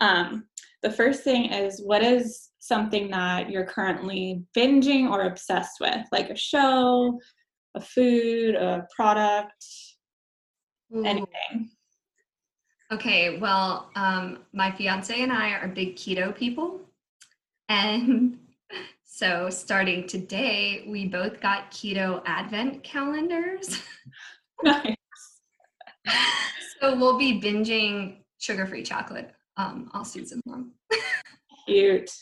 Um, 0.00 0.46
the 0.82 0.90
first 0.90 1.22
thing 1.22 1.52
is 1.52 1.80
what 1.80 2.02
is 2.02 2.50
something 2.58 3.10
that 3.10 3.50
you're 3.50 3.64
currently 3.64 4.42
binging 4.56 5.10
or 5.10 5.22
obsessed 5.22 5.80
with, 5.80 6.04
like 6.10 6.30
a 6.30 6.36
show, 6.36 7.20
a 7.74 7.80
food, 7.80 8.56
a 8.56 8.86
product, 8.94 9.64
Ooh. 10.94 11.04
anything? 11.04 11.70
Okay, 12.92 13.38
well, 13.38 13.90
um, 13.96 14.40
my 14.52 14.70
fiance 14.72 15.22
and 15.22 15.32
I 15.32 15.52
are 15.52 15.68
big 15.68 15.96
keto 15.96 16.34
people. 16.36 16.80
And 17.68 18.38
so 19.04 19.48
starting 19.50 20.06
today, 20.06 20.84
we 20.86 21.06
both 21.06 21.40
got 21.40 21.70
keto 21.70 22.22
advent 22.26 22.82
calendars. 22.82 23.82
nice. 24.62 24.96
so 26.80 26.96
we'll 26.96 27.18
be 27.18 27.40
binging 27.40 28.16
sugar 28.38 28.66
free 28.66 28.82
chocolate 28.82 29.32
um, 29.56 29.90
all 29.94 30.04
season 30.04 30.40
long. 30.46 30.70
Cute. 31.66 32.10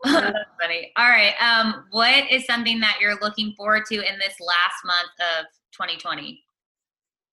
That's 0.04 0.38
funny. 0.60 0.92
All 0.96 1.08
right. 1.08 1.34
Um, 1.40 1.86
what 1.90 2.30
is 2.30 2.44
something 2.44 2.80
that 2.80 2.98
you're 3.00 3.18
looking 3.20 3.54
forward 3.56 3.84
to 3.86 3.94
in 3.94 4.18
this 4.18 4.34
last 4.40 4.84
month 4.84 5.40
of 5.40 5.46
2020? 5.72 6.42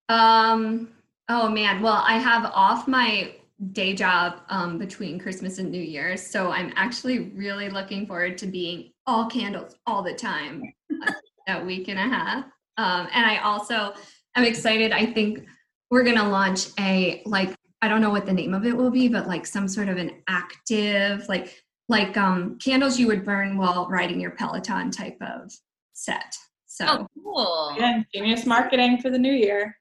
Um, 0.10 0.90
oh 1.30 1.50
man, 1.50 1.82
well, 1.82 2.04
I 2.06 2.18
have 2.18 2.46
off 2.54 2.88
my 2.88 3.36
day 3.72 3.94
job 3.94 4.42
um, 4.50 4.78
between 4.78 5.20
Christmas 5.20 5.60
and 5.60 5.72
New 5.72 5.82
Year's. 5.82 6.22
So 6.22 6.52
I'm 6.52 6.74
actually 6.76 7.32
really 7.36 7.70
looking 7.70 8.06
forward 8.06 8.38
to 8.40 8.48
being 8.48 8.92
all 9.06 9.30
candles 9.30 9.76
all 9.86 10.02
the 10.02 10.14
time 10.14 10.64
that 11.48 11.66
week 11.66 11.88
and 11.88 12.00
a 12.00 12.04
half. 12.04 12.46
Um, 12.78 13.08
and 13.14 13.26
I 13.26 13.38
also 13.38 13.94
am 14.36 14.44
excited. 14.44 14.92
I 14.92 15.06
think 15.06 15.46
we're 15.92 16.04
going 16.04 16.18
to 16.18 16.28
launch 16.28 16.70
a, 16.80 17.22
like, 17.26 17.56
I 17.84 17.90
don't 17.90 18.00
know 18.00 18.12
what 18.12 18.26
the 18.26 18.32
name 18.32 18.54
of 18.54 18.66
it 18.66 18.76
will 18.78 18.90
be, 18.90 19.10
but 19.10 19.28
like 19.28 19.46
some 19.46 19.68
sort 19.68 19.90
of 19.90 19.98
an 19.98 20.12
active, 20.30 21.28
like, 21.28 21.62
like 21.90 22.16
um, 22.16 22.58
candles 22.58 22.98
you 22.98 23.08
would 23.08 23.26
burn 23.26 23.58
while 23.58 23.90
riding 23.90 24.22
your 24.22 24.32
Peloton 24.32 24.90
type 24.90 25.18
of 25.22 25.52
set. 25.92 26.34
So, 26.66 26.86
oh, 26.88 27.08
cool. 27.22 27.76
Yeah, 27.78 28.02
genius 28.14 28.46
marketing 28.46 29.00
for 29.00 29.10
the 29.10 29.18
new 29.18 29.34
year. 29.34 29.76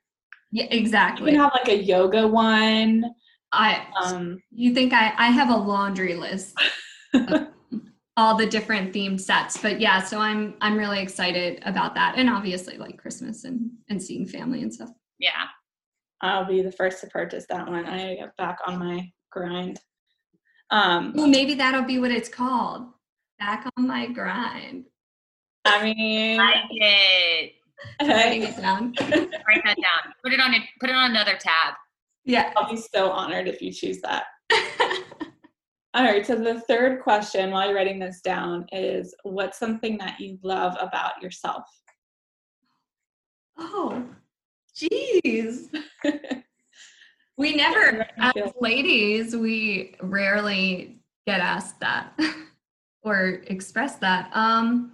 yeah, 0.51 0.67
exactly. 0.71 1.31
You 1.31 1.37
can 1.39 1.45
have 1.45 1.53
like 1.55 1.69
a 1.69 1.81
yoga 1.81 2.27
one. 2.27 3.05
I, 3.53 3.87
Um, 4.03 4.43
You 4.51 4.75
think 4.75 4.93
I, 4.93 5.13
I 5.17 5.29
have 5.29 5.51
a 5.51 5.57
laundry 5.57 6.15
list 6.17 6.59
of 7.15 7.47
all 8.17 8.37
the 8.37 8.47
different 8.47 8.93
themed 8.93 9.21
sets. 9.21 9.57
But 9.59 9.81
yeah, 9.81 10.03
so 10.03 10.19
I'm 10.19 10.55
I'm 10.61 10.77
really 10.77 11.01
excited 11.01 11.63
about 11.65 11.95
that. 11.95 12.15
And 12.17 12.29
obviously 12.29 12.79
like 12.79 12.99
Christmas 12.99 13.45
and, 13.45 13.71
and 13.89 14.03
seeing 14.03 14.27
family 14.27 14.61
and 14.63 14.75
stuff. 14.75 14.91
Yeah. 15.21 15.47
I'll 16.23 16.45
be 16.45 16.63
the 16.63 16.73
first 16.73 17.01
to 17.01 17.09
purchase 17.09 17.47
that 17.51 17.69
one. 17.69 17.85
I 17.85 17.99
gotta 17.99 18.15
get 18.15 18.37
back 18.37 18.59
on 18.67 18.79
my 18.79 19.11
grind. 19.31 19.81
Um, 20.71 21.13
Well, 21.15 21.27
maybe 21.27 21.55
that'll 21.55 21.83
be 21.83 21.99
what 21.99 22.11
it's 22.13 22.29
called. 22.29 22.87
Back 23.39 23.69
on 23.77 23.87
my 23.87 24.07
grind. 24.07 24.85
I 25.65 25.83
mean, 25.83 26.39
Like 26.39 26.65
it. 26.71 27.53
Writing 28.01 28.43
it 28.45 28.57
down. 28.57 28.95
Write 29.01 29.65
that 29.65 29.77
down. 29.77 30.15
Put 30.23 30.33
it 30.33 30.41
on 30.41 30.55
it. 30.55 30.63
Put 30.81 30.91
it 30.91 30.95
on 30.95 31.11
another 31.11 31.37
tab. 31.37 31.75
Yeah. 32.25 32.53
I'll 32.57 32.71
be 32.71 32.77
so 32.77 33.11
honored 33.11 33.49
if 33.49 33.61
you 33.61 33.73
choose 33.73 34.01
that. 34.03 34.25
All 35.95 36.05
right, 36.05 36.25
so 36.25 36.37
the 36.37 36.61
third 36.61 37.03
question 37.03 37.51
while 37.51 37.67
you're 37.67 37.77
writing 37.77 37.99
this 37.99 38.23
down 38.23 38.65
is 38.73 39.15
what's 39.25 39.59
something 39.59 39.99
that 39.99 40.19
you 40.19 40.39
love 40.43 40.75
about 40.81 41.21
yourself? 41.23 41.65
oh, 43.59 44.03
geez. 44.75 45.71
We 47.43 47.57
never, 47.57 48.07
as 48.19 48.53
ladies, 48.61 49.35
we 49.35 49.97
rarely 50.01 51.01
get 51.27 51.41
asked 51.41 51.81
that 51.81 52.13
or 53.03 53.43
express 53.47 53.97
that. 53.97 54.31
Um, 54.33 54.93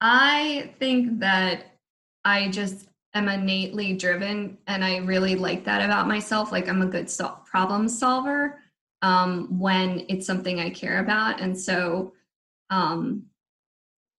I 0.00 0.74
think 0.78 1.18
that 1.20 1.78
I 2.24 2.48
just 2.50 2.88
am 3.14 3.28
innately 3.28 3.94
driven, 3.94 4.58
and 4.66 4.84
I 4.84 4.98
really 4.98 5.34
like 5.34 5.64
that 5.64 5.82
about 5.82 6.06
myself. 6.06 6.52
Like 6.52 6.68
I'm 6.68 6.82
a 6.82 6.86
good 6.86 7.08
sol- 7.08 7.42
problem 7.46 7.88
solver 7.88 8.60
um, 9.00 9.58
when 9.58 10.04
it's 10.08 10.26
something 10.26 10.60
I 10.60 10.68
care 10.70 11.00
about, 11.00 11.40
and 11.40 11.58
so, 11.58 12.12
um, 12.68 13.24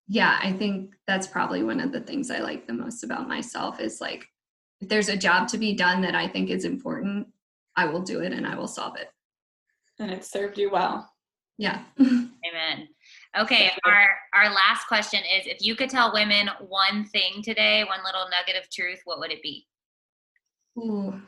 yeah, 0.07 0.39
I 0.41 0.53
think 0.53 0.95
that's 1.05 1.27
probably 1.27 1.63
one 1.63 1.79
of 1.79 1.91
the 1.91 2.01
things 2.01 2.31
I 2.31 2.39
like 2.39 2.65
the 2.65 2.73
most 2.73 3.03
about 3.03 3.27
myself 3.27 3.79
is 3.79 4.01
like 4.01 4.27
if 4.81 4.89
there's 4.89 5.09
a 5.09 5.17
job 5.17 5.47
to 5.49 5.57
be 5.57 5.73
done 5.73 6.01
that 6.01 6.15
I 6.15 6.27
think 6.27 6.49
is 6.49 6.65
important, 6.65 7.27
I 7.75 7.85
will 7.85 8.01
do 8.01 8.21
it 8.21 8.33
and 8.33 8.45
I 8.45 8.55
will 8.55 8.67
solve 8.67 8.95
it. 8.97 9.09
And 9.99 10.11
it 10.11 10.23
served 10.23 10.57
you 10.57 10.69
well. 10.71 11.11
Yeah. 11.57 11.81
Amen. 11.99 12.87
Okay, 13.37 13.71
our 13.83 14.09
our 14.33 14.53
last 14.53 14.87
question 14.87 15.19
is 15.19 15.47
if 15.47 15.57
you 15.59 15.75
could 15.75 15.89
tell 15.89 16.13
women 16.13 16.49
one 16.67 17.05
thing 17.05 17.41
today, 17.43 17.83
one 17.83 17.99
little 18.03 18.27
nugget 18.29 18.61
of 18.61 18.69
truth, 18.69 19.01
what 19.05 19.19
would 19.19 19.31
it 19.31 19.41
be? 19.41 19.67
Ooh. 20.77 21.19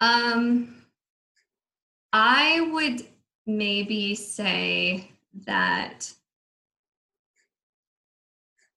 Um, 0.00 0.84
I 2.12 2.68
would 2.72 3.06
maybe 3.46 4.14
say 4.14 5.10
that, 5.46 6.12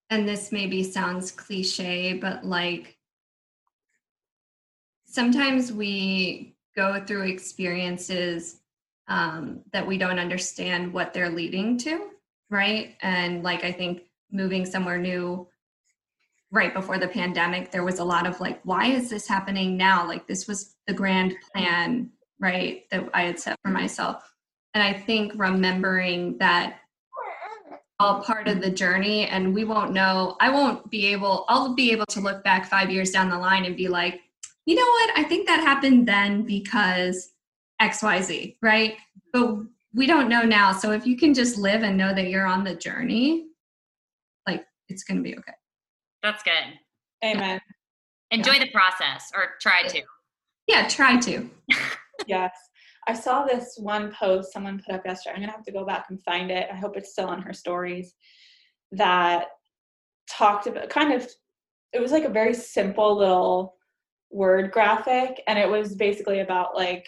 and 0.09 0.27
this 0.27 0.51
maybe 0.51 0.83
sounds 0.83 1.31
cliche, 1.31 2.13
but 2.13 2.45
like 2.45 2.97
sometimes 5.05 5.71
we 5.71 6.55
go 6.75 7.03
through 7.05 7.23
experiences 7.23 8.61
um, 9.07 9.61
that 9.71 9.85
we 9.85 9.97
don't 9.97 10.19
understand 10.19 10.93
what 10.93 11.13
they're 11.13 11.29
leading 11.29 11.77
to, 11.79 12.09
right? 12.49 12.95
And 13.01 13.43
like 13.43 13.63
I 13.63 13.71
think 13.71 14.03
moving 14.31 14.65
somewhere 14.65 14.97
new 14.97 15.47
right 16.51 16.73
before 16.73 16.97
the 16.97 17.07
pandemic, 17.07 17.71
there 17.71 17.83
was 17.83 17.99
a 17.99 18.03
lot 18.03 18.27
of 18.27 18.39
like, 18.39 18.61
why 18.63 18.87
is 18.87 19.09
this 19.09 19.27
happening 19.27 19.75
now? 19.75 20.07
Like, 20.07 20.27
this 20.27 20.47
was 20.47 20.75
the 20.87 20.93
grand 20.93 21.35
plan, 21.51 22.09
right, 22.39 22.83
that 22.91 23.09
I 23.13 23.23
had 23.23 23.39
set 23.39 23.57
for 23.63 23.69
myself. 23.69 24.33
And 24.73 24.83
I 24.83 24.93
think 24.93 25.33
remembering 25.35 26.37
that 26.37 26.79
all 27.99 28.21
part 28.21 28.47
of 28.47 28.61
the 28.61 28.69
journey, 28.69 29.25
and 29.27 29.53
we 29.53 29.63
won't 29.63 29.91
know, 29.91 30.35
I 30.39 30.49
won't 30.49 30.89
be 30.91 31.07
able, 31.07 31.45
I'll 31.49 31.73
be 31.73 31.91
able 31.91 32.05
to 32.07 32.19
look 32.19 32.43
back 32.43 32.69
five 32.69 32.91
years 32.91 33.11
down 33.11 33.29
the 33.29 33.37
line 33.37 33.65
and 33.65 33.75
be 33.75 33.87
like, 33.87 34.21
you 34.65 34.75
know 34.75 34.81
what, 34.81 35.17
I 35.17 35.23
think 35.23 35.47
that 35.47 35.61
happened 35.61 36.07
then 36.07 36.43
because 36.43 37.31
XYZ, 37.81 38.57
right? 38.61 38.97
But 39.33 39.57
we 39.93 40.05
don't 40.05 40.29
know 40.29 40.43
now. 40.43 40.73
So 40.73 40.91
if 40.91 41.07
you 41.07 41.17
can 41.17 41.33
just 41.33 41.57
live 41.57 41.83
and 41.83 41.97
know 41.97 42.13
that 42.13 42.29
you're 42.29 42.45
on 42.45 42.63
the 42.63 42.75
journey, 42.75 43.47
like, 44.45 44.65
it's 44.89 45.03
going 45.03 45.17
to 45.17 45.23
be 45.23 45.35
okay. 45.37 45.53
That's 46.21 46.43
good. 46.43 46.53
Amen. 47.23 47.59
Enjoy 48.29 48.59
the 48.59 48.69
process 48.71 49.31
or 49.33 49.51
try 49.61 49.83
to. 49.87 50.01
Yeah, 50.67 50.87
try 50.87 51.17
to. 51.21 51.49
Yes. 52.27 52.51
I 53.07 53.13
saw 53.13 53.45
this 53.45 53.77
one 53.77 54.11
post 54.11 54.51
someone 54.51 54.81
put 54.85 54.95
up 54.95 55.05
yesterday. 55.05 55.35
I'm 55.35 55.41
going 55.41 55.49
to 55.49 55.55
have 55.55 55.65
to 55.65 55.71
go 55.71 55.85
back 55.85 56.07
and 56.09 56.21
find 56.23 56.51
it. 56.51 56.67
I 56.71 56.75
hope 56.75 56.97
it's 56.97 57.11
still 57.11 57.27
on 57.27 57.41
her 57.41 57.53
stories 57.53 58.15
that 58.91 59.47
talked 60.29 60.67
about 60.67 60.89
kind 60.89 61.13
of, 61.13 61.27
it 61.93 62.01
was 62.01 62.11
like 62.11 62.25
a 62.25 62.29
very 62.29 62.53
simple 62.53 63.17
little 63.17 63.75
word 64.29 64.71
graphic. 64.71 65.41
And 65.47 65.57
it 65.57 65.69
was 65.69 65.95
basically 65.95 66.41
about 66.41 66.75
like 66.75 67.07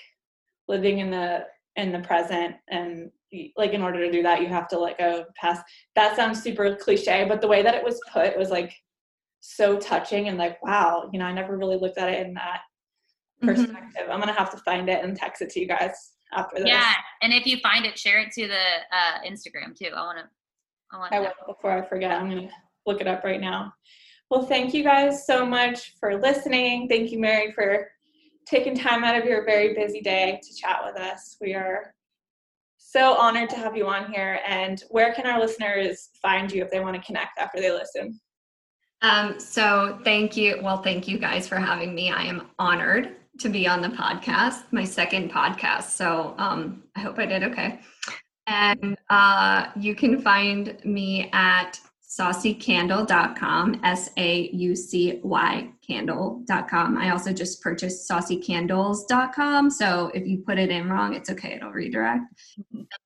living 0.69 0.99
in 0.99 1.11
the, 1.11 1.45
in 1.75 1.91
the 1.91 1.99
present 1.99 2.55
and 2.69 3.11
like 3.57 3.73
in 3.73 3.81
order 3.81 4.03
to 4.03 4.11
do 4.11 4.23
that 4.23 4.41
you 4.41 4.47
have 4.47 4.67
to 4.67 4.79
let 4.79 4.97
go 4.97 5.21
of 5.21 5.35
past 5.35 5.63
that 5.95 6.15
sounds 6.15 6.41
super 6.41 6.75
cliche 6.75 7.25
but 7.27 7.41
the 7.41 7.47
way 7.47 7.61
that 7.61 7.75
it 7.75 7.83
was 7.83 8.01
put 8.11 8.37
was 8.37 8.49
like 8.49 8.73
so 9.39 9.77
touching 9.77 10.27
and 10.27 10.37
like 10.37 10.61
wow 10.63 11.09
you 11.13 11.19
know 11.19 11.25
i 11.25 11.31
never 11.31 11.57
really 11.57 11.77
looked 11.77 11.97
at 11.97 12.09
it 12.09 12.25
in 12.25 12.33
that 12.33 12.61
Mhm. 13.41 13.47
perspective. 13.47 14.07
I'm 14.09 14.19
gonna 14.19 14.33
have 14.33 14.51
to 14.51 14.57
find 14.57 14.89
it 14.89 15.03
and 15.03 15.15
text 15.15 15.41
it 15.41 15.49
to 15.51 15.59
you 15.59 15.67
guys 15.67 16.13
after 16.33 16.57
this. 16.57 16.67
Yeah, 16.67 16.93
and 17.21 17.33
if 17.33 17.45
you 17.45 17.59
find 17.59 17.85
it, 17.85 17.97
share 17.97 18.19
it 18.19 18.31
to 18.33 18.47
the 18.47 18.63
uh, 18.91 19.21
Instagram 19.25 19.75
too. 19.77 19.91
I 19.95 20.01
want 20.01 20.17
to. 20.19 20.25
I 20.91 20.97
want. 20.97 21.13
I 21.13 21.17
to 21.17 21.21
will 21.23 21.53
before 21.53 21.71
I 21.71 21.87
forget. 21.87 22.11
I'm 22.11 22.29
gonna 22.29 22.49
look 22.85 23.01
it 23.01 23.07
up 23.07 23.23
right 23.23 23.41
now. 23.41 23.73
Well, 24.29 24.45
thank 24.45 24.73
you 24.73 24.83
guys 24.83 25.25
so 25.25 25.45
much 25.45 25.95
for 25.99 26.19
listening. 26.19 26.87
Thank 26.87 27.11
you, 27.11 27.19
Mary, 27.19 27.51
for 27.51 27.89
taking 28.45 28.75
time 28.75 29.03
out 29.03 29.15
of 29.15 29.25
your 29.25 29.43
very 29.45 29.73
busy 29.73 30.01
day 30.01 30.39
to 30.43 30.55
chat 30.55 30.81
with 30.85 31.01
us. 31.01 31.37
We 31.41 31.53
are 31.55 31.93
so 32.77 33.13
honored 33.15 33.49
to 33.51 33.55
have 33.55 33.75
you 33.75 33.87
on 33.87 34.11
here. 34.11 34.39
And 34.47 34.83
where 34.89 35.13
can 35.13 35.25
our 35.27 35.39
listeners 35.39 36.09
find 36.21 36.51
you 36.51 36.63
if 36.63 36.71
they 36.71 36.79
want 36.79 36.95
to 36.95 37.01
connect 37.01 37.37
after 37.39 37.59
they 37.59 37.71
listen? 37.71 38.19
Um, 39.01 39.39
so 39.39 39.99
thank 40.03 40.35
you. 40.35 40.59
Well, 40.61 40.81
thank 40.81 41.07
you 41.07 41.17
guys 41.19 41.47
for 41.47 41.57
having 41.57 41.95
me. 41.95 42.11
I 42.11 42.23
am 42.23 42.49
honored 42.59 43.15
to 43.39 43.49
be 43.49 43.67
on 43.67 43.81
the 43.81 43.89
podcast, 43.89 44.63
my 44.71 44.83
second 44.83 45.31
podcast. 45.31 45.91
So 45.91 46.35
um, 46.37 46.83
I 46.95 46.99
hope 46.99 47.17
I 47.17 47.25
did 47.25 47.43
okay. 47.43 47.79
And 48.47 48.97
uh, 49.09 49.67
you 49.77 49.95
can 49.95 50.21
find 50.21 50.77
me 50.83 51.29
at 51.31 51.79
saucycandle.com, 52.09 53.81
S 53.83 54.09
A 54.17 54.49
U 54.49 54.75
C 54.75 55.21
Y 55.23 55.69
candle.com. 55.85 56.97
I 56.97 57.11
also 57.11 57.31
just 57.31 57.61
purchased 57.61 58.09
saucycandles.com. 58.09 59.69
So 59.69 60.11
if 60.13 60.27
you 60.27 60.39
put 60.45 60.57
it 60.57 60.69
in 60.69 60.89
wrong, 60.89 61.13
it's 61.13 61.29
okay, 61.29 61.53
it'll 61.53 61.71
redirect. 61.71 62.23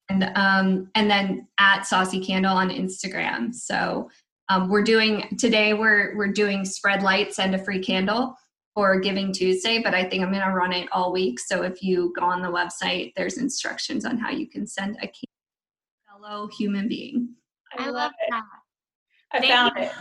And 0.09 0.31
um, 0.35 0.89
and 0.95 1.11
then 1.11 1.47
at 1.59 1.85
Saucy 1.85 2.21
Candle 2.21 2.55
on 2.55 2.69
Instagram. 2.69 3.53
So 3.53 4.09
um, 4.49 4.69
we're 4.69 4.83
doing 4.83 5.35
today 5.37 5.73
we're 5.73 6.15
we're 6.15 6.31
doing 6.31 6.63
spread 6.65 7.03
light, 7.03 7.33
send 7.33 7.53
a 7.53 7.59
free 7.59 7.83
candle 7.83 8.35
for 8.73 8.99
Giving 8.99 9.31
Tuesday, 9.31 9.81
but 9.81 9.93
I 9.93 10.03
think 10.03 10.23
I'm 10.23 10.31
going 10.31 10.43
to 10.43 10.51
run 10.51 10.73
it 10.73 10.87
all 10.91 11.11
week. 11.11 11.39
So 11.39 11.61
if 11.63 11.83
you 11.83 12.13
go 12.17 12.25
on 12.25 12.41
the 12.41 12.47
website, 12.47 13.13
there's 13.15 13.37
instructions 13.37 14.05
on 14.05 14.17
how 14.17 14.31
you 14.31 14.47
can 14.47 14.65
send 14.65 14.95
a 14.97 15.07
candle 15.07 15.13
to 16.07 16.11
fellow 16.11 16.47
human 16.47 16.87
being. 16.87 17.29
I 17.77 17.89
love 17.89 18.11
that. 18.29 18.43
I 19.31 19.39
Thank 19.39 19.51
found 19.51 19.73
you. 19.77 19.83
it. 19.83 19.91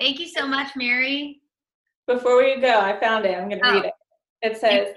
Thank 0.00 0.20
you 0.20 0.28
so 0.28 0.46
much, 0.46 0.74
Mary. 0.74 1.40
Before 2.06 2.36
we 2.38 2.60
go, 2.60 2.80
I 2.80 2.98
found 2.98 3.26
it. 3.26 3.36
I'm 3.36 3.48
going 3.48 3.62
to 3.62 3.68
Oh. 3.68 3.72
read 3.74 3.84
it. 3.86 3.94
It 4.42 4.56
says, 4.58 4.94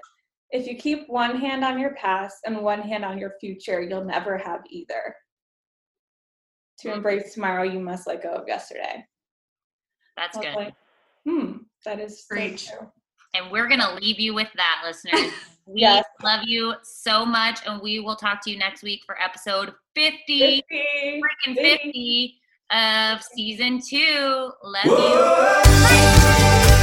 if 0.52 0.68
you 0.68 0.76
keep 0.76 1.08
one 1.08 1.38
hand 1.38 1.64
on 1.64 1.80
your 1.80 1.94
past 1.96 2.38
and 2.46 2.62
one 2.62 2.82
hand 2.82 3.04
on 3.06 3.18
your 3.18 3.34
future, 3.40 3.82
you'll 3.82 4.04
never 4.04 4.38
have 4.38 4.62
either. 4.70 5.16
To 6.80 6.94
embrace 6.94 7.34
tomorrow, 7.34 7.64
you 7.64 7.80
must 7.80 8.08
let 8.08 8.24
go 8.24 8.34
of 8.34 8.48
yesterday. 8.48 9.06
That's 10.16 10.38
good. 10.38 10.54
Like, 10.54 10.74
hmm, 11.26 11.58
that 11.86 12.00
is 12.00 12.26
so 12.26 12.36
Preach. 12.36 12.68
true. 12.68 12.92
And 13.34 13.52
we're 13.52 13.68
going 13.68 13.82
to 13.82 13.94
leave 13.96 14.20
you 14.20 14.34
with 14.34 14.50
that, 14.56 14.82
listeners. 14.86 15.32
We 15.70 15.82
Yes. 15.82 16.06
love 16.24 16.46
you 16.46 16.76
so 16.82 17.26
much. 17.26 17.60
And 17.68 17.82
we 17.82 18.00
will 18.00 18.16
talk 18.16 18.42
to 18.46 18.50
you 18.50 18.58
next 18.58 18.84
week 18.84 19.02
for 19.06 19.22
episode 19.22 19.74
50, 19.96 20.64
50. 20.70 21.22
freaking 21.22 21.56
50. 21.56 21.78
50 21.88 22.40
of 22.72 23.22
season 23.22 23.82
two. 23.86 24.52
Love 24.64 24.86
you. 26.72 26.77